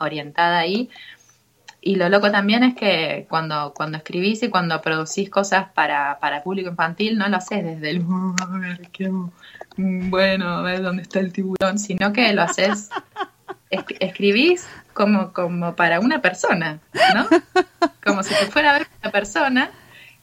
orientada 0.00 0.58
ahí. 0.58 0.88
Y 1.80 1.96
lo 1.96 2.08
loco 2.08 2.30
también 2.30 2.62
es 2.62 2.74
que 2.76 3.26
cuando, 3.28 3.74
cuando 3.74 3.98
escribís 3.98 4.42
y 4.44 4.48
cuando 4.48 4.80
producís 4.80 5.28
cosas 5.28 5.68
para, 5.74 6.18
para 6.20 6.42
público 6.42 6.70
infantil, 6.70 7.18
no 7.18 7.28
lo 7.28 7.38
haces 7.38 7.64
desde 7.64 7.90
el 7.90 8.00
bueno, 9.76 10.48
a 10.48 10.62
ver 10.62 10.82
dónde 10.82 11.02
está 11.02 11.20
el 11.20 11.32
tiburón, 11.32 11.78
sino 11.78 12.12
que 12.12 12.32
lo 12.32 12.42
haces, 12.42 12.90
escribís 13.70 14.66
como, 14.92 15.32
como 15.32 15.74
para 15.74 16.00
una 16.00 16.20
persona, 16.20 16.80
¿no? 17.14 17.26
Como 18.04 18.22
si 18.22 18.34
te 18.34 18.46
fuera 18.46 18.74
a 18.74 18.78
ver 18.78 18.88
una 19.02 19.12
persona 19.12 19.70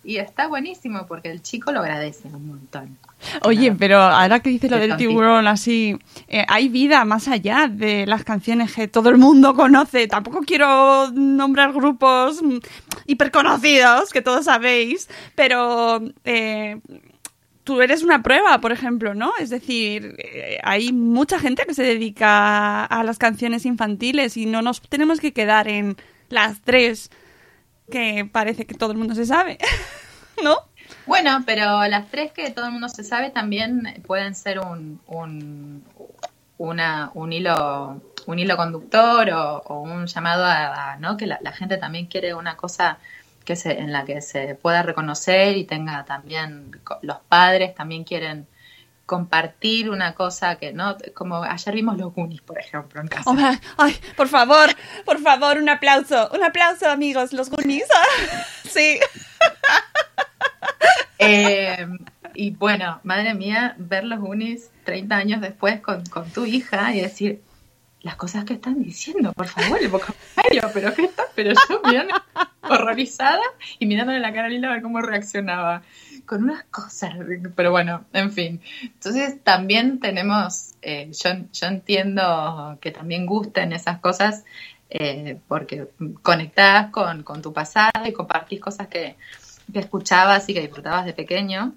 y 0.04 0.18
está 0.18 0.48
buenísimo 0.48 1.06
porque 1.08 1.30
el 1.30 1.42
chico 1.42 1.72
lo 1.72 1.82
agradece 1.82 2.30
un 2.30 2.48
montón. 2.48 2.98
Oye, 3.44 3.74
pero 3.74 4.00
ahora 4.00 4.40
que 4.40 4.50
dices 4.50 4.72
lo 4.72 4.78
del 4.78 4.96
tiburón 4.96 5.48
así, 5.48 6.00
eh, 6.30 6.46
hay 6.48 6.70
vida 6.70 7.04
más 7.04 7.28
allá 7.28 7.68
de 7.70 8.06
las 8.06 8.24
canciones 8.24 8.74
que 8.74 8.88
todo 8.88 9.10
el 9.10 9.18
mundo 9.18 9.54
conoce. 9.56 10.08
Tampoco 10.08 10.42
quiero 10.42 11.12
nombrar 11.12 11.74
grupos 11.74 12.42
mm, 12.42 12.58
hiperconocidos, 13.08 14.12
que 14.12 14.22
todos 14.22 14.46
sabéis, 14.46 15.10
pero 15.36 16.02
eh, 16.24 16.80
tú 17.70 17.84
eres 17.84 18.02
una 18.02 18.24
prueba, 18.24 18.60
por 18.62 18.72
ejemplo, 18.72 19.14
¿no? 19.14 19.32
Es 19.40 19.52
decir, 19.52 20.16
eh, 20.18 20.58
hay 20.64 20.92
mucha 20.92 21.38
gente 21.38 21.68
que 21.68 21.76
se 21.76 21.84
dedica 21.84 22.84
a 22.84 23.04
las 23.04 23.20
canciones 23.20 23.64
infantiles 23.64 24.38
y 24.38 24.48
no 24.48 24.64
nos 24.64 24.82
tenemos 24.82 25.20
que 25.20 25.34
quedar 25.34 25.68
en 25.68 25.96
las 26.30 26.62
tres 26.62 27.12
que 27.92 28.28
parece 28.32 28.66
que 28.66 28.74
todo 28.74 28.92
el 28.92 28.98
mundo 28.98 29.14
se 29.14 29.28
sabe, 29.28 29.60
¿no? 30.44 30.58
Bueno, 31.06 31.44
pero 31.46 31.86
las 31.86 32.10
tres 32.10 32.32
que 32.32 32.50
todo 32.50 32.66
el 32.66 32.72
mundo 32.72 32.90
se 32.90 33.04
sabe 33.04 33.30
también 33.30 34.02
pueden 34.08 34.34
ser 34.34 34.58
un, 34.62 35.00
un, 35.06 35.84
una, 36.58 37.12
un 37.14 37.32
hilo 37.32 38.02
un 38.26 38.40
hilo 38.40 38.58
conductor 38.58 39.30
o, 39.30 39.82
un 39.82 40.08
llamado 40.08 40.44
a, 40.46 40.98
¿no? 41.00 41.18
que 41.18 41.28
la, 41.28 41.52
gente 41.52 41.78
también 41.78 42.08
quiere 42.08 42.34
una 42.34 42.58
cosa 42.58 42.98
que 43.46 43.56
se, 43.56 43.80
en 43.80 43.92
la 43.92 44.06
que 44.06 44.22
se 44.22 44.56
pueda 44.56 44.84
reconocer 44.84 45.58
y 45.58 45.66
tenga 45.66 46.06
también 46.06 46.72
los 47.02 47.18
padres 47.20 47.76
también 47.76 48.04
quieren 48.04 48.48
compartir 49.06 49.90
una 49.90 50.14
cosa 50.14 50.58
que 50.58 50.72
no 50.72 50.96
como 51.16 51.42
ayer 51.42 51.74
vimos 51.74 51.98
los 51.98 52.14
Goonies 52.14 52.42
por 52.42 52.60
ejemplo 52.60 53.02
en 53.02 53.08
casa. 53.08 53.60
Ay 53.78 53.96
por 54.16 54.28
favor 54.28 54.70
por 55.04 55.20
favor 55.20 55.58
un 55.58 55.70
aplauso 55.70 56.30
un 56.34 56.44
aplauso 56.44 56.90
amigos 56.90 57.34
los 57.34 57.50
Goonies. 57.50 57.88
Sí. 58.70 59.00
Eh, 61.18 61.88
y 62.34 62.52
bueno, 62.52 63.02
madre 63.04 63.34
mía, 63.34 63.76
ver 63.78 64.06
los 64.06 64.20
unis 64.22 64.70
30 64.86 65.16
años 65.16 65.42
después 65.42 65.82
con, 65.82 66.04
tu 66.34 66.46
hija 66.46 66.96
y 66.96 67.02
decir 67.02 67.42
las 68.02 68.16
cosas 68.16 68.46
que 68.46 68.54
están 68.54 68.82
diciendo, 68.82 69.34
por 69.34 69.48
favor, 69.48 69.82
el 69.82 69.90
vocabulario, 69.90 70.72
pero 70.74 70.94
¿qué 70.94 71.06
está? 71.06 71.24
Pero 71.36 71.54
yo 71.70 71.82
mirando 71.84 72.16
horrorizada 72.70 73.42
y 73.78 73.86
mirándole 73.86 74.20
la 74.20 74.34
cara 74.34 74.48
a 74.48 74.50
Lila 74.50 74.70
a 74.70 74.74
ver 74.74 74.82
cómo 74.82 75.02
reaccionaba 75.02 75.82
con 76.26 76.44
unas 76.44 76.64
cosas, 76.66 77.16
pero 77.56 77.72
bueno, 77.72 78.06
en 78.14 78.32
fin. 78.32 78.62
Entonces 78.84 79.44
también 79.44 80.00
tenemos, 80.00 80.76
eh, 80.82 81.12
yo, 81.12 81.32
yo 81.52 81.68
entiendo 81.68 82.78
que 82.80 82.92
también 82.92 83.26
gusten 83.26 83.74
esas 83.74 84.00
cosas 84.00 84.46
eh, 84.90 85.40
porque 85.48 85.88
conectás 86.22 86.92
con, 86.92 87.24
con 87.24 87.42
tu 87.42 87.52
pasado 87.54 88.06
y 88.06 88.14
compartís 88.14 88.60
cosas 88.60 88.88
que, 88.88 89.16
que 89.72 89.80
escuchabas 89.80 90.48
y 90.50 90.54
que 90.54 90.62
disfrutabas 90.62 91.06
de 91.06 91.14
pequeño. 91.14 91.76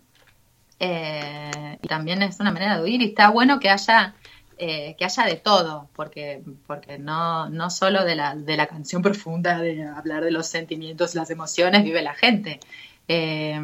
Eh, 0.79 1.79
y 1.81 1.89
también 1.89 2.23
es 2.23 2.41
una 2.41 2.51
manera 2.51 2.77
de 2.77 2.83
oír 2.83 3.01
y 3.03 3.07
está 3.07 3.31
bueno 3.31 3.61
que 3.61 3.71
haya 3.71 4.15
eh, 4.59 4.95
que 4.97 5.05
haya 5.05 5.25
de 5.25 5.37
todo, 5.37 5.89
porque, 5.95 6.43
porque 6.67 6.99
no, 6.99 7.49
no 7.49 7.71
solo 7.71 8.05
de 8.05 8.15
la, 8.15 8.35
de 8.35 8.57
la 8.57 8.67
canción 8.67 9.03
profunda, 9.03 9.59
de 9.59 9.85
hablar 9.85 10.25
de 10.25 10.31
los 10.31 10.47
sentimientos, 10.47 11.15
las 11.15 11.31
emociones, 11.31 11.85
vive 11.85 12.03
la 12.03 12.15
gente. 12.15 12.61
Eh, 13.09 13.61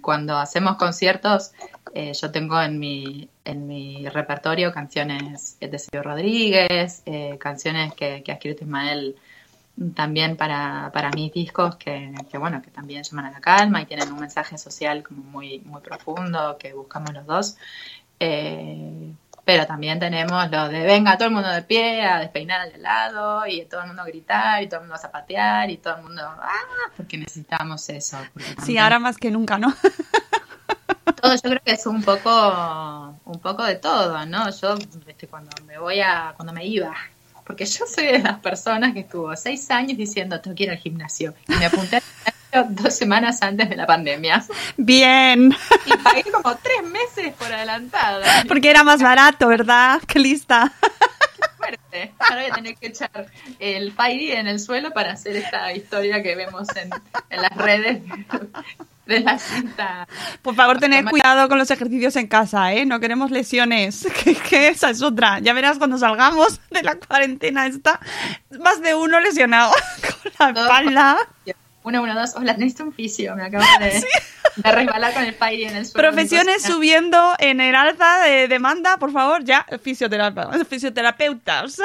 cuando 0.00 0.36
hacemos 0.38 0.76
conciertos, 0.76 1.52
yo 1.94 2.30
tengo 2.30 2.60
en 2.60 2.78
mi, 2.78 3.28
en 3.44 3.66
mi 3.66 4.08
repertorio 4.08 4.72
canciones 4.72 5.58
de 5.58 5.78
Sergio 5.78 6.02
Rodríguez, 6.02 7.02
canciones 7.38 7.94
que, 7.94 8.22
que 8.22 8.30
ha 8.30 8.34
escrito 8.34 8.64
Ismael 8.64 9.16
también 9.94 10.36
para, 10.36 10.90
para 10.92 11.10
mis 11.10 11.32
discos 11.32 11.76
que, 11.76 12.12
bueno, 12.38 12.62
que 12.62 12.70
también 12.70 13.02
llaman 13.02 13.26
a 13.26 13.30
la 13.30 13.40
calma 13.40 13.82
y 13.82 13.86
tienen 13.86 14.10
un 14.12 14.20
mensaje 14.20 14.58
social 14.58 15.02
como 15.02 15.22
muy, 15.22 15.60
muy 15.60 15.80
profundo 15.80 16.56
que 16.58 16.72
buscamos 16.72 17.12
los 17.12 17.26
dos. 17.26 17.56
Eh, 18.18 19.12
pero 19.48 19.66
también 19.66 19.98
tenemos 19.98 20.50
lo 20.50 20.68
de 20.68 20.84
venga 20.84 21.16
todo 21.16 21.28
el 21.28 21.34
mundo 21.34 21.48
de 21.48 21.62
pie 21.62 22.02
a 22.02 22.18
despeinar 22.18 22.60
al 22.60 22.82
lado 22.82 23.46
y 23.46 23.64
todo 23.64 23.80
el 23.80 23.86
mundo 23.86 24.02
a 24.02 24.04
gritar 24.04 24.62
y 24.62 24.66
todo 24.66 24.80
el 24.80 24.82
mundo 24.82 24.96
a 24.96 24.98
zapatear 24.98 25.70
y 25.70 25.78
todo 25.78 25.96
el 25.96 26.02
mundo 26.02 26.20
ah, 26.22 26.92
porque 26.94 27.16
necesitamos 27.16 27.88
eso. 27.88 28.18
sí, 28.62 28.76
ahora 28.76 28.98
más 28.98 29.16
que 29.16 29.30
nunca, 29.30 29.56
¿no? 29.56 29.74
todo 31.22 31.34
yo 31.34 31.40
creo 31.40 31.62
que 31.64 31.72
es 31.72 31.86
un 31.86 32.02
poco 32.02 33.18
un 33.24 33.40
poco 33.40 33.64
de 33.64 33.76
todo, 33.76 34.26
¿no? 34.26 34.50
Yo 34.50 34.76
este, 35.06 35.26
cuando 35.28 35.50
me 35.64 35.78
voy 35.78 36.02
a 36.02 36.34
cuando 36.36 36.52
me 36.52 36.66
iba 36.66 36.94
porque 37.48 37.64
yo 37.64 37.86
soy 37.86 38.04
de 38.04 38.18
las 38.18 38.40
personas 38.40 38.92
que 38.92 39.00
estuvo 39.00 39.34
seis 39.34 39.70
años 39.70 39.96
diciendo, 39.96 40.38
tengo 40.42 40.54
que 40.54 40.64
ir 40.64 40.70
al 40.70 40.76
gimnasio. 40.76 41.32
Y 41.48 41.54
me 41.54 41.64
apunté 41.64 41.96
al 41.96 42.02
dos 42.70 42.94
semanas 42.94 43.42
antes 43.42 43.68
de 43.68 43.76
la 43.76 43.86
pandemia. 43.86 44.44
Bien. 44.76 45.54
Y 45.86 45.96
pagué 45.98 46.24
como 46.24 46.56
tres 46.56 46.82
meses 46.84 47.34
por 47.34 47.52
adelantada. 47.52 48.44
Porque 48.46 48.70
era 48.70 48.84
más 48.84 49.02
barato, 49.02 49.48
¿verdad? 49.48 50.00
Qué 50.06 50.18
lista. 50.18 50.72
Qué 50.80 51.48
fuerte. 51.56 52.12
Ahora 52.18 52.42
voy 52.42 52.50
a 52.50 52.54
tener 52.54 52.76
que 52.76 52.86
echar 52.88 53.26
el 53.58 53.92
Fairy 53.92 54.32
en 54.32 54.46
el 54.46 54.60
suelo 54.60 54.92
para 54.92 55.12
hacer 55.12 55.36
esta 55.36 55.72
historia 55.72 56.22
que 56.22 56.34
vemos 56.34 56.68
en, 56.76 56.90
en 57.30 57.42
las 57.42 57.56
redes 57.56 58.02
de 59.08 59.20
la 59.20 59.38
cinta. 59.38 60.06
Por 60.42 60.54
favor, 60.54 60.78
tened 60.78 61.06
cuidado 61.06 61.48
con 61.48 61.58
los 61.58 61.70
ejercicios 61.70 62.14
en 62.16 62.28
casa, 62.28 62.72
¿eh? 62.74 62.84
No 62.84 63.00
queremos 63.00 63.30
lesiones, 63.30 64.06
que, 64.48 64.68
esa 64.68 64.90
es 64.90 65.02
otra. 65.02 65.40
Ya 65.40 65.54
verás 65.54 65.78
cuando 65.78 65.98
salgamos 65.98 66.60
de 66.70 66.82
la 66.82 66.96
cuarentena 66.96 67.66
esta, 67.66 67.98
más 68.60 68.80
de 68.82 68.94
uno 68.94 69.18
lesionado 69.18 69.72
con 70.38 70.54
la 70.54 70.60
espalda. 70.60 71.18
Uno, 71.84 72.02
uno, 72.02 72.14
dos. 72.14 72.34
Hola, 72.36 72.54
necesito 72.54 72.84
un 72.84 72.92
fisio. 72.92 73.34
Me 73.36 73.44
acabo 73.44 73.64
de, 73.80 74.04
resbalar 74.72 75.14
con 75.14 75.24
el 75.24 75.34
fire 75.34 75.68
en 75.68 75.76
el 75.76 75.86
suelo. 75.86 76.08
Profesiones 76.08 76.62
subiendo 76.62 77.34
en 77.38 77.60
el 77.60 77.74
alza 77.74 78.22
de 78.24 78.48
demanda, 78.48 78.98
por 78.98 79.12
favor, 79.12 79.44
ya, 79.44 79.64
fisioterapeutas. 79.82 81.80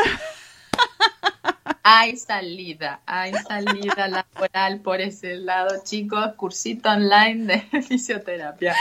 Hay 1.84 2.18
salida, 2.18 3.02
hay 3.06 3.34
salida 3.34 4.08
laboral 4.08 4.80
por 4.80 5.02
ese 5.02 5.36
lado, 5.36 5.84
chicos, 5.84 6.34
cursito 6.36 6.89
online 6.89 7.46
de 7.72 7.82
fisioterapia. 7.82 8.76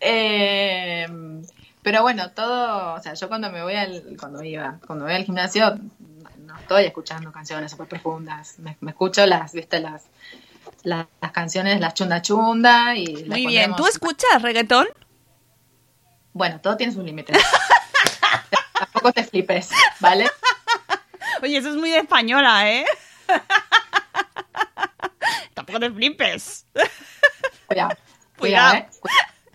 Eh, 0.00 1.06
pero 1.82 2.02
bueno, 2.02 2.30
todo, 2.30 2.94
o 2.94 3.00
sea, 3.00 3.14
yo 3.14 3.28
cuando 3.28 3.50
me 3.50 3.62
voy 3.62 3.74
al, 3.74 4.16
cuando 4.18 4.42
iba, 4.42 4.78
cuando 4.86 5.04
voy 5.04 5.14
al 5.14 5.24
gimnasio, 5.24 5.78
no 6.52 6.60
estoy 6.60 6.84
escuchando 6.84 7.32
canciones 7.32 7.70
súper 7.70 7.88
profundas, 7.88 8.58
me, 8.58 8.76
escucho 8.86 9.24
las, 9.26 9.52
viste, 9.52 9.80
las, 9.80 10.04
las, 10.82 11.06
canciones, 11.32 11.80
las 11.80 11.94
chunda 11.94 12.20
chunda 12.20 12.94
y... 12.94 13.24
Muy 13.24 13.46
bien, 13.46 13.74
¿tú 13.74 13.86
escuchas 13.86 14.42
reggaetón? 14.42 14.86
Bueno, 16.34 16.60
todo 16.60 16.76
tiene 16.76 16.92
sus 16.92 17.04
límites. 17.04 17.36
Tampoco 18.78 19.12
te 19.12 19.24
flipes, 19.24 19.70
¿vale? 20.00 20.28
Oye, 21.42 21.56
eso 21.56 21.70
es 21.70 21.76
muy 21.76 21.90
de 21.90 21.98
española, 21.98 22.70
¿eh? 22.70 22.84
Tampoco 25.54 25.80
te 25.80 25.90
flipes. 25.90 26.66
Cuidado. 27.66 27.90
Cuidado, 28.38 28.74
¿eh? 28.74 28.88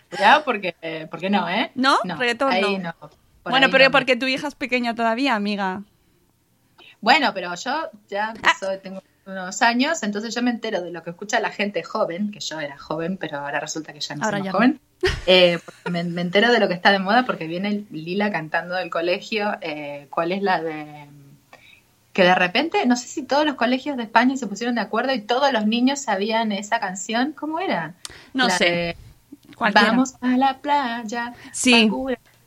Cuidado 0.10 0.44
porque, 0.46 1.08
porque 1.12 1.30
no, 1.30 1.50
¿eh? 1.50 1.72
¿No? 1.76 2.00
no 2.06 2.16
Reggaetón 2.16 2.82
no. 2.82 2.96
Bueno, 3.44 3.68
pero 3.70 3.92
porque 3.92 4.16
tu 4.16 4.26
hija 4.26 4.48
es 4.48 4.56
pequeña 4.56 4.96
todavía, 4.96 5.36
amiga. 5.36 5.84
Bueno, 7.02 7.34
pero 7.34 7.54
yo 7.56 7.90
ya 8.10 8.34
ah. 8.44 8.78
tengo 8.82 9.02
unos 9.26 9.62
años, 9.62 10.04
entonces 10.04 10.34
yo 10.34 10.42
me 10.42 10.52
entero 10.52 10.82
de 10.82 10.92
lo 10.92 11.04
que 11.04 11.10
escucha 11.10 11.40
la 11.40 11.52
gente 11.52 11.84
joven, 11.84 12.32
que 12.32 12.40
yo 12.40 12.60
era 12.60 12.78
joven, 12.78 13.18
pero 13.18 13.40
ahora 13.40 13.60
resulta 13.60 13.94
que 13.94 14.00
ya 14.00 14.16
no 14.16 14.30
soy 14.30 14.48
joven. 14.48 14.80
Eh, 15.28 15.60
me, 15.92 16.00
entero 16.00 16.52
de 16.52 16.60
lo 16.60 16.68
que 16.68 16.74
está 16.74 16.92
de 16.92 17.00
moda 17.00 17.26
porque 17.26 17.46
viene 17.46 17.86
Lila 17.92 18.32
cantando 18.32 18.76
del 18.76 18.90
colegio, 18.90 19.56
eh, 19.62 20.08
cuál 20.10 20.32
es 20.32 20.42
la 20.42 20.62
de 20.62 21.08
que 22.18 22.24
de 22.24 22.34
repente, 22.34 22.84
no 22.88 22.96
sé 22.96 23.08
si 23.08 23.22
todos 23.22 23.46
los 23.46 23.54
colegios 23.54 23.96
de 23.96 24.02
España 24.02 24.36
se 24.38 24.48
pusieron 24.48 24.74
de 24.74 24.82
acuerdo 24.82 25.14
y 25.14 25.22
todos 25.22 25.54
los 25.54 25.68
niños 25.68 26.02
sabían 26.02 26.52
esa 26.52 26.80
canción, 26.80 27.34
¿cómo 27.34 27.60
era? 27.60 27.94
No 28.34 28.50
sé. 28.50 28.98
Vamos 29.60 30.16
a 30.22 30.36
la 30.36 30.58
playa, 30.58 31.36
sí. 31.52 31.92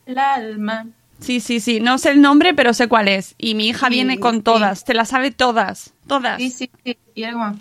el 0.06 0.18
alma. 0.18 0.88
Sí, 1.20 1.40
sí, 1.40 1.60
sí, 1.60 1.80
no 1.80 1.98
sé 1.98 2.10
el 2.10 2.20
nombre, 2.20 2.54
pero 2.54 2.72
sé 2.72 2.88
cuál 2.88 3.08
es. 3.08 3.34
Y 3.38 3.54
mi 3.54 3.68
hija 3.68 3.88
viene 3.88 4.18
con 4.18 4.42
todas, 4.42 4.84
te 4.84 4.94
la 4.94 5.04
sabe 5.04 5.30
todas, 5.30 5.92
todas. 6.06 6.38
Sí, 6.38 6.50
sí, 6.50 6.70
sí. 6.84 6.98
Y 7.14 7.22
era 7.22 7.32
como, 7.32 7.56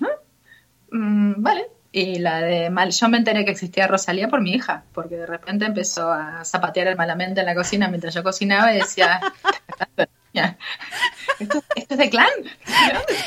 mm, 0.91 1.33
vale. 1.37 1.67
Y 1.91 2.19
la 2.19 2.41
de 2.41 2.69
mal, 2.69 2.91
yo 2.91 3.09
me 3.09 3.17
enteré 3.17 3.43
que 3.45 3.51
existía 3.51 3.87
Rosalía 3.87 4.27
por 4.27 4.41
mi 4.41 4.53
hija, 4.53 4.83
porque 4.93 5.15
de 5.15 5.25
repente 5.25 5.65
empezó 5.65 6.11
a 6.11 6.45
zapatear 6.45 6.95
malamente 6.95 7.39
en 7.39 7.47
la 7.47 7.55
cocina 7.55 7.87
mientras 7.87 8.13
yo 8.13 8.23
cocinaba 8.23 8.73
y 8.73 8.77
decía, 8.77 9.19
¿Esto, 10.33 11.63
es 11.75 11.97
de 11.97 12.09
clan. 12.09 12.29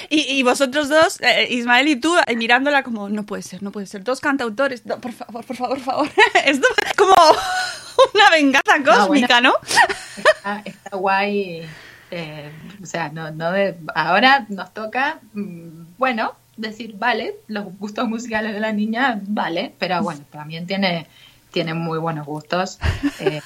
Y, 0.09 0.43
vosotros 0.43 0.89
dos, 0.89 1.21
eh, 1.21 1.49
Ismael 1.51 1.89
y 1.89 1.97
tú, 1.97 2.15
eh, 2.27 2.37
mirándola 2.37 2.83
como, 2.83 3.09
no 3.09 3.25
puede 3.25 3.43
ser, 3.43 3.63
no 3.63 3.73
puede 3.73 3.87
ser. 3.87 4.05
Dos 4.05 4.21
cantautores, 4.21 4.83
por 4.83 5.13
favor, 5.13 5.45
por 5.45 5.57
favor, 5.57 5.77
por 5.77 5.85
favor. 5.85 6.09
Esto 6.45 6.67
es 6.87 6.95
como 6.95 7.15
una 8.15 8.31
venganza 8.31 8.83
cósmica, 8.85 9.41
¿no? 9.41 9.55
Está, 10.65 10.97
guay. 10.97 11.67
Eh, 12.11 12.53
o 12.83 12.85
sea, 12.85 13.09
no, 13.09 13.31
no 13.31 13.53
de, 13.53 13.75
ahora 13.95 14.45
nos 14.51 14.75
toca, 14.75 15.21
mm, 15.33 15.97
bueno, 15.97 16.35
decir, 16.59 16.95
vale, 16.99 17.37
los 17.49 17.65
gustos 17.79 18.07
musicales 18.07 18.53
de 18.53 18.61
la 18.61 18.73
niña, 18.73 19.19
vale, 19.23 19.75
pero 19.79 20.03
bueno, 20.03 20.21
también 20.31 20.67
tiene, 20.67 21.07
tiene 21.53 21.73
muy 21.73 21.99
buenos 21.99 22.27
gustos. 22.27 22.79
Eh, 23.19 23.41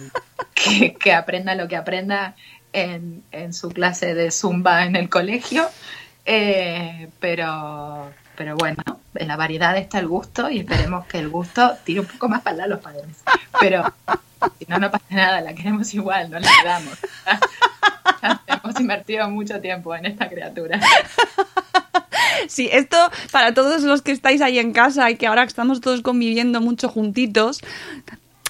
que, 0.54 0.94
que, 0.94 1.12
aprenda 1.12 1.54
lo 1.54 1.68
que 1.68 1.76
aprenda 1.76 2.34
en, 2.76 3.54
su 3.54 3.70
clase 3.70 4.14
de 4.14 4.30
zumba 4.30 4.84
en 4.84 4.96
el 4.96 5.08
colegio. 5.08 5.66
Eh, 6.24 7.08
pero, 7.20 8.10
pero 8.36 8.56
bueno, 8.56 8.82
en 9.14 9.28
la 9.28 9.36
variedad 9.36 9.76
está 9.76 9.98
el 9.98 10.08
gusto 10.08 10.50
y 10.50 10.60
esperemos 10.60 11.06
que 11.06 11.18
el 11.18 11.28
gusto 11.28 11.76
tire 11.84 12.00
un 12.00 12.06
poco 12.06 12.28
más 12.28 12.42
para 12.42 12.64
a 12.64 12.66
los 12.66 12.80
padres. 12.80 13.22
Pero 13.60 13.84
no, 14.68 14.78
no 14.78 14.90
pasa 14.90 15.04
nada, 15.10 15.40
la 15.40 15.54
queremos 15.54 15.92
igual, 15.94 16.30
no 16.30 16.38
la 16.38 16.50
damos. 16.64 16.98
hemos 18.46 18.80
invertido 18.80 19.28
mucho 19.30 19.60
tiempo 19.60 19.94
en 19.94 20.06
esta 20.06 20.28
criatura. 20.28 20.80
Sí, 22.48 22.68
esto 22.70 22.96
para 23.32 23.54
todos 23.54 23.82
los 23.82 24.02
que 24.02 24.12
estáis 24.12 24.42
ahí 24.42 24.58
en 24.58 24.72
casa 24.72 25.10
y 25.10 25.16
que 25.16 25.26
ahora 25.26 25.42
estamos 25.42 25.80
todos 25.80 26.02
conviviendo 26.02 26.60
mucho 26.60 26.88
juntitos, 26.88 27.60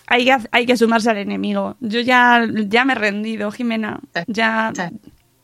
hay 0.07 0.25
que, 0.25 0.37
hay 0.51 0.67
que 0.67 0.77
sumarse 0.77 1.11
al 1.11 1.19
enemigo. 1.19 1.77
Yo 1.81 2.01
ya, 2.01 2.47
ya 2.69 2.85
me 2.85 2.93
he 2.93 2.97
rendido, 2.97 3.51
Jimena. 3.51 4.01
Ya, 4.27 4.73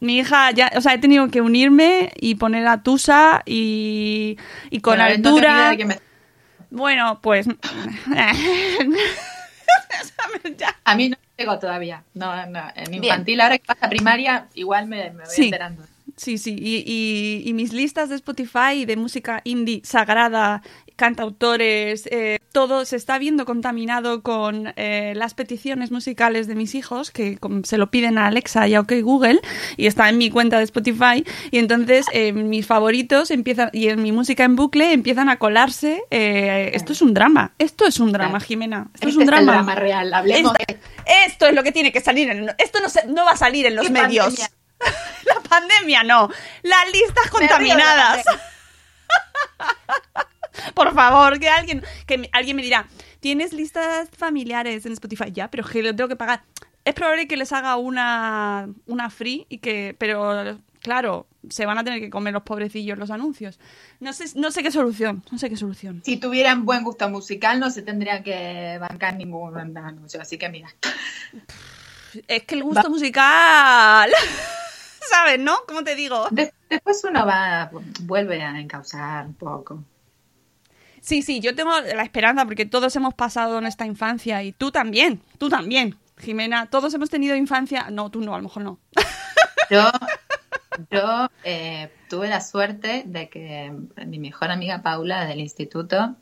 mi 0.01 0.19
hija, 0.19 0.51
ya, 0.51 0.73
o 0.77 0.81
sea, 0.81 0.95
he 0.95 0.99
tenido 0.99 1.29
que 1.29 1.41
unirme 1.41 2.13
y 2.17 2.35
poner 2.35 2.67
a 2.67 2.83
Tusa 2.83 3.43
y, 3.47 4.37
y 4.71 4.81
con 4.81 5.01
altura. 5.01 5.77
Bueno, 6.71 7.21
pues. 7.23 7.47
a 10.85 10.95
mí 10.97 11.09
no 11.11 11.17
llego 11.37 11.59
todavía. 11.59 12.05
No, 12.15 12.47
no. 12.47 12.63
En 12.75 12.95
infantil, 12.95 13.41
ahora 13.41 13.59
que 13.59 13.65
pasa 13.65 13.89
primaria, 13.89 14.49
igual 14.55 14.87
me, 14.87 15.11
me 15.11 15.25
voy 15.25 15.45
enterando. 15.45 15.85
Sí, 16.23 16.39
sí, 16.39 16.55
y, 16.57 17.43
y, 17.45 17.53
mis 17.53 17.73
listas 17.73 18.09
de 18.09 18.15
Spotify 18.15 18.85
de 18.87 18.95
música 18.95 19.41
indie 19.43 19.81
sagrada, 19.83 20.63
cantautores, 20.95 22.07
eh, 22.13 22.39
todo 22.53 22.85
se 22.85 22.95
está 22.95 23.19
viendo 23.19 23.45
contaminado 23.45 24.23
con 24.23 24.73
eh, 24.77 25.15
las 25.17 25.35
peticiones 25.35 25.91
musicales 25.91 26.47
de 26.47 26.55
mis 26.55 26.77
hijos, 26.77 27.11
que 27.11 27.41
se 27.65 27.77
lo 27.77 27.91
piden 27.91 28.19
a 28.19 28.29
Alexa 28.29 28.69
y 28.69 28.75
a 28.75 28.81
OK 28.83 28.93
Google, 29.03 29.41
y 29.77 29.89
está 29.89 30.09
en 30.09 30.19
mi 30.19 30.31
cuenta 30.31 30.59
de 30.59 30.63
Spotify, 30.63 31.25
y 31.51 31.59
entonces 31.59 32.07
eh, 32.13 32.33
mis 32.33 32.69
favoritos 32.69 33.33
empiezan, 33.33 33.71
y 33.73 33.89
en 33.89 34.01
mi 34.01 34.13
música 34.13 34.45
en 34.45 34.55
bucle 34.55 34.93
empiezan 34.93 35.29
a 35.29 35.41
colarse. 35.41 36.05
esto 36.11 36.93
es 36.93 37.03
un 37.03 37.15
drama, 37.15 37.53
esto 37.59 37.85
es 37.85 37.99
un 37.99 38.13
drama, 38.13 38.39
Jimena, 38.39 38.91
esto 38.95 39.09
es 39.09 39.17
un 39.17 39.23
este 39.23 39.43
drama. 39.43 39.75
real, 39.75 40.15
hablemos 40.15 40.55
esto, 41.27 41.47
es 41.47 41.55
lo 41.57 41.65
que 41.65 41.73
tiene 41.73 41.91
que 41.91 42.01
salir, 42.01 42.31
en, 42.31 42.49
esto 42.59 42.79
no, 42.79 43.13
no 43.13 43.25
va 43.25 43.33
a 43.33 43.37
salir 43.37 43.67
en 43.67 43.75
los 43.75 43.91
medios. 43.91 44.39
la 44.39 44.49
pandemia 45.53 46.03
no, 46.03 46.31
las 46.63 46.93
listas 46.93 47.31
contaminadas. 47.31 48.25
Por 50.75 50.95
favor, 50.95 51.39
que 51.39 51.49
alguien, 51.49 51.83
que 52.07 52.29
alguien 52.33 52.57
me 52.57 52.63
dirá, 52.63 52.87
¿tienes 53.21 53.53
listas 53.53 54.09
familiares 54.17 54.87
en 54.87 54.93
Spotify? 54.93 55.31
Ya, 55.31 55.51
pero 55.51 55.65
que 55.65 55.83
lo 55.83 55.95
tengo 55.95 56.09
que 56.09 56.17
pagar. 56.17 56.43
Es 56.85 56.95
probable 56.95 57.29
que 57.29 57.37
les 57.37 57.53
haga 57.53 57.77
una, 57.77 58.69
una 58.87 59.11
free 59.11 59.47
y 59.49 59.59
que, 59.59 59.95
pero 59.99 60.59
claro, 60.81 61.27
se 61.49 61.67
van 61.67 61.79
a 61.79 61.85
tener 61.85 62.01
que 62.01 62.11
comer 62.11 62.33
los 62.33 62.43
pobrecillos 62.43 62.99
los 62.99 63.11
anuncios. 63.11 63.61
No 64.01 64.13
sé, 64.13 64.25
no 64.35 64.51
sé 64.51 64.63
qué 64.63 64.71
solución, 64.71 65.23
no 65.31 65.39
sé 65.39 65.49
qué 65.49 65.57
solución. 65.57 66.03
Si 66.05 66.17
tuvieran 66.17 66.65
buen 66.65 66.83
gusto 66.83 67.09
musical 67.09 67.61
no 67.61 67.71
se 67.71 67.83
tendría 67.83 68.23
que 68.23 68.79
bancar 68.81 69.17
ningún 69.17 69.77
anuncio, 69.77 70.21
así 70.21 70.39
que 70.39 70.49
mira. 70.49 70.75
Es 72.27 72.43
que 72.45 72.57
el 72.57 72.63
gusto 72.63 72.91
musical 72.91 74.11
¿sabes, 75.11 75.39
no? 75.39 75.57
¿Cómo 75.67 75.85
te 75.85 75.95
digo? 75.95 76.27
después 76.31 77.05
uno 77.05 77.27
va, 77.27 77.71
vuelve 78.03 78.43
a 78.43 78.59
encauzar 78.59 79.27
un 79.27 79.35
poco. 79.35 79.85
Sí, 81.01 81.23
sí, 81.23 81.41
yo 81.41 81.55
tengo 81.55 81.73
la 81.81 82.03
esperanza 82.05 82.45
porque 82.45 82.65
todos 82.65 82.95
hemos 82.95 83.15
pasado 83.15 83.59
en 83.59 83.67
esta 83.67 83.85
infancia 83.85 84.43
y 84.43 84.53
tú 84.53 84.71
también, 84.71 85.21
tú 85.39 85.49
también, 85.49 85.99
Jimena, 86.19 86.67
todos 86.67 86.95
hemos 86.95 87.11
tenido 87.11 87.35
infancia. 87.35 87.89
No, 87.91 88.11
tú 88.11 88.21
no, 88.21 88.35
a 88.35 88.39
lo 88.39 88.45
mejor 88.45 88.63
no. 88.63 88.79
Yo, 89.71 89.91
yo 90.91 91.31
eh, 91.45 91.91
tuve 92.11 92.29
la 92.29 92.43
suerte 92.43 93.05
de 93.07 93.31
que 93.31 93.73
mi 94.07 94.19
mejor 94.19 94.51
amiga 94.51 94.83
Paula 94.83 95.25
del 95.25 95.41
instituto 95.41 96.15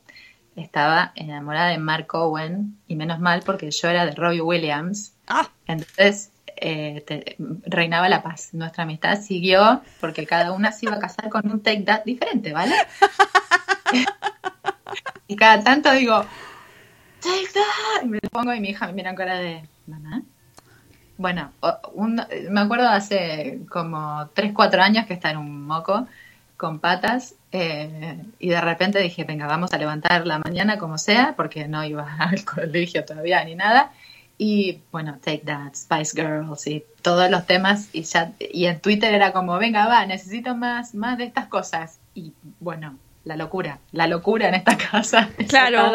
estaba 0.54 1.12
enamorada 1.16 1.70
de 1.70 1.78
Mark 1.78 2.14
Owen 2.14 2.78
y 2.86 2.94
menos 2.94 3.18
mal 3.18 3.42
porque 3.44 3.70
yo 3.72 3.88
era 3.88 4.06
de 4.06 4.12
Robbie 4.12 4.40
Williams. 4.40 5.14
Ah. 5.26 5.48
Entonces 5.66 6.30
eh, 6.60 7.36
reinaba 7.64 8.08
la 8.08 8.22
paz. 8.22 8.50
Nuestra 8.52 8.84
amistad 8.84 9.20
siguió 9.20 9.82
porque 10.00 10.26
cada 10.26 10.52
una 10.52 10.72
se 10.72 10.86
iba 10.86 10.96
a 10.96 11.00
casar 11.00 11.28
con 11.28 11.50
un 11.50 11.62
take 11.62 11.82
that 11.82 12.04
diferente, 12.04 12.52
¿vale? 12.52 12.74
y 15.26 15.36
cada 15.36 15.62
tanto 15.62 15.90
digo, 15.92 16.24
take 17.20 17.48
that, 17.54 18.04
y 18.04 18.08
me 18.08 18.18
lo 18.22 18.28
pongo 18.30 18.52
y 18.54 18.60
mi 18.60 18.70
hija 18.70 18.86
me 18.86 18.92
mira 18.92 19.10
con 19.10 19.16
cara 19.16 19.38
de, 19.38 19.62
mamá. 19.86 20.22
Bueno, 21.16 21.52
me 22.50 22.60
acuerdo 22.60 22.88
hace 22.88 23.60
como 23.68 24.28
3, 24.32 24.52
4 24.54 24.82
años 24.82 25.06
que 25.06 25.14
estaba 25.14 25.32
en 25.32 25.38
un 25.38 25.66
moco 25.66 26.06
con 26.56 26.78
patas 26.78 27.34
eh, 27.52 28.18
y 28.38 28.48
de 28.48 28.60
repente 28.60 28.98
dije, 29.00 29.24
venga, 29.24 29.46
vamos 29.46 29.72
a 29.72 29.78
levantar 29.78 30.26
la 30.26 30.38
mañana 30.38 30.78
como 30.78 30.96
sea, 30.98 31.34
porque 31.36 31.68
no 31.68 31.84
iba 31.84 32.06
al 32.18 32.44
colegio 32.44 33.04
todavía 33.04 33.44
ni 33.44 33.54
nada 33.54 33.92
y 34.42 34.80
bueno, 34.90 35.18
Take 35.22 35.42
That, 35.44 35.74
Spice 35.74 36.16
Girls 36.16 36.66
y 36.66 36.82
todos 37.02 37.30
los 37.30 37.44
temas 37.44 37.90
y 37.92 38.04
ya 38.04 38.32
y 38.38 38.64
en 38.64 38.80
Twitter 38.80 39.12
era 39.12 39.34
como, 39.34 39.58
venga, 39.58 39.86
va, 39.86 40.06
necesito 40.06 40.56
más 40.56 40.94
más 40.94 41.18
de 41.18 41.24
estas 41.24 41.48
cosas 41.48 42.00
y 42.14 42.32
bueno, 42.58 42.96
la 43.24 43.36
locura, 43.36 43.80
la 43.92 44.06
locura 44.06 44.48
en 44.48 44.54
esta 44.54 44.78
casa. 44.90 45.28
Claro. 45.46 45.92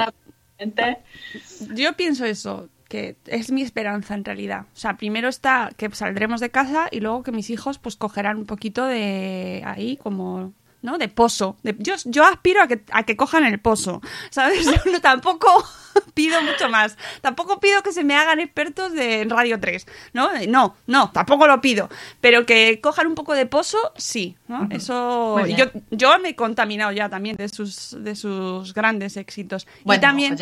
Yo 1.74 1.94
pienso 1.94 2.24
eso, 2.26 2.70
que 2.88 3.16
es 3.26 3.52
mi 3.52 3.64
esperanza 3.64 4.14
en 4.14 4.24
realidad. 4.24 4.68
O 4.76 4.78
sea, 4.78 4.96
primero 4.96 5.28
está 5.28 5.72
que 5.76 5.90
saldremos 5.90 6.40
de 6.40 6.52
casa 6.52 6.88
y 6.92 7.00
luego 7.00 7.24
que 7.24 7.32
mis 7.32 7.50
hijos 7.50 7.80
pues 7.80 7.96
cogerán 7.96 8.38
un 8.38 8.46
poquito 8.46 8.86
de 8.86 9.64
ahí 9.66 9.98
como 9.98 10.54
¿no? 10.86 11.00
De 11.00 11.10
pozo. 11.10 11.58
yo, 11.64 11.96
yo 12.06 12.24
aspiro 12.24 12.62
a 12.62 12.68
que, 12.68 12.84
a 12.92 13.04
que 13.04 13.18
cojan 13.18 13.44
el 13.44 13.60
pozo, 13.60 14.02
¿sabes? 14.30 14.66
Yo 14.86 15.02
tampoco 15.02 15.66
pido 16.14 16.42
mucho 16.44 16.70
más. 16.70 16.96
Tampoco 17.22 17.60
pido 17.60 17.82
que 17.82 17.92
se 17.92 18.04
me 18.04 18.16
hagan 18.16 18.40
expertos 18.40 18.94
de 18.94 19.26
Radio 19.28 19.60
3, 19.60 19.86
¿no? 20.14 20.30
No, 20.48 20.76
no, 20.86 21.12
tampoco 21.12 21.48
lo 21.48 21.60
pido. 21.60 21.90
Pero 22.22 22.46
que 22.46 22.80
cojan 22.82 23.08
un 23.08 23.16
poco 23.16 23.34
de 23.34 23.48
pozo, 23.48 23.78
sí, 23.98 24.38
¿no? 24.48 24.68
Eso... 24.70 25.46
Yo, 25.48 25.66
yo 25.90 26.20
me 26.20 26.30
he 26.30 26.36
contaminado 26.36 26.92
ya 26.92 27.10
también 27.10 27.36
de 27.36 27.50
sus, 27.50 27.98
de 28.00 28.16
sus 28.16 28.74
grandes 28.74 29.18
éxitos. 29.18 29.68
y 29.84 29.98
también... 29.98 30.38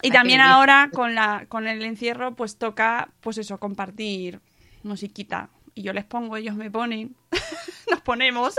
y 0.00 0.10
también 0.10 0.40
ahora 0.40 0.90
con 0.92 1.14
la 1.14 1.46
con 1.48 1.66
el 1.66 1.82
encierro 1.82 2.34
pues 2.34 2.58
toca 2.58 3.08
pues 3.20 3.38
eso 3.38 3.58
compartir 3.58 4.40
musiquita 4.82 5.48
y 5.74 5.82
yo 5.82 5.94
les 5.94 6.04
pongo 6.04 6.36
ellos 6.36 6.54
me 6.54 6.70
ponen 6.70 7.16
nos 7.90 8.02
ponemos 8.02 8.54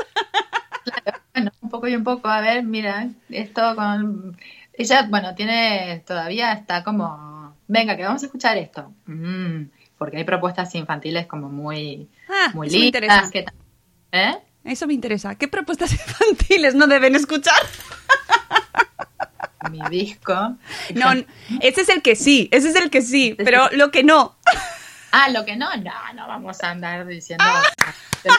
bueno, 1.34 1.52
un 1.62 1.70
poco 1.70 1.88
y 1.88 1.96
un 1.96 2.04
poco. 2.04 2.28
A 2.28 2.42
ver, 2.42 2.64
mira, 2.64 3.10
esto 3.30 3.76
con... 3.76 4.38
Ella, 4.74 5.08
bueno, 5.10 5.34
tiene, 5.34 6.04
todavía 6.06 6.54
está 6.54 6.84
como, 6.84 7.56
venga, 7.68 7.98
que 7.98 8.04
vamos 8.04 8.22
a 8.22 8.28
escuchar 8.28 8.58
esto. 8.58 8.94
Mm, 9.08 9.64
porque 9.98 10.18
hay 10.18 10.24
propuestas 10.24 10.74
infantiles 10.76 11.26
como 11.26 11.50
muy, 11.50 12.08
ah, 12.30 12.52
muy 12.54 12.70
lindas. 12.70 13.32
¿Eh? 14.12 14.38
Eso 14.64 14.86
me 14.86 14.94
interesa. 14.94 15.36
¿Qué 15.36 15.48
propuestas 15.48 15.92
infantiles 16.08 16.76
no 16.76 16.88
deben 16.88 17.16
escuchar? 17.16 17.56
Mi 19.72 19.82
disco. 19.90 20.34
No, 20.96 21.12
ese 21.62 21.82
es 21.82 21.90
el 21.90 22.02
que 22.02 22.16
sí, 22.16 22.48
ese 22.52 22.70
es 22.70 22.76
el 22.76 22.90
que 22.90 23.02
sí, 23.02 23.36
pero 23.38 23.70
lo 23.72 23.92
que 23.92 24.04
no. 24.04 24.36
Ah, 25.12 25.30
lo 25.30 25.46
que 25.46 25.56
no, 25.56 25.76
no, 25.78 26.14
no 26.16 26.28
vamos 26.28 26.62
a 26.64 26.72
andar 26.72 27.06
diciendo. 27.08 27.46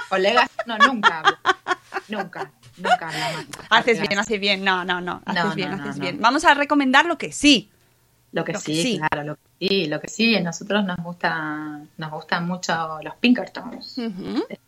Colegas, 0.09 0.51
no, 0.67 0.77
nunca 0.79 1.23
Nunca, 2.09 2.51
nunca 2.77 3.11
Haces 3.71 4.01
bien, 4.01 4.19
haces 4.19 4.41
bien. 4.41 4.65
No, 4.65 4.85
no, 4.85 5.01
no. 5.01 5.23
Haces 5.27 5.55
bien, 5.55 5.73
haces 5.73 5.99
bien. 5.99 6.21
Vamos 6.21 6.45
a 6.45 6.55
recomendar 6.55 7.07
lo 7.07 7.19
que 7.19 7.33
sí. 7.33 7.71
Lo 8.31 8.45
que, 8.45 8.55
sí, 8.59 9.01
claro, 9.09 9.27
lo 9.27 9.37
que 9.37 9.69
sí, 9.69 9.87
lo 9.87 10.01
que 10.01 10.09
sí, 10.09 10.37
a 10.37 10.43
nosotros 10.43 10.85
nos 10.85 10.99
gusta, 10.99 11.81
nos 11.97 12.11
gustan 12.11 12.47
mucho 12.47 13.01
los 13.03 13.15
Pinkertons, 13.17 13.99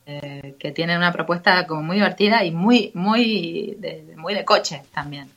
eh, 0.06 0.56
que 0.58 0.72
tienen 0.72 0.96
una 0.96 1.12
propuesta 1.12 1.66
como 1.66 1.82
muy 1.82 1.96
divertida 1.96 2.42
y 2.42 2.52
muy, 2.52 2.90
muy 2.94 3.76
de, 3.78 4.14
muy 4.16 4.32
de 4.32 4.46
coche 4.46 4.82
también, 4.94 5.30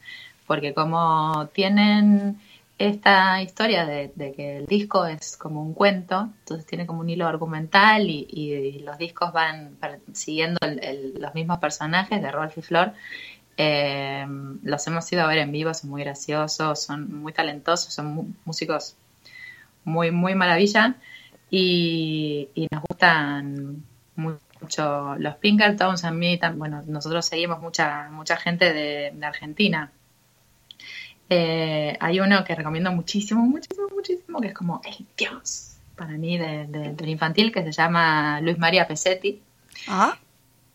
porque 0.48 0.74
como 0.74 1.50
tienen 1.54 2.40
esta 2.88 3.42
historia 3.42 3.86
de, 3.86 4.12
que 4.36 4.58
el 4.58 4.66
disco 4.66 5.06
es 5.06 5.38
como 5.38 5.62
un 5.62 5.74
cuento, 5.74 6.30
entonces 6.40 6.66
tiene 6.66 6.86
como 6.86 7.00
un 7.02 7.10
hilo 7.10 7.28
argumental 7.28 8.10
y, 8.10 8.80
los 8.86 8.98
discos 8.98 9.32
van 9.32 9.78
siguiendo 10.14 10.60
los 11.18 11.34
mismos 11.34 11.60
personajes 11.60 12.22
de 12.22 12.32
Rolf 12.32 12.58
y 12.58 12.62
Flor. 12.62 12.94
Eh, 13.56 14.26
los 14.64 14.88
hemos 14.88 15.12
ido 15.14 15.24
a 15.24 15.28
ver 15.28 15.38
en 15.38 15.52
vivo, 15.52 15.74
son 15.74 15.92
muy 15.92 16.04
graciosos, 16.04 16.82
son 16.82 17.22
muy 17.22 17.32
talentosos, 17.32 17.94
son 17.94 18.36
músicos 18.46 18.96
muy, 19.86 20.12
muy 20.12 20.36
maravilla 20.36 20.96
y, 21.50 22.50
nos 22.72 22.84
gustan 22.90 23.84
mucho 24.16 25.16
los 25.20 25.36
Pinkertons, 25.36 26.04
a 26.04 26.12
mí, 26.12 26.40
bueno, 26.56 26.82
nosotros 26.88 27.26
seguimos 27.26 27.62
mucha, 27.62 28.10
mucha 28.10 28.38
gente 28.38 28.74
de, 28.74 29.14
Argentina. 29.24 29.92
Eh, 31.30 31.98
hay 32.00 32.20
uno 32.20 32.44
que 32.44 32.56
recomiendo 32.56 32.92
muchísimo, 32.92 33.44
muchísimo, 33.44 33.88
muchísimo, 33.94 34.42
que 34.42 34.48
es 34.48 34.54
como 34.54 34.82
el 34.86 35.06
Dios 35.18 35.78
para 35.96 36.12
mí 36.12 36.38
de, 36.38 36.68
del 36.68 37.10
infantil, 37.10 37.52
que 37.52 37.64
se 37.64 37.72
llama 37.72 38.42
Luis 38.42 38.58
María 38.58 38.88
Pesetti. 38.88 39.42
Ah. 39.88 40.18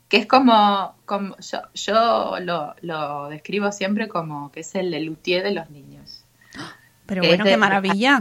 Que 0.09 0.18
es 0.18 0.26
como, 0.26 0.94
como 1.05 1.36
yo, 1.38 1.61
yo 1.74 2.40
lo, 2.40 2.74
lo, 2.80 3.28
describo 3.28 3.70
siempre 3.72 4.09
como 4.09 4.51
que 4.51 4.61
es 4.61 4.74
el 4.74 4.90
luthier 5.05 5.42
de 5.42 5.53
los 5.53 5.70
niños. 5.70 6.24
Pero 7.07 7.22
bueno, 7.22 7.44
qué 7.44 7.57
maravilla. 7.57 8.20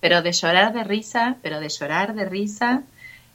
pero 0.00 0.22
de 0.22 0.32
llorar 0.32 0.72
de 0.72 0.84
risa, 0.84 1.36
pero 1.42 1.58
de 1.58 1.68
llorar 1.68 2.14
de 2.14 2.26
risa 2.26 2.82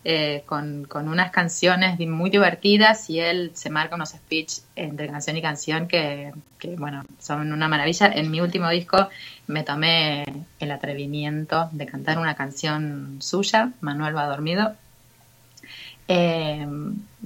eh, 0.04 0.42
con, 0.48 0.88
unas 0.92 1.30
canciones 1.30 2.00
muy 2.00 2.32
divertidas 2.32 3.08
y 3.12 3.20
él 3.20 3.52
se 3.54 3.70
marca 3.70 3.96
unos 3.96 4.10
speech 4.10 4.62
entre 4.76 5.08
canción 5.08 5.38
y 5.38 5.42
canción 5.44 5.88
que, 5.88 6.34
bueno, 6.78 7.04
son 7.20 7.54
una 7.54 7.68
maravilla. 7.68 8.08
En 8.08 8.32
mi 8.32 8.42
último 8.42 8.68
disco 8.70 9.10
me 9.46 9.64
tomé 9.64 10.24
el 10.60 10.72
atrevimiento 10.72 11.70
de 11.72 11.86
cantar 11.86 12.18
una 12.18 12.36
canción 12.36 13.18
suya, 13.22 13.74
Manuel 13.82 14.16
va 14.16 14.26
dormido, 14.26 14.76
eh, 16.08 16.68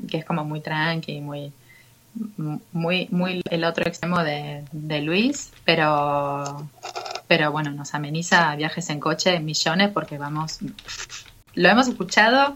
que 0.10 0.18
es 0.18 0.26
como 0.26 0.44
muy 0.44 0.60
tranqui, 0.60 1.22
muy, 1.22 1.54
muy, 2.74 3.08
muy 3.10 3.42
el 3.50 3.64
otro 3.64 3.86
extremo 3.88 4.22
de, 4.22 4.66
de 4.74 5.02
Luis, 5.02 5.54
pero, 5.64 6.70
pero 7.28 7.54
bueno, 7.54 7.72
nos 7.72 7.94
ameniza 7.94 8.54
viajes 8.58 8.90
en 8.90 9.00
coche 9.00 9.40
millones 9.40 9.92
porque 9.94 10.18
vamos 10.18 10.60
lo 11.56 11.70
hemos 11.70 11.88
escuchado 11.88 12.56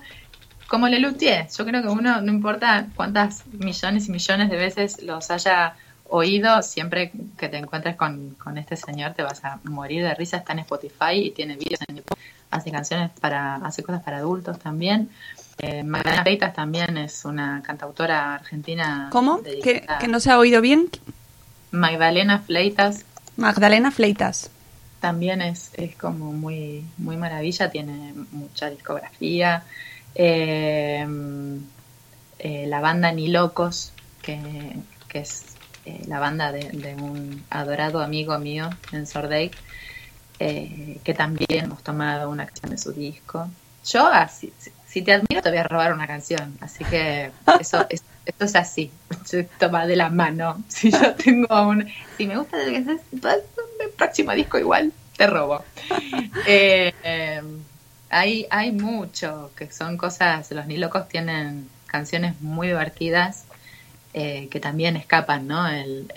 como 0.67 0.87
Le 0.87 0.99
Luthier. 0.99 1.47
Yo 1.49 1.65
creo 1.65 1.81
que 1.81 1.87
uno, 1.87 2.21
no 2.21 2.31
importa 2.31 2.87
cuántas 2.95 3.45
millones 3.47 4.07
y 4.07 4.11
millones 4.11 4.49
de 4.49 4.57
veces 4.57 5.01
los 5.01 5.31
haya 5.31 5.75
oído, 6.07 6.61
siempre 6.61 7.11
que 7.37 7.49
te 7.49 7.57
encuentres 7.57 7.95
con, 7.95 8.35
este 8.57 8.75
señor 8.75 9.13
te 9.13 9.23
vas 9.23 9.43
a 9.43 9.59
morir 9.63 10.03
de 10.03 10.13
risa. 10.15 10.37
Está 10.37 10.53
en 10.53 10.59
Spotify 10.59 11.13
y 11.13 11.31
tiene 11.31 11.55
vídeos 11.55 11.81
en 11.87 11.97
YouTube. 11.97 12.17
Hace 12.51 12.71
canciones 12.71 13.11
para, 13.19 13.55
hace 13.55 13.83
cosas 13.83 14.03
para 14.03 14.17
adultos 14.17 14.59
también. 14.59 15.09
Eh, 15.59 15.83
Magdalena 15.83 16.23
Fleitas 16.23 16.53
también 16.53 16.97
es 16.97 17.25
una 17.25 17.61
cantautora 17.63 18.35
argentina. 18.35 19.09
¿Cómo? 19.11 19.41
¿Que, 19.43 19.85
¿Que, 19.99 20.07
no 20.07 20.19
se 20.19 20.31
ha 20.31 20.39
oído 20.39 20.61
bien? 20.61 20.89
Magdalena 21.71 22.39
Fleitas. 22.39 23.05
Magdalena 23.35 23.91
Fleitas 23.91 24.49
también 24.99 25.41
es, 25.41 25.71
es 25.75 25.95
como 25.95 26.31
muy, 26.31 26.85
muy 26.97 27.17
maravilla, 27.17 27.69
tiene 27.69 28.13
mucha 28.31 28.69
discografía. 28.69 29.63
Eh, 30.15 31.05
eh, 32.39 32.65
la 32.67 32.81
banda 32.81 33.11
Ni 33.11 33.27
Locos, 33.27 33.93
que, 34.21 34.77
es 35.13 35.55
eh, 35.85 36.03
la 36.07 36.19
banda 36.19 36.51
de, 36.51 36.95
un 37.01 37.43
adorado 37.49 38.01
amigo 38.01 38.37
mío 38.39 38.69
en 38.91 39.07
Sordake, 39.07 39.55
que 40.37 41.13
también 41.17 41.65
hemos 41.65 41.83
tomado 41.83 42.29
una 42.29 42.45
canción 42.45 42.71
de 42.71 42.77
su 42.77 42.93
disco. 42.93 43.49
Yo, 43.85 44.07
así, 44.07 44.53
ah, 44.55 44.71
si, 44.87 45.01
te 45.01 45.13
admiro, 45.13 45.41
te 45.41 45.49
voy 45.49 45.57
a 45.57 45.63
robar 45.63 45.93
una 45.93 46.07
canción, 46.07 46.57
así 46.61 46.83
que 46.85 47.31
eso 47.59 47.85
es 47.89 48.03
esto 48.29 48.45
es 48.45 48.55
así, 48.55 48.91
toma 49.59 49.87
de 49.87 49.95
la 49.95 50.09
mano. 50.09 50.63
Si 50.67 50.91
yo 50.91 51.15
tengo 51.15 51.67
un, 51.67 51.87
si 52.17 52.27
me 52.27 52.37
gusta 52.37 52.61
el 52.63 52.71
que 52.71 52.91
el 52.91 52.99
próximo 53.99 54.31
disco 54.31 54.57
igual, 54.57 54.91
te 55.15 55.27
robo. 55.27 55.63
Eh, 56.47 56.93
em, 57.03 57.59
hay, 58.09 58.47
hay 58.49 58.71
mucho, 58.71 59.51
que 59.55 59.71
son 59.71 59.97
cosas, 59.97 60.49
los 60.51 60.65
Ni 60.65 60.77
Locos 60.77 61.07
tienen 61.07 61.69
canciones 61.85 62.41
muy 62.41 62.67
divertidas 62.67 63.45
eh, 64.13 64.47
que 64.49 64.59
también 64.59 64.95
escapan, 64.95 65.47
¿no? 65.47 65.67
El, 65.67 66.11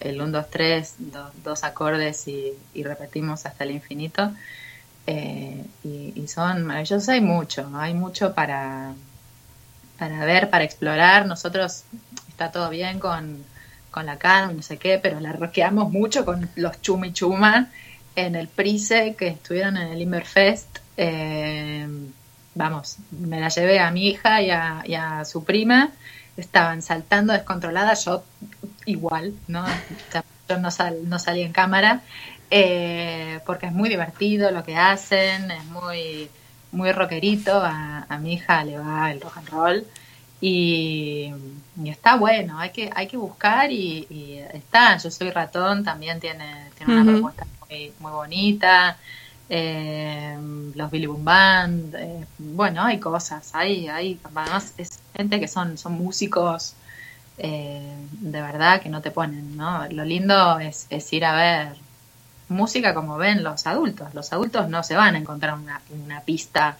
el, 0.00 0.20
1, 0.22 0.32
2, 0.32 0.50
3, 0.50 0.94
dos 1.44 1.62
acordes 1.62 2.26
y, 2.26 2.54
repetimos 2.82 3.44
hasta 3.44 3.64
el 3.64 3.72
infinito. 3.72 4.32
Eh, 5.06 5.62
y, 5.82 6.12
y, 6.16 6.28
son 6.28 6.64
maravillosos, 6.64 7.06
hay 7.10 7.20
mucho, 7.20 7.70
hay 7.74 7.92
mucho 7.92 8.34
para, 8.34 8.94
para 9.98 10.24
ver, 10.24 10.48
para 10.48 10.64
explorar. 10.64 11.26
Nosotros 11.26 11.84
está 12.28 12.50
todo 12.50 12.70
bien 12.70 12.98
con, 12.98 13.44
con 13.94 14.06
la 14.06 14.18
y 14.50 14.54
no 14.54 14.62
sé 14.62 14.76
qué, 14.76 14.98
pero 14.98 15.20
la 15.20 15.30
roqueamos 15.30 15.92
mucho 15.92 16.24
con 16.24 16.50
los 16.56 16.82
Chumi 16.82 17.12
Chuma 17.12 17.70
en 18.16 18.34
el 18.34 18.48
Prise 18.48 19.14
que 19.16 19.28
estuvieron 19.28 19.76
en 19.76 19.86
el 19.86 20.02
Inverfest. 20.02 20.80
Eh, 20.96 21.86
vamos, 22.56 22.96
me 23.12 23.38
la 23.38 23.50
llevé 23.50 23.78
a 23.78 23.92
mi 23.92 24.08
hija 24.08 24.42
y 24.42 24.50
a, 24.50 25.24
su 25.24 25.44
prima. 25.44 25.92
Estaban 26.36 26.82
saltando 26.82 27.32
descontroladas, 27.34 28.04
yo 28.04 28.24
igual, 28.84 29.34
¿no? 29.46 29.64
Yo 30.46 30.58
no, 30.58 30.70
sal, 30.70 31.08
no 31.08 31.18
salí 31.18 31.40
en 31.40 31.52
cámara, 31.52 32.02
eh, 32.50 33.40
porque 33.46 33.64
es 33.64 33.72
muy 33.72 33.88
divertido 33.88 34.50
lo 34.50 34.62
que 34.62 34.76
hacen, 34.76 35.50
es 35.50 35.64
muy 35.64 36.28
muy 36.70 36.92
rockerito, 36.92 37.62
a, 37.64 38.18
mi 38.20 38.34
hija 38.34 38.62
le 38.62 38.76
va 38.76 39.10
el 39.10 39.22
rock 39.22 39.38
and 39.38 39.48
roll 39.48 39.86
y, 40.46 41.32
está 41.86 42.16
bueno, 42.16 42.58
hay 42.58 42.68
que, 42.68 42.90
hay 42.94 43.06
que 43.06 43.16
buscar 43.16 43.72
y, 43.72 44.44
está, 44.52 44.98
yo 44.98 45.10
soy 45.10 45.30
ratón, 45.30 45.82
también 45.82 46.20
tiene, 46.20 46.68
tiene 46.76 47.00
una 47.00 47.12
propuesta 47.12 47.46
muy, 47.60 47.92
muy 47.98 48.12
bonita, 48.12 48.98
eh, 49.48 50.36
los 50.74 50.90
Billy 50.90 51.06
Boom 51.06 51.24
Band, 51.24 51.94
eh, 51.94 52.26
bueno, 52.36 52.82
hay 52.82 53.00
cosas, 53.00 53.54
hay, 53.54 53.88
hay, 53.88 54.20
además 54.22 54.74
es 54.76 54.98
gente 55.16 55.40
que 55.40 55.48
son, 55.48 55.78
son 55.78 55.94
músicos 55.94 56.74
eh, 57.38 57.96
de 58.10 58.42
verdad 58.42 58.82
que 58.82 58.90
no 58.90 59.00
te 59.00 59.10
ponen, 59.10 59.56
¿no? 59.56 59.88
Lo 59.88 60.04
lindo 60.04 60.58
es, 60.58 60.86
es 60.90 61.10
ir 61.14 61.24
a 61.24 61.34
ver 61.34 61.76
música 62.50 62.92
como 62.92 63.16
ven 63.16 63.42
los 63.42 63.66
adultos. 63.66 64.12
Los 64.12 64.30
adultos 64.34 64.68
no 64.68 64.82
se 64.82 64.94
van 64.94 65.14
a 65.14 65.18
encontrar 65.18 65.54
una, 65.54 65.80
una 65.90 66.20
pista, 66.20 66.76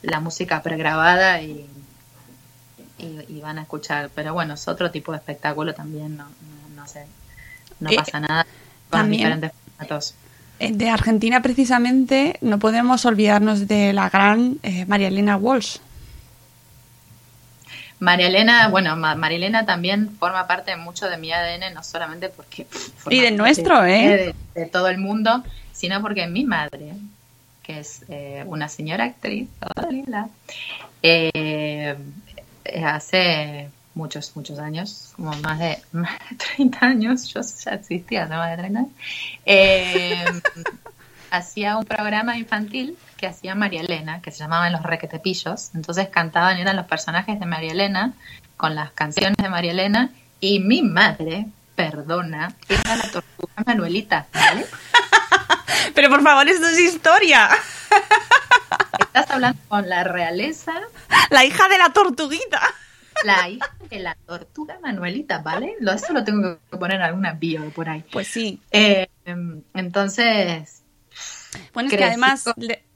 la 0.00 0.20
música 0.20 0.62
pregrabada 0.62 1.42
y, 1.42 1.68
y, 2.98 3.40
van 3.40 3.58
a 3.58 3.62
escuchar. 3.62 4.10
Pero 4.14 4.34
bueno, 4.34 4.54
es 4.54 4.68
otro 4.68 4.90
tipo 4.90 5.12
de 5.12 5.18
espectáculo 5.18 5.74
también, 5.74 6.16
no, 6.16 6.26
no, 6.74 6.86
sé, 6.86 7.06
no 7.80 7.90
eh, 7.90 7.96
pasa 7.96 8.20
nada 8.20 8.46
con 8.90 9.10
diferentes 9.10 9.52
formatos. 9.52 10.14
Eh, 10.60 10.72
de 10.72 10.88
Argentina 10.88 11.42
precisamente 11.42 12.38
no 12.40 12.58
podemos 12.58 13.04
olvidarnos 13.04 13.66
de 13.66 13.92
la 13.92 14.08
gran 14.08 14.58
eh, 14.62 14.86
María 14.86 15.08
Elena 15.08 15.36
Walsh. 15.36 15.78
María 18.00 18.26
Elena, 18.26 18.68
bueno, 18.68 18.96
María 18.96 19.36
Elena 19.36 19.64
también 19.64 20.10
forma 20.18 20.46
parte 20.46 20.76
mucho 20.76 21.08
de 21.08 21.16
mi 21.16 21.32
ADN, 21.32 21.72
no 21.74 21.82
solamente 21.82 22.28
porque... 22.28 22.66
Y 23.10 23.20
de 23.20 23.30
nuestro, 23.30 23.84
¿eh? 23.84 24.34
De, 24.54 24.66
todo 24.66 24.88
el 24.88 24.98
mundo, 24.98 25.42
sino 25.72 26.00
porque 26.02 26.26
mi 26.26 26.44
madre, 26.44 26.94
que 27.62 27.80
es 27.80 28.04
eh, 28.08 28.44
una 28.46 28.68
señora 28.68 29.04
actriz, 29.04 29.48
eh, 31.02 31.96
hace 32.84 33.70
muchos, 33.94 34.32
muchos 34.34 34.58
años, 34.58 35.12
como 35.16 35.32
más 35.38 35.58
de, 35.58 35.78
más 35.92 36.18
de 36.30 36.36
30 36.56 36.78
años, 36.86 37.32
yo 37.32 37.40
ya 37.42 37.72
existía 37.72 38.24
hace 38.24 38.34
más 38.34 38.50
de 38.50 38.56
30 38.56 38.78
años, 38.80 38.92
eh, 39.46 40.24
hacía 41.30 41.76
un 41.76 41.84
programa 41.84 42.36
infantil 42.36 42.96
que 43.16 43.26
hacía 43.26 43.54
María 43.54 43.80
Elena, 43.80 44.20
que 44.22 44.30
se 44.30 44.38
llamaban 44.38 44.72
Los 44.72 44.82
Requetepillos. 44.82 45.70
Entonces 45.74 46.08
cantaban, 46.08 46.58
eran 46.58 46.76
los 46.76 46.86
personajes 46.86 47.40
de 47.40 47.46
María 47.46 47.72
Elena, 47.72 48.12
con 48.56 48.74
las 48.74 48.92
canciones 48.92 49.36
de 49.36 49.48
María 49.48 49.72
Elena, 49.72 50.10
y 50.40 50.60
mi 50.60 50.82
madre, 50.82 51.46
perdona, 51.74 52.54
era 52.68 52.96
la 52.96 53.10
tortuga 53.10 53.52
Manuelita, 53.66 54.26
¿vale? 54.32 54.66
Pero 55.94 56.08
por 56.08 56.22
favor, 56.22 56.48
esto 56.48 56.68
es 56.68 56.78
historia. 56.78 57.48
Estás 58.98 59.30
hablando 59.30 59.60
con 59.68 59.88
la 59.88 60.04
realeza. 60.04 60.72
La 61.30 61.44
hija 61.44 61.68
de 61.68 61.78
la 61.78 61.90
tortuguita. 61.90 62.60
La 63.24 63.48
hija 63.48 63.70
de 63.88 63.98
la 64.00 64.16
tortuga 64.26 64.78
Manuelita, 64.82 65.38
¿vale? 65.38 65.76
Eso 65.80 66.12
lo 66.12 66.24
tengo 66.24 66.58
que 66.70 66.76
poner 66.76 66.96
en 66.96 67.02
alguna 67.02 67.32
bio 67.32 67.70
por 67.70 67.88
ahí. 67.88 68.04
Pues 68.12 68.28
sí. 68.28 68.60
Eh, 68.70 69.08
entonces, 69.74 70.83
bueno, 71.72 71.88
es 71.88 71.96
que 71.96 72.04
además 72.04 72.44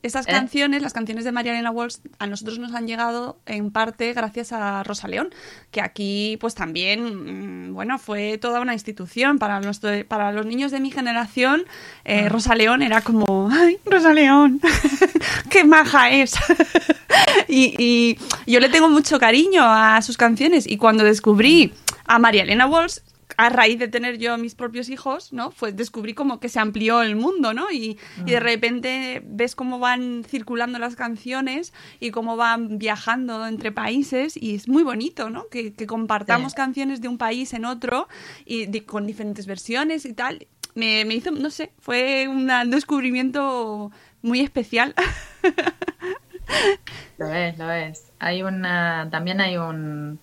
esas 0.03 0.27
¿Eh? 0.29 0.31
canciones, 0.31 0.83
las 0.83 0.93
canciones 0.93 1.25
de 1.25 1.33
María 1.33 1.53
Elena 1.53 1.71
Walsh, 1.71 1.97
a 2.19 2.27
nosotros 2.27 2.59
nos 2.59 2.75
han 2.75 2.87
llegado 2.87 3.39
en 3.47 3.71
parte 3.71 4.13
gracias 4.13 4.53
a 4.53 4.83
Rosa 4.85 5.09
León, 5.09 5.31
que 5.71 5.81
aquí 5.81 6.37
pues 6.41 6.55
también, 6.55 7.69
mm, 7.71 7.75
bueno, 7.75 7.99
fue 7.99 8.39
toda 8.39 8.61
una 8.61 8.75
institución 8.75 9.39
para, 9.39 9.61
nuestro, 9.61 9.91
para 10.07 10.33
los 10.33 10.47
niños 10.47 10.71
de 10.71 10.81
mi 10.81 10.91
generación. 10.91 11.65
Eh, 12.05 12.25
ah. 12.27 12.29
Rosa 12.29 12.55
León 12.55 12.83
era 12.83 13.01
como, 13.01 13.51
¡ay, 13.53 13.79
Rosa 13.85 14.13
León! 14.13 14.61
¡Qué 15.51 15.65
maja 15.65 16.11
es! 16.11 16.35
y, 17.49 17.75
y 17.79 18.19
yo 18.51 18.61
le 18.61 18.69
tengo 18.69 18.89
mucho 18.89 19.19
cariño 19.19 19.63
a 19.65 20.01
sus 20.03 20.17
canciones 20.17 20.67
y 20.67 20.77
cuando 20.77 21.05
descubrí 21.05 21.73
a 22.07 22.19
María 22.19 22.43
Elena 22.43 22.67
Walsh, 22.67 22.99
a 23.39 23.49
raíz 23.51 23.79
de 23.79 23.87
tener 23.89 24.19
yo 24.19 24.37
mis 24.37 24.55
propios 24.57 24.89
hijos, 24.91 25.33
¿no? 25.33 25.51
Pues 25.53 25.77
descubrí 25.77 26.13
como 26.13 26.41
que 26.41 26.49
se 26.49 26.59
amplió 26.59 27.03
el 27.03 27.15
mundo, 27.15 27.55
¿no? 27.55 27.71
Y, 27.71 27.97
y 28.27 28.31
de 28.33 28.41
Mm. 28.41 28.43
repente 28.43 29.23
ves 29.25 29.55
cómo 29.55 29.79
van 29.79 30.25
circulando 30.29 30.79
las 30.81 30.97
canciones 30.97 31.73
y 32.01 32.11
cómo 32.11 32.37
van 32.37 32.79
viajando 32.79 33.47
entre 33.47 33.71
países 33.73 34.37
y 34.37 34.57
es 34.57 34.69
muy 34.69 34.83
bonito, 34.83 35.31
¿no? 35.31 35.45
Que, 35.51 35.73
que 35.73 35.87
compartamos 35.87 36.53
Sí. 36.53 36.57
canciones 36.57 37.01
de 37.01 37.07
un 37.09 37.17
país 37.17 37.55
en 37.55 37.65
otro 37.65 38.09
y 38.45 38.67
de- 38.67 38.85
con 38.85 39.07
diferentes 39.07 39.47
versiones 39.47 40.05
y 40.05 40.13
tal. 40.15 40.49
Me, 40.75 41.05
me 41.05 41.15
hizo, 41.15 41.31
no 41.31 41.51
sé, 41.51 41.71
fue 41.79 42.27
un 42.29 42.49
descubrimiento 42.71 43.93
muy 44.21 44.41
especial. 44.41 44.95
Lo 47.19 47.27
es, 47.33 47.59
lo 47.59 47.71
es. 47.71 48.05
Hay 48.21 48.43
una, 48.43 49.09
también 49.11 49.41
hay 49.41 49.57
un, 49.57 50.19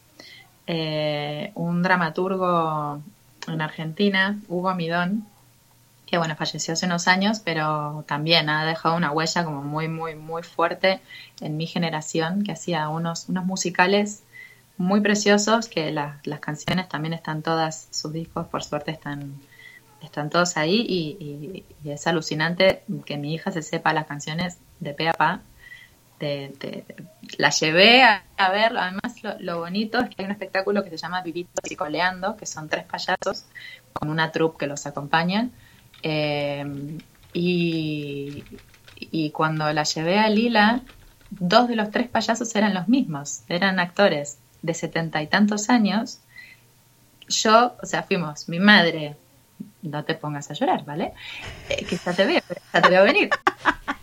eh, 0.68 1.52
un 1.56 1.84
dramaturgo 1.84 3.02
en 3.48 3.62
Argentina, 3.62 4.40
Hugo 4.48 4.74
Midón, 4.76 5.26
que 6.06 6.18
bueno, 6.18 6.36
falleció 6.36 6.74
hace 6.74 6.86
unos 6.86 7.08
años, 7.08 7.40
pero 7.44 8.04
también 8.08 8.50
ha 8.50 8.66
dejado 8.66 8.96
una 8.96 9.12
huella 9.12 9.44
como 9.44 9.62
muy, 9.64 9.88
muy, 9.88 10.16
muy 10.16 10.44
fuerte 10.44 11.02
en 11.42 11.58
mi 11.58 11.68
generación, 11.68 12.44
que 12.44 12.52
hacía 12.52 12.90
unos, 12.90 13.28
unos 13.30 13.46
musicales 13.46 14.24
muy 14.78 15.02
preciosos, 15.02 15.68
que 15.68 15.92
la- 15.92 16.20
las 16.26 16.40
canciones 16.42 16.90
también 16.90 17.14
están 17.14 17.42
todas, 17.42 17.88
sus 17.92 18.14
discos 18.14 18.48
por 18.48 18.64
suerte 18.64 18.92
están, 18.92 19.34
están 20.02 20.30
todos 20.30 20.58
ahí 20.58 20.86
y, 20.88 21.18
y- 21.24 21.66
y 21.84 21.92
es 21.92 22.06
alucinante 22.08 22.84
que 23.06 23.18
mi 23.18 23.34
hija 23.34 23.52
se 23.52 23.62
sepa 23.64 23.94
las 23.94 24.06
canciones 24.06 24.58
de 24.80 24.94
pe 24.94 25.10
a 25.10 25.14
pa. 25.14 25.42
La 27.38 27.50
llevé 27.50 28.04
a, 28.04 28.24
a 28.38 28.50
ver, 28.52 28.78
además 28.78 29.16
lo, 29.40 29.60
bonito 29.60 30.00
es 30.00 30.10
que 30.10 30.16
hay 30.20 30.26
un 30.26 30.32
espectáculo 30.32 30.84
que 30.84 30.90
se 30.90 30.98
llama 30.98 31.22
Vivitos 31.22 31.70
y 31.70 31.76
Coleando, 31.76 32.38
que 32.38 32.46
son 32.46 32.70
tres 32.70 32.86
payasos 32.86 33.46
con 33.94 34.10
una 34.10 34.32
troupe 34.32 34.60
que 34.60 34.68
los 34.68 34.86
acompaña. 34.86 35.50
Eh, 36.04 36.66
y, 37.34 38.44
y 38.96 39.32
cuando 39.32 39.72
la 39.74 39.84
llevé 39.84 40.20
a 40.20 40.30
Lila, 40.30 40.82
dos 41.30 41.68
de 41.68 41.76
los 41.76 41.92
tres 41.92 42.08
payasos 42.08 42.56
eran 42.56 42.74
los 42.74 42.88
mismos, 42.88 43.42
eran 43.50 43.80
actores 43.80 44.38
de 44.62 44.74
setenta 44.74 45.22
y 45.22 45.28
tantos 45.28 45.70
años. 45.70 46.20
Yo, 47.28 47.76
o 47.82 47.86
sea, 47.86 48.04
fuimos 48.04 48.48
mi 48.50 48.60
madre, 48.60 49.16
no 49.82 50.04
te 50.04 50.16
pongas 50.16 50.50
a 50.52 50.54
llorar, 50.54 50.86
¿vale? 50.86 51.14
Eh, 51.70 51.86
que 51.86 51.98
te 51.98 52.26
veo, 52.26 52.42
ya 52.74 52.82
te 52.82 52.90
veo 52.90 53.04
venir. 53.04 53.30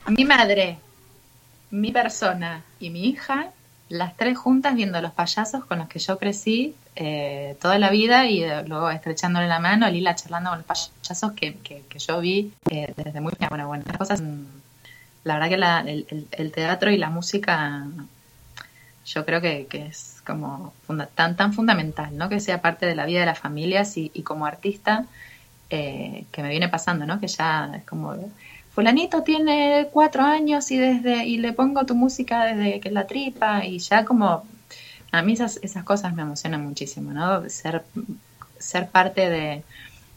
Mi 0.09 0.25
madre, 0.25 0.79
mi 1.73 1.91
persona 1.91 2.63
y 2.79 2.91
mi 2.91 3.07
hija, 3.07 3.49
las 3.89 4.17
tres 4.17 4.39
juntas 4.39 4.75
viendo 4.75 5.01
los 5.01 5.13
payasos 5.13 5.65
con 5.65 5.79
los 5.79 5.89
que 5.89 5.99
yo 5.99 6.19
crecí 6.19 6.75
eh, 6.95 7.57
toda 7.61 7.79
la 7.79 7.89
vida 7.89 8.27
y 8.27 8.45
eh, 8.45 8.63
luego 8.67 8.91
estrechándole 8.91 9.49
la 9.49 9.59
mano, 9.59 9.89
Lila 9.89 10.15
charlando 10.15 10.51
con 10.51 10.59
los 10.59 10.67
payasos 10.67 11.33
que, 11.33 11.55
que, 11.55 11.83
que 11.89 11.99
yo 11.99 12.21
vi 12.21 12.53
eh, 12.71 12.93
desde 12.95 13.21
muy 13.21 13.33
pequeña. 13.33 13.49
Bueno, 13.49 13.67
bueno, 13.67 13.85
las 13.87 13.97
cosas, 13.97 14.21
mm, 14.21 14.45
la 15.25 15.39
verdad 15.39 15.49
que 15.49 16.27
el, 16.33 16.53
teatro 16.53 16.91
y 16.91 16.99
la 16.99 17.09
música 17.09 17.87
yo 19.07 19.25
creo 19.25 19.41
que, 19.41 19.67
que 19.67 19.87
es 19.87 20.21
como 20.27 20.75
tan, 21.15 21.37
tan 21.37 21.55
fundamental, 21.55 22.17
¿no? 22.17 22.29
Que 22.29 22.39
sea 22.39 22.61
parte 22.61 22.85
de 22.85 22.95
la 22.95 23.07
vida 23.07 23.21
de 23.21 23.27
las 23.27 23.39
familias 23.39 23.97
y, 23.97 24.11
como 24.23 24.47
artista 24.47 25.07
que 25.71 26.27
me 26.37 26.51
viene 26.51 26.69
pasando, 26.69 27.07
¿no? 27.07 27.19
Que 27.19 27.29
ya 27.29 27.73
es 27.75 27.85
como, 27.85 28.15
fulanito 28.75 29.23
tiene 29.23 29.89
cuatro 29.93 30.23
años 30.23 30.71
y 30.71 30.79
desde 30.79 31.27
y 31.27 31.39
le 31.39 31.53
pongo 31.53 31.85
tu 31.85 31.95
música 31.95 32.45
desde 32.45 32.81
que 32.81 32.91
la 32.91 33.07
tripa 33.07 33.65
y 33.65 33.79
ya 33.79 34.05
como, 34.05 34.45
a 35.11 35.23
mí 35.23 35.35
esas, 35.35 35.59
esas 35.63 35.85
cosas 35.85 36.15
me 36.15 36.23
emocionan 36.23 36.65
muchísimo, 36.65 37.13
¿no? 37.13 37.49
Ser, 37.49 37.85
ser 38.59 38.89
parte 38.89 39.29
de, 39.29 39.63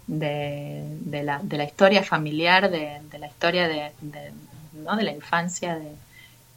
de, 0.08 1.24
la, 1.24 1.40
de 1.44 1.58
la 1.58 1.64
historia 1.66 2.04
familiar, 2.04 2.70
de, 2.70 3.02
de 3.12 3.20
la 3.20 3.28
historia 3.28 3.68
de, 3.68 3.92
de, 4.02 4.32
¿no? 4.74 4.96
de 4.96 5.04
la 5.04 5.12
infancia 5.12 5.76
de, 5.78 5.92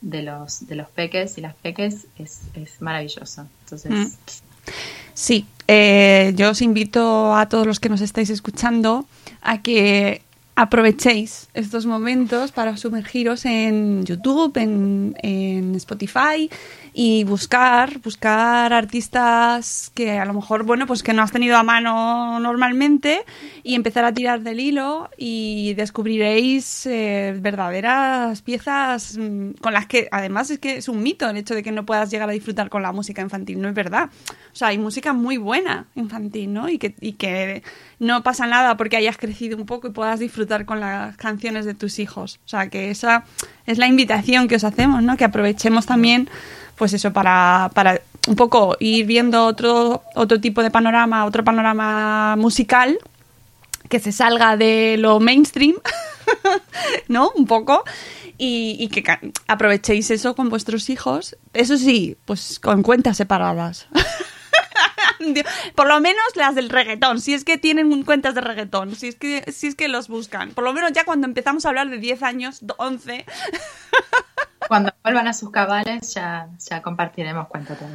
de 0.01 0.22
los, 0.22 0.66
de 0.66 0.76
los 0.76 0.88
peques 0.88 1.38
y 1.38 1.40
las 1.40 1.55
peques 1.55 2.07
es, 2.18 2.42
es 2.55 2.80
maravilloso. 2.80 3.46
Entonces, 3.64 3.90
Mm. 3.90 4.07
Sí, 5.14 5.46
eh, 5.66 6.32
yo 6.36 6.51
os 6.51 6.62
invito 6.62 7.34
a 7.34 7.49
todos 7.49 7.66
los 7.66 7.80
que 7.80 7.88
nos 7.88 8.01
estáis 8.01 8.30
escuchando 8.30 9.07
a 9.42 9.62
que 9.62 10.22
aprovechéis 10.59 11.49
estos 11.55 11.87
momentos 11.87 12.51
para 12.51 12.77
sumergiros 12.77 13.45
en 13.45 14.05
YouTube, 14.05 14.57
en, 14.57 15.15
en 15.23 15.77
Spotify 15.77 16.51
y 16.93 17.24
buscar, 17.24 18.01
buscar 18.01 18.72
artistas 18.72 19.91
que 19.95 20.18
a 20.18 20.24
lo 20.24 20.34
mejor, 20.34 20.64
bueno, 20.64 20.86
pues 20.86 21.03
que 21.03 21.12
no 21.12 21.22
has 21.22 21.32
tenido 21.32 21.57
a 21.57 21.62
mano 21.62 22.41
normalmente 22.41 23.24
y 23.62 23.74
empezar 23.74 24.05
a 24.05 24.12
tirar 24.12 24.41
del 24.41 24.61
hilo 24.61 25.11
y 25.16 25.74
descubriréis 25.74 26.86
eh, 26.86 27.36
verdaderas 27.41 28.43
piezas 28.43 29.16
mm, 29.18 29.53
con 29.61 29.72
las 29.72 29.86
que, 29.86 30.09
además, 30.11 30.51
es 30.51 30.59
que 30.59 30.76
es 30.76 30.89
un 30.89 31.03
mito 31.03 31.28
el 31.28 31.36
hecho 31.36 31.55
de 31.55 31.62
que 31.62 31.72
no 31.72 31.86
puedas 31.86 32.11
llegar 32.11 32.28
a 32.28 32.32
disfrutar 32.32 32.68
con 32.68 32.82
la 32.82 32.93
música 32.93 33.22
infantil, 33.22 33.61
no 33.61 33.68
es 33.68 33.74
verdad. 33.74 34.11
O 34.53 34.57
sea, 34.57 34.68
hay 34.68 34.78
música 34.78 35.12
muy 35.12 35.36
buena 35.36 35.86
infantil, 35.95 36.53
¿no? 36.53 36.68
Y 36.68 36.78
que, 36.78 36.95
y 37.01 37.12
que 37.12 37.62
no 37.99 38.22
pasa 38.22 38.47
nada 38.47 38.76
porque 38.76 38.97
hayas 38.97 39.16
crecido 39.16 39.57
un 39.57 39.66
poco 39.66 39.89
y 39.89 39.91
puedas 39.91 40.20
disfrutar 40.20 40.64
con 40.64 40.80
las 40.80 41.16
canciones 41.16 41.64
de 41.64 41.74
tus 41.74 41.99
hijos. 41.99 42.41
O 42.45 42.49
sea, 42.49 42.68
que 42.68 42.91
esa 42.91 43.24
es 43.66 43.78
la 43.78 43.86
invitación 43.86 44.49
que 44.49 44.57
os 44.57 44.64
hacemos, 44.64 45.03
¿no? 45.03 45.16
Que 45.16 45.24
aprovechemos 45.24 45.86
también, 45.86 46.28
pues 46.79 46.93
eso, 46.93 47.12
para, 47.12 47.70
para 47.74 48.01
un 48.26 48.37
poco 48.37 48.76
ir 48.81 49.07
viendo 49.07 49.45
otro, 49.45 50.03
otro 50.14 50.41
tipo 50.41 50.62
de 50.62 50.70
panorama, 50.70 51.24
otro 51.24 51.45
panorama 51.45 52.37
musical 52.37 52.99
que 53.89 54.01
se 54.01 54.12
salga 54.12 54.57
de 54.57 54.97
lo 54.99 55.18
mainstream, 55.18 55.74
¿no? 57.09 57.31
Un 57.35 57.47
poco. 57.47 57.85
Y, 58.37 58.76
y 58.79 58.89
que 58.89 59.03
aprovechéis 59.49 60.11
eso 60.11 60.37
con 60.37 60.49
vuestros 60.49 60.91
hijos. 60.91 61.37
Eso 61.55 61.76
sí, 61.76 62.16
pues 62.24 62.61
con 62.61 62.83
cuentas 62.83 63.16
separadas. 63.16 63.89
Por 65.75 65.87
lo 65.87 66.01
menos 66.01 66.25
las 66.35 66.55
del 66.55 66.69
reggaetón, 66.69 67.21
si 67.21 67.35
es 67.35 67.45
que 67.45 67.59
tienen 67.59 68.03
cuentas 68.05 68.35
de 68.35 68.41
reggaetón, 68.41 68.95
si 68.95 69.09
es 69.09 69.16
que, 69.16 69.51
si 69.53 69.69
es 69.69 69.75
que 69.75 69.89
los 69.89 70.09
buscan. 70.09 70.51
Por 70.51 70.64
lo 70.64 70.73
menos 70.73 70.93
ya 70.93 71.05
cuando 71.05 71.27
empezamos 71.27 71.64
a 71.64 71.71
hablar 71.71 71.89
de 71.91 71.99
10 71.99 72.23
años, 72.23 72.61
11, 72.77 73.25
cuando 74.69 74.93
vuelvan 75.03 75.29
a 75.29 75.33
sus 75.33 75.51
cabales 75.51 76.14
ya, 76.14 76.49
ya 76.59 76.83
compartiremos 76.83 77.49
cuenta 77.49 77.77
todos. 77.77 77.91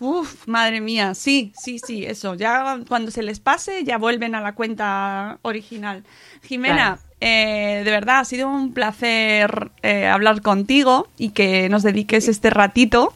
Uf, 0.00 0.46
madre 0.46 0.80
mía, 0.80 1.14
sí, 1.14 1.52
sí, 1.56 1.80
sí, 1.80 2.04
eso. 2.06 2.34
Ya 2.34 2.78
cuando 2.88 3.10
se 3.10 3.22
les 3.22 3.40
pase, 3.40 3.82
ya 3.82 3.98
vuelven 3.98 4.36
a 4.36 4.40
la 4.40 4.54
cuenta 4.54 5.38
original. 5.42 6.04
Jimena, 6.42 6.98
Claro. 6.98 7.07
Eh, 7.20 7.82
de 7.84 7.90
verdad 7.90 8.20
ha 8.20 8.24
sido 8.24 8.48
un 8.48 8.72
placer 8.72 9.70
eh, 9.82 10.06
hablar 10.06 10.40
contigo 10.40 11.08
y 11.18 11.30
que 11.30 11.68
nos 11.68 11.82
dediques 11.82 12.28
este 12.28 12.50
ratito. 12.50 13.12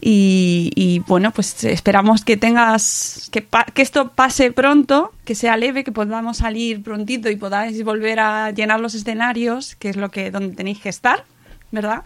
Y, 0.00 1.02
bueno, 1.06 1.30
pues 1.30 1.64
esperamos 1.64 2.24
que 2.24 2.36
tengas, 2.36 3.28
que, 3.30 3.46
que 3.74 3.82
esto 3.82 4.10
pase 4.10 4.52
pronto, 4.52 5.12
que 5.24 5.34
sea 5.34 5.56
leve, 5.56 5.84
que 5.84 5.92
podamos 5.92 6.38
salir 6.38 6.82
prontito 6.82 7.30
y 7.30 7.36
podáis 7.36 7.82
volver 7.84 8.20
a 8.20 8.50
llenar 8.50 8.80
los 8.80 8.94
escenarios, 8.94 9.76
que 9.76 9.88
es 9.88 9.96
lo 9.96 10.10
que 10.10 10.30
donde 10.30 10.56
tenéis 10.56 10.80
que 10.80 10.88
estar, 10.88 11.24
¿verdad? 11.70 12.02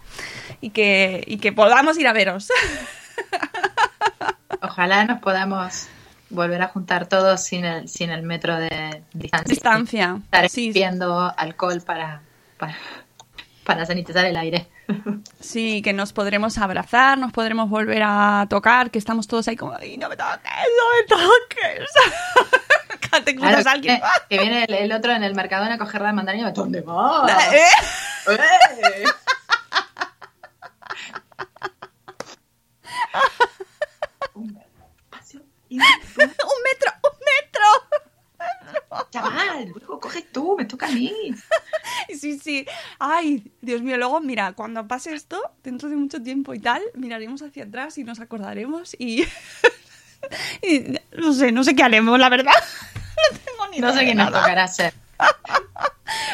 Y 0.61 0.69
que, 0.69 1.23
y 1.25 1.37
que 1.37 1.51
podamos 1.51 1.97
ir 1.97 2.07
a 2.07 2.13
veros. 2.13 2.49
Ojalá 4.61 5.05
nos 5.05 5.19
podamos 5.19 5.87
volver 6.29 6.61
a 6.61 6.67
juntar 6.67 7.07
todos 7.07 7.41
sin 7.43 7.65
el, 7.65 7.87
sin 7.89 8.09
el 8.11 8.23
metro 8.23 8.55
de 8.57 9.03
distancia. 9.13 9.47
Distancia. 9.53 10.19
Estar 10.25 10.49
Sí, 10.49 10.71
viendo 10.71 11.33
alcohol 11.37 11.81
para, 11.81 12.21
para, 12.57 12.75
para 13.63 13.85
sanitizar 13.85 14.25
el 14.25 14.37
aire. 14.37 14.67
Sí, 15.39 15.81
que 15.83 15.93
nos 15.93 16.13
podremos 16.13 16.57
abrazar, 16.57 17.17
nos 17.17 17.31
podremos 17.31 17.69
volver 17.69 18.01
a 18.03 18.47
tocar, 18.49 18.89
que 18.91 18.97
estamos 18.99 19.27
todos 19.27 19.47
ahí 19.47 19.55
como, 19.55 19.73
"Ay, 19.79 19.97
no 19.97 20.09
me 20.09 20.17
toques, 20.17 20.51
no 20.79 21.17
me 21.17 21.23
toques. 21.23 21.89
Te 23.25 23.35
Claro, 23.35 23.67
a 23.67 23.71
alguien. 23.71 23.99
que, 24.29 24.35
que 24.37 24.41
viene 24.41 24.63
el, 24.65 24.73
el 24.73 24.91
otro 24.91 25.11
en 25.13 25.23
el 25.23 25.33
Mercadona 25.35 25.75
a 25.75 25.77
coger 25.77 26.01
la 26.01 26.13
mandarina 26.13 26.49
y 26.49 26.53
¿dónde 26.53 26.81
va? 26.81 27.25
¿Eh? 27.53 27.65
¡Eh! 28.31 29.03
Un 35.77 35.77
y 35.77 35.77
metro, 35.77 36.91
un 37.03 37.19
metro. 37.19 39.07
Chaval, 39.11 39.67
luego 39.75 39.99
coge 39.99 40.21
tú, 40.23 40.55
me 40.57 40.65
toca 40.65 40.87
a 40.87 40.91
mí. 40.91 41.11
Sí, 42.19 42.39
sí. 42.39 42.65
Ay, 42.97 43.43
Dios 43.61 43.81
mío, 43.81 43.97
luego, 43.97 44.19
mira, 44.19 44.53
cuando 44.53 44.87
pase 44.87 45.13
esto, 45.13 45.39
dentro 45.63 45.89
de 45.89 45.95
mucho 45.95 46.21
tiempo 46.23 46.53
y 46.55 46.59
tal, 46.59 46.81
miraremos 46.95 47.41
hacia 47.43 47.65
atrás 47.65 47.97
y 47.97 48.03
nos 48.03 48.19
acordaremos 48.19 48.95
y... 48.99 49.25
y 50.63 50.97
no 51.11 51.33
sé, 51.33 51.51
no 51.51 51.63
sé 51.63 51.75
qué 51.75 51.83
haremos, 51.83 52.17
la 52.19 52.29
verdad. 52.29 52.51
No 53.31 53.37
tengo 53.45 53.67
ni 53.67 53.79
No 53.79 53.89
sé 53.93 54.03
idea 54.03 54.09
qué 54.09 54.15
nos 54.15 54.27
tocará 54.31 54.63
hacer. 54.63 54.93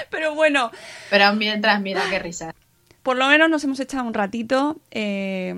Pero 0.09 0.33
bueno, 0.35 0.71
Pero 1.09 1.33
mientras, 1.33 1.81
mira 1.81 2.01
qué 2.09 2.19
risa. 2.19 2.55
por 3.03 3.17
lo 3.17 3.27
menos 3.27 3.49
nos 3.49 3.63
hemos 3.63 3.79
echado 3.79 4.05
un 4.05 4.13
ratito. 4.13 4.77
eh, 4.91 5.53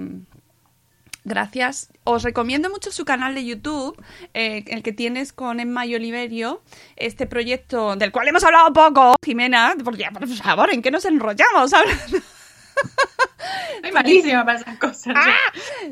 Gracias. 1.28 1.92
Os 2.06 2.24
recomiendo 2.24 2.70
mucho 2.70 2.90
su 2.90 3.04
canal 3.04 3.36
de 3.36 3.44
YouTube, 3.44 4.02
eh, 4.34 4.64
el 4.68 4.82
que 4.82 4.94
tienes 4.94 5.34
con 5.34 5.60
Emma 5.60 5.86
y 5.86 5.94
Oliverio, 5.94 6.62
este 6.96 7.28
proyecto 7.28 7.98
del 7.98 8.14
cual 8.14 8.30
hemos 8.30 8.46
hablado 8.46 8.72
poco, 8.72 9.14
Jimena, 9.26 9.76
porque 9.84 10.06
por 10.14 10.26
favor, 10.30 10.74
¿en 10.74 10.82
qué 10.82 10.90
nos 10.90 11.04
enrollamos? 11.04 11.72
Soy 11.72 13.92
malísima 13.94 14.46
para 14.46 14.60
esas 14.60 14.78
cosas. 14.78 15.16
¡Ah! 15.18 15.36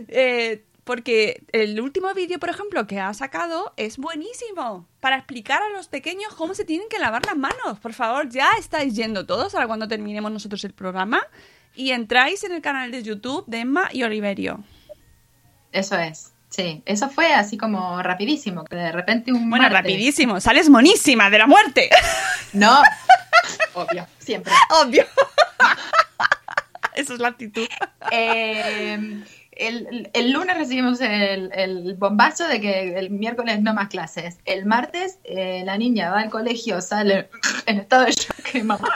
Eh, 0.07 0.63
porque 0.85 1.43
el 1.51 1.81
último 1.81 2.13
vídeo, 2.13 2.39
por 2.39 2.47
ejemplo, 2.47 2.87
que 2.87 3.01
ha 3.01 3.13
sacado 3.13 3.73
es 3.75 3.97
buenísimo 3.97 4.87
para 5.01 5.17
explicar 5.17 5.61
a 5.61 5.69
los 5.69 5.89
pequeños 5.89 6.33
cómo 6.35 6.53
se 6.53 6.63
tienen 6.63 6.87
que 6.87 6.97
lavar 6.97 7.25
las 7.25 7.35
manos. 7.35 7.77
Por 7.81 7.91
favor, 7.91 8.29
ya 8.29 8.47
estáis 8.57 8.95
yendo 8.95 9.25
todos 9.25 9.53
ahora 9.53 9.67
cuando 9.67 9.89
terminemos 9.89 10.31
nosotros 10.31 10.63
el 10.63 10.73
programa 10.73 11.21
y 11.75 11.91
entráis 11.91 12.45
en 12.45 12.53
el 12.53 12.61
canal 12.61 12.91
de 12.91 13.03
YouTube 13.03 13.43
de 13.47 13.59
Emma 13.59 13.89
y 13.91 14.03
Oliverio. 14.03 14.63
Eso 15.75 15.97
es. 15.99 16.31
Sí, 16.49 16.81
eso 16.85 17.09
fue 17.09 17.33
así 17.33 17.57
como 17.57 18.01
rapidísimo, 18.01 18.63
que 18.63 18.77
de 18.77 18.91
repente 18.93 19.33
un 19.33 19.49
Bueno, 19.49 19.63
martes- 19.65 19.81
rapidísimo, 19.83 20.39
sales 20.39 20.69
monísima 20.69 21.29
de 21.29 21.37
la 21.39 21.47
muerte. 21.47 21.89
No, 22.53 22.81
obvio, 23.73 24.07
siempre. 24.19 24.53
Obvio. 24.81 25.03
Esa 26.95 27.13
es 27.15 27.19
la 27.19 27.27
actitud. 27.27 27.67
Eh, 28.11 29.23
el, 29.51 30.09
el 30.13 30.31
lunes 30.31 30.57
recibimos 30.57 31.01
el, 31.01 31.51
el 31.53 31.95
bombazo 31.95 32.47
de 32.47 32.61
que 32.61 32.97
el 32.97 33.09
miércoles 33.09 33.61
no 33.61 33.73
más 33.73 33.89
clases. 33.89 34.37
El 34.45 34.65
martes 34.65 35.17
eh, 35.25 35.63
la 35.65 35.77
niña 35.77 36.11
va 36.11 36.21
al 36.21 36.29
colegio, 36.29 36.79
sale 36.79 37.29
en 37.65 37.79
estado 37.79 38.05
de 38.05 38.11
shock, 38.13 38.63
mamá. 38.63 38.89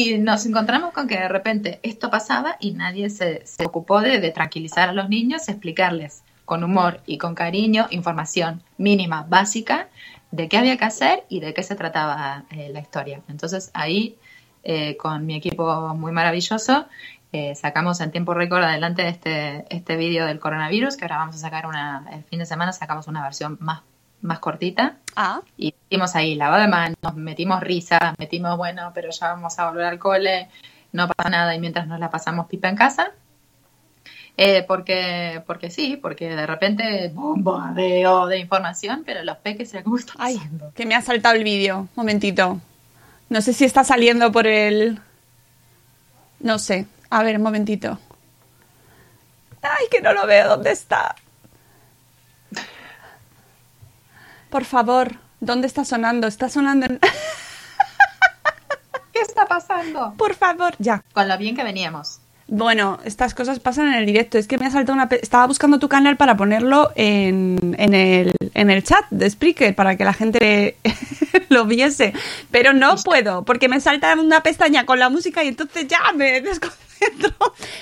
Y 0.00 0.16
nos 0.18 0.46
encontramos 0.46 0.92
con 0.92 1.08
que 1.08 1.18
de 1.18 1.26
repente 1.26 1.80
esto 1.82 2.08
pasaba 2.08 2.54
y 2.60 2.70
nadie 2.70 3.10
se, 3.10 3.44
se 3.44 3.66
ocupó 3.66 4.00
de, 4.00 4.20
de 4.20 4.30
tranquilizar 4.30 4.88
a 4.88 4.92
los 4.92 5.08
niños, 5.08 5.48
explicarles 5.48 6.22
con 6.44 6.62
humor 6.62 7.00
y 7.04 7.18
con 7.18 7.34
cariño 7.34 7.88
información 7.90 8.62
mínima, 8.76 9.26
básica, 9.28 9.88
de 10.30 10.48
qué 10.48 10.56
había 10.56 10.76
que 10.76 10.84
hacer 10.84 11.24
y 11.28 11.40
de 11.40 11.52
qué 11.52 11.64
se 11.64 11.74
trataba 11.74 12.44
eh, 12.50 12.70
la 12.72 12.78
historia. 12.78 13.22
Entonces 13.28 13.72
ahí, 13.74 14.16
eh, 14.62 14.96
con 14.96 15.26
mi 15.26 15.34
equipo 15.34 15.92
muy 15.96 16.12
maravilloso, 16.12 16.86
eh, 17.32 17.56
sacamos 17.56 18.00
en 18.00 18.12
tiempo 18.12 18.34
récord 18.34 18.62
adelante 18.62 19.08
este, 19.08 19.64
este 19.68 19.96
vídeo 19.96 20.26
del 20.26 20.38
coronavirus, 20.38 20.96
que 20.96 21.06
ahora 21.06 21.16
vamos 21.16 21.34
a 21.34 21.38
sacar 21.38 21.66
una, 21.66 22.06
el 22.12 22.22
fin 22.22 22.38
de 22.38 22.46
semana 22.46 22.72
sacamos 22.72 23.08
una 23.08 23.24
versión 23.24 23.58
más, 23.58 23.82
más 24.22 24.38
cortita. 24.38 24.96
Ah, 25.16 25.40
Y 25.56 25.74
hicimos 25.88 26.14
ahí 26.16 26.34
lavado 26.34 26.62
de 26.62 26.68
manos, 26.68 27.14
metimos 27.14 27.60
risa, 27.60 28.14
metimos, 28.18 28.56
bueno, 28.56 28.92
pero 28.94 29.10
ya 29.10 29.32
vamos 29.32 29.58
a 29.58 29.68
volver 29.68 29.86
al 29.86 29.98
cole, 29.98 30.48
no 30.92 31.08
pasa 31.08 31.30
nada 31.30 31.54
y 31.54 31.60
mientras 31.60 31.86
nos 31.86 32.00
la 32.00 32.10
pasamos 32.10 32.46
pipa 32.46 32.68
en 32.68 32.76
casa. 32.76 33.12
Eh, 34.40 34.64
porque, 34.68 35.42
porque 35.48 35.68
sí, 35.68 35.96
porque 35.96 36.28
de 36.28 36.46
repente 36.46 37.10
bombardeo 37.12 38.28
de 38.28 38.38
información, 38.38 39.02
pero 39.04 39.24
los 39.24 39.36
peques 39.38 39.70
se 39.70 39.82
¿cómo 39.82 39.96
está 39.96 40.12
ay, 40.18 40.40
que 40.76 40.86
me 40.86 40.94
ha 40.94 41.02
saltado 41.02 41.34
el 41.34 41.42
vídeo. 41.42 41.88
Momentito. 41.96 42.60
No 43.28 43.42
sé 43.42 43.52
si 43.52 43.64
está 43.64 43.82
saliendo 43.82 44.30
por 44.30 44.46
el... 44.46 45.00
No 46.38 46.60
sé. 46.60 46.86
A 47.10 47.24
ver, 47.24 47.36
un 47.36 47.42
momentito. 47.42 47.98
Ay, 49.60 49.86
que 49.90 50.00
no 50.00 50.12
lo 50.12 50.24
veo. 50.26 50.48
¿Dónde 50.48 50.70
está? 50.70 51.16
Por 54.50 54.64
favor, 54.64 55.16
¿dónde 55.40 55.66
está 55.66 55.84
sonando? 55.84 56.26
Está 56.26 56.48
sonando 56.48 56.86
en... 56.86 56.98
¿Qué 59.12 59.20
está 59.20 59.46
pasando? 59.46 60.14
Por 60.16 60.34
favor, 60.34 60.74
ya. 60.78 61.02
Con 61.12 61.28
lo 61.28 61.36
bien 61.38 61.56
que 61.56 61.64
veníamos. 61.64 62.20
Bueno, 62.50 62.98
estas 63.04 63.34
cosas 63.34 63.60
pasan 63.60 63.88
en 63.88 63.94
el 63.94 64.06
directo. 64.06 64.38
Es 64.38 64.46
que 64.46 64.56
me 64.58 64.66
ha 64.66 64.70
saltado 64.70 64.94
una... 64.94 65.08
pe- 65.08 65.20
Estaba 65.22 65.46
buscando 65.46 65.78
tu 65.78 65.88
canal 65.88 66.16
para 66.16 66.36
ponerlo 66.36 66.90
en, 66.94 67.74
en, 67.78 67.94
el, 67.94 68.32
en 68.54 68.70
el 68.70 68.82
chat 68.82 69.04
de 69.10 69.28
Spreaker 69.28 69.74
para 69.74 69.96
que 69.96 70.04
la 70.04 70.14
gente 70.14 70.76
lo 71.50 71.66
viese. 71.66 72.14
Pero 72.50 72.72
no 72.72 72.96
puedo, 72.96 73.44
porque 73.44 73.68
me 73.68 73.80
salta 73.80 74.14
una 74.14 74.42
pestaña 74.42 74.86
con 74.86 74.98
la 74.98 75.10
música 75.10 75.44
y 75.44 75.48
entonces 75.48 75.88
ya 75.88 76.00
me 76.14 76.40
desconcentro. 76.40 77.34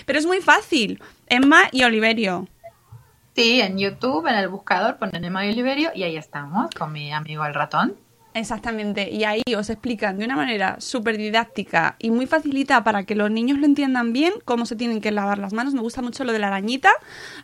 Pero 0.04 0.18
es 0.18 0.26
muy 0.26 0.40
fácil. 0.40 1.00
Emma 1.28 1.68
y 1.70 1.84
Oliverio. 1.84 2.48
Sí, 3.36 3.60
en 3.60 3.76
YouTube, 3.76 4.26
en 4.26 4.34
el 4.36 4.48
buscador, 4.48 4.96
ponen 4.96 5.22
Emma 5.22 5.40
Oliverio 5.40 5.90
y 5.94 6.04
ahí 6.04 6.16
estamos 6.16 6.70
con 6.70 6.90
mi 6.90 7.12
amigo 7.12 7.44
el 7.44 7.52
ratón. 7.52 7.94
Exactamente. 8.32 9.10
Y 9.10 9.24
ahí 9.24 9.42
os 9.54 9.68
explican 9.68 10.16
de 10.16 10.24
una 10.24 10.36
manera 10.36 10.76
súper 10.80 11.18
didáctica 11.18 11.96
y 11.98 12.10
muy 12.10 12.26
facilita 12.26 12.82
para 12.82 13.04
que 13.04 13.14
los 13.14 13.30
niños 13.30 13.58
lo 13.58 13.66
entiendan 13.66 14.14
bien 14.14 14.32
cómo 14.46 14.64
se 14.64 14.74
tienen 14.74 15.02
que 15.02 15.10
lavar 15.10 15.36
las 15.36 15.52
manos. 15.52 15.74
Me 15.74 15.82
gusta 15.82 16.00
mucho 16.00 16.24
lo 16.24 16.32
de 16.32 16.38
la 16.38 16.46
arañita, 16.46 16.90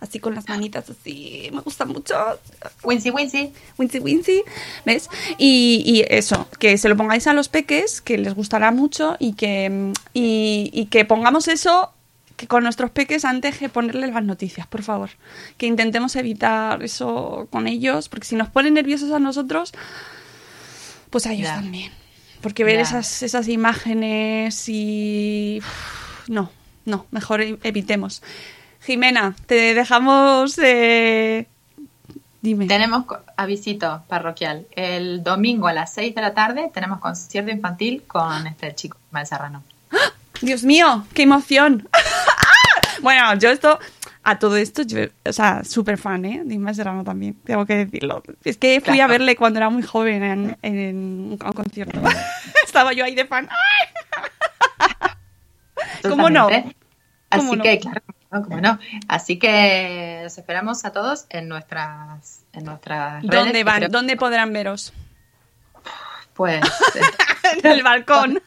así 0.00 0.18
con 0.18 0.34
las 0.34 0.48
manitas 0.48 0.88
así. 0.88 1.50
Me 1.52 1.60
gusta 1.60 1.84
mucho. 1.84 2.14
Wincy 2.82 3.10
Wincy. 3.10 3.52
Wincy 3.78 3.98
Wincy, 3.98 4.42
¿ves? 4.86 5.10
Y, 5.36 5.82
y 5.84 6.04
eso, 6.08 6.48
que 6.58 6.78
se 6.78 6.88
lo 6.88 6.96
pongáis 6.96 7.26
a 7.26 7.34
los 7.34 7.50
peques, 7.50 8.00
que 8.00 8.16
les 8.16 8.34
gustará 8.34 8.70
mucho 8.70 9.16
y 9.18 9.34
que, 9.34 9.92
y, 10.14 10.70
y 10.72 10.86
que 10.86 11.04
pongamos 11.04 11.48
eso 11.48 11.92
que 12.42 12.48
con 12.48 12.64
nuestros 12.64 12.90
peques 12.90 13.24
antes 13.24 13.60
de 13.60 13.68
ponerles 13.68 14.12
las 14.12 14.24
noticias, 14.24 14.66
por 14.66 14.82
favor. 14.82 15.10
Que 15.58 15.66
intentemos 15.66 16.16
evitar 16.16 16.82
eso 16.82 17.46
con 17.52 17.68
ellos, 17.68 18.08
porque 18.08 18.26
si 18.26 18.34
nos 18.34 18.48
ponen 18.48 18.74
nerviosos 18.74 19.12
a 19.12 19.20
nosotros, 19.20 19.72
pues 21.08 21.24
a 21.26 21.32
ellos 21.32 21.46
también. 21.46 21.92
Porque 22.40 22.64
ver 22.64 22.80
esas, 22.80 23.22
esas 23.22 23.46
imágenes 23.46 24.68
y... 24.68 25.60
uf, 25.60 26.28
No, 26.28 26.50
no, 26.84 27.06
mejor 27.12 27.42
e- 27.42 27.60
evitemos. 27.62 28.24
Jimena, 28.80 29.36
te 29.46 29.74
dejamos... 29.74 30.58
eh, 30.58 31.46
Dime. 32.40 32.66
Tenemos 32.66 33.04
avisito 33.36 34.02
parroquial. 34.08 34.66
El 34.74 35.22
domingo 35.22 35.68
a 35.68 35.72
las 35.72 35.94
6 35.94 36.12
de 36.12 36.20
la 36.22 36.34
tarde 36.34 36.72
tenemos 36.74 36.98
concierto 36.98 37.52
infantil 37.52 38.02
con 38.08 38.48
este 38.48 38.74
chico, 38.74 38.98
Ismael 39.10 39.26
Serrano. 39.28 39.62
Dios 40.42 40.64
mío, 40.64 41.06
qué 41.14 41.22
emoción. 41.22 41.88
bueno, 43.02 43.34
yo 43.38 43.50
esto, 43.50 43.78
a 44.22 44.38
todo 44.38 44.56
esto, 44.56 44.82
yo, 44.82 45.00
o 45.24 45.32
sea, 45.32 45.64
súper 45.64 45.98
fan, 45.98 46.24
¿eh? 46.24 46.42
De 46.44 46.54
Inma 46.54 46.74
Serrano 46.74 47.04
también, 47.04 47.34
tengo 47.44 47.66
que 47.66 47.76
decirlo. 47.86 48.22
Es 48.44 48.58
que 48.58 48.80
fui 48.80 49.00
a 49.00 49.06
verle 49.06 49.36
cuando 49.36 49.58
era 49.58 49.70
muy 49.70 49.82
joven 49.82 50.22
en, 50.22 50.58
en 50.62 50.96
un 51.32 51.36
concierto. 51.38 52.00
Estaba 52.64 52.92
yo 52.92 53.04
ahí 53.04 53.14
de 53.14 53.26
fan. 53.26 53.48
¿Cómo 56.02 56.30
no? 56.30 56.48
Así 57.30 57.46
que, 57.62 57.78
claro, 57.78 58.02
no, 58.30 58.42
cómo 58.42 58.60
no. 58.60 58.78
Así 59.08 59.38
que 59.38 60.20
los 60.24 60.36
esperamos 60.36 60.84
a 60.84 60.92
todos 60.92 61.26
en 61.30 61.48
nuestras, 61.48 62.40
en 62.52 62.64
nuestras 62.64 63.22
redes. 63.22 63.30
¿Dónde 63.44 63.64
van? 63.64 63.76
creo- 63.76 63.88
¿Dónde 63.88 64.16
podrán 64.16 64.52
veros? 64.52 64.92
Pues 66.34 66.62
en 67.62 67.66
el 67.70 67.82
balcón. 67.82 68.42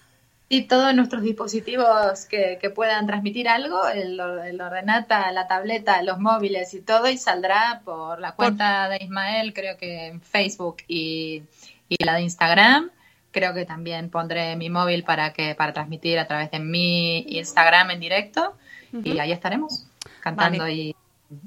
Y 0.47 0.63
todos 0.63 0.93
nuestros 0.93 1.23
dispositivos 1.23 2.25
que, 2.27 2.59
que 2.61 2.69
puedan 2.69 3.07
transmitir 3.07 3.47
algo, 3.49 3.87
el, 3.87 4.19
el 4.19 4.61
ordenata, 4.61 5.31
la 5.31 5.47
tableta, 5.47 6.01
los 6.03 6.19
móviles 6.19 6.73
y 6.73 6.81
todo, 6.81 7.09
y 7.09 7.17
saldrá 7.17 7.81
por 7.83 8.19
la 8.19 8.33
cuenta 8.33 8.87
de 8.89 8.97
Ismael, 9.03 9.53
creo 9.53 9.75
que 9.77 10.07
en 10.07 10.21
Facebook 10.21 10.77
y, 10.87 11.43
y 11.89 12.03
la 12.03 12.13
de 12.15 12.21
Instagram. 12.21 12.91
Creo 13.31 13.53
que 13.53 13.65
también 13.65 14.09
pondré 14.09 14.55
mi 14.55 14.69
móvil 14.69 15.03
para 15.03 15.33
que 15.33 15.55
para 15.55 15.73
transmitir 15.73 16.19
a 16.19 16.27
través 16.27 16.51
de 16.51 16.59
mi 16.59 17.19
Instagram 17.27 17.91
en 17.91 17.99
directo 17.99 18.55
y 19.03 19.19
ahí 19.19 19.33
estaremos 19.33 19.87
cantando 20.21 20.59
Vale. 20.59 20.73
y, 20.73 20.95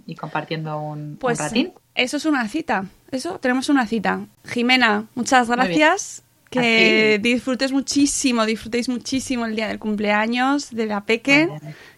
y 0.07 0.14
compartiendo 0.16 0.78
un, 0.80 0.99
un 1.12 1.16
Pues 1.16 1.38
ratín. 1.38 1.72
eso 1.94 2.18
es 2.18 2.26
una 2.26 2.46
cita. 2.49 2.84
Eso, 3.11 3.38
tenemos 3.38 3.70
una 3.70 3.86
cita. 3.86 4.20
Jimena, 4.44 5.07
muchas 5.14 5.49
gracias. 5.49 6.22
Que 6.51 7.18
disfrutes 7.20 7.72
muchísimo, 7.72 8.46
disfrutéis 8.46 8.88
muchísimo 8.88 9.44
el 9.46 9.55
día 9.55 9.68
del 9.68 9.78
cumpleaños 9.78 10.70
de 10.70 10.86
la 10.86 11.03
Peque. 11.03 11.49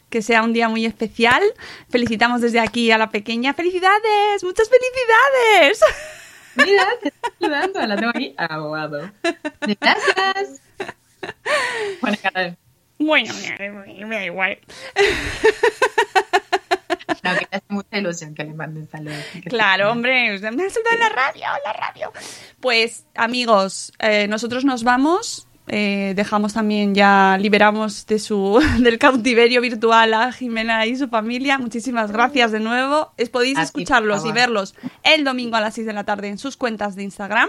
Que 0.09 0.23
sea 0.23 0.43
un 0.43 0.53
día 0.53 0.69
muy 0.69 0.87
especial. 0.87 1.43
Felicitamos 1.89 2.41
desde 2.41 2.59
aquí 2.59 2.91
a 2.91 2.99
la 2.99 3.11
pequeña. 3.11 3.55
¡Felicidades! 3.55 4.43
¡Muchas 4.43 4.69
felicidades! 4.69 5.81
Mira, 6.57 6.89
te 7.01 7.09
estoy 7.09 7.31
ayudando, 7.41 7.87
la 7.87 7.97
tengo 7.97 8.11
ahí 8.15 8.35
abogado. 8.37 9.09
Gracias. 9.81 10.61
Bueno, 12.99 13.33
me 14.07 14.17
da 14.17 14.25
igual. 14.25 14.59
No, 17.23 17.31
que 17.39 17.47
hace 17.51 17.65
mucha 17.69 17.99
ilusión 17.99 18.35
que 18.35 18.45
le 18.45 18.55
manden 18.55 18.89
saludos. 18.91 19.19
Claro, 19.45 19.91
hombre, 19.93 20.39
me 20.39 20.65
ha 20.65 20.71
saltado 20.71 20.95
en 20.95 21.01
la 21.01 21.09
radio, 21.09 21.43
en 21.43 21.63
la 21.65 21.73
radio. 21.73 22.13
Pues, 22.61 23.05
amigos, 23.15 23.93
eh, 23.99 24.27
nosotros 24.29 24.65
nos 24.65 24.85
vamos. 24.85 25.47
eh, 25.73 26.15
dejamos 26.17 26.53
también 26.55 26.95
ya, 26.97 27.39
liberamos 27.41 28.05
de 28.07 28.19
su, 28.19 28.61
del 28.81 28.99
cautiverio 28.99 29.61
virtual 29.61 30.15
a 30.15 30.33
Jimena 30.33 30.85
y 30.87 30.97
su 30.97 31.09
familia. 31.09 31.59
Muchísimas 31.59 32.11
gracias 32.11 32.51
de 32.51 32.59
nuevo. 32.61 33.13
Es, 33.17 33.29
podéis 33.29 33.59
escucharlos 33.59 34.25
y 34.25 34.33
verlos 34.33 34.75
el 35.05 35.23
domingo 35.25 35.57
a 35.57 35.61
las 35.61 35.75
6 35.75 35.87
de 35.87 35.93
la 35.93 36.05
tarde 36.05 36.29
en 36.29 36.39
sus 36.39 36.57
cuentas 36.57 36.97
de 36.97 37.05
Instagram. 37.05 37.49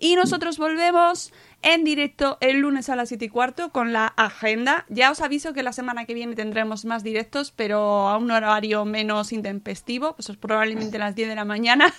Y 0.00 0.16
nosotros 0.16 0.58
volvemos 0.58 1.32
en 1.62 1.84
directo 1.84 2.38
el 2.40 2.60
lunes 2.60 2.88
a 2.88 2.96
las 2.96 3.08
7 3.08 3.26
y 3.26 3.28
cuarto 3.28 3.70
con 3.70 3.92
la 3.92 4.06
agenda. 4.06 4.84
Ya 4.88 5.10
os 5.10 5.20
aviso 5.20 5.52
que 5.52 5.62
la 5.62 5.72
semana 5.72 6.04
que 6.04 6.14
viene 6.14 6.34
tendremos 6.34 6.84
más 6.84 7.02
directos, 7.02 7.52
pero 7.54 8.08
a 8.08 8.16
un 8.16 8.30
horario 8.30 8.84
menos 8.84 9.32
intempestivo, 9.32 10.16
pues 10.16 10.30
probablemente 10.38 10.96
a 10.96 11.00
las 11.00 11.14
10 11.14 11.28
de 11.28 11.34
la 11.34 11.44
mañana. 11.44 11.92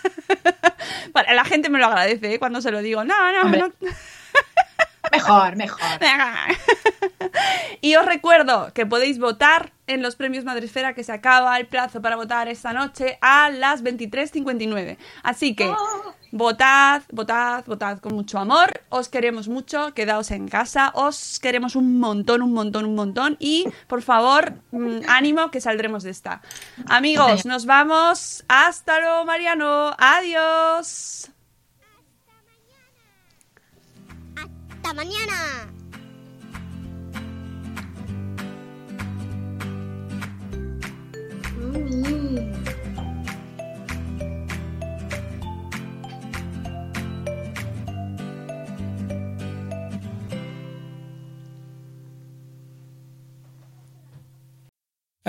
la 1.33 1.45
gente 1.45 1.69
me 1.69 1.79
lo 1.79 1.85
agradece 1.85 2.33
¿eh? 2.33 2.39
cuando 2.39 2.61
se 2.61 2.71
lo 2.71 2.81
digo. 2.81 3.03
No, 3.03 3.31
no, 3.31 3.49
no. 3.49 3.71
Mejor, 5.11 5.55
mejor. 5.57 5.81
y 7.81 7.95
os 7.95 8.05
recuerdo 8.05 8.71
que 8.73 8.85
podéis 8.85 9.19
votar 9.19 9.73
en 9.87 10.01
los 10.01 10.15
premios 10.15 10.45
Madresfera 10.45 10.93
que 10.93 11.03
se 11.03 11.11
acaba 11.11 11.57
el 11.57 11.67
plazo 11.67 12.01
para 12.01 12.15
votar 12.15 12.47
esta 12.47 12.71
noche 12.71 13.17
a 13.21 13.49
las 13.49 13.83
23.59. 13.83 14.97
Así 15.23 15.55
que 15.55 15.67
oh. 15.67 16.15
Votad, 16.31 17.03
votad, 17.11 17.63
votad 17.65 17.99
con 17.99 18.15
mucho 18.15 18.39
amor. 18.39 18.81
Os 18.89 19.09
queremos 19.09 19.47
mucho, 19.47 19.93
quedaos 19.93 20.31
en 20.31 20.47
casa. 20.47 20.91
Os 20.95 21.39
queremos 21.39 21.75
un 21.75 21.99
montón, 21.99 22.41
un 22.41 22.53
montón, 22.53 22.85
un 22.85 22.95
montón. 22.95 23.37
Y 23.39 23.67
por 23.87 24.01
favor, 24.01 24.53
mm, 24.71 25.01
ánimo 25.07 25.51
que 25.51 25.61
saldremos 25.61 26.03
de 26.03 26.11
esta. 26.11 26.41
Amigos, 26.87 27.45
nos 27.45 27.65
vamos. 27.65 28.43
Hasta 28.47 28.99
luego, 28.99 29.25
Mariano. 29.25 29.95
Adiós. 29.97 31.29
Hasta 34.35 34.93
mañana. 34.93 35.80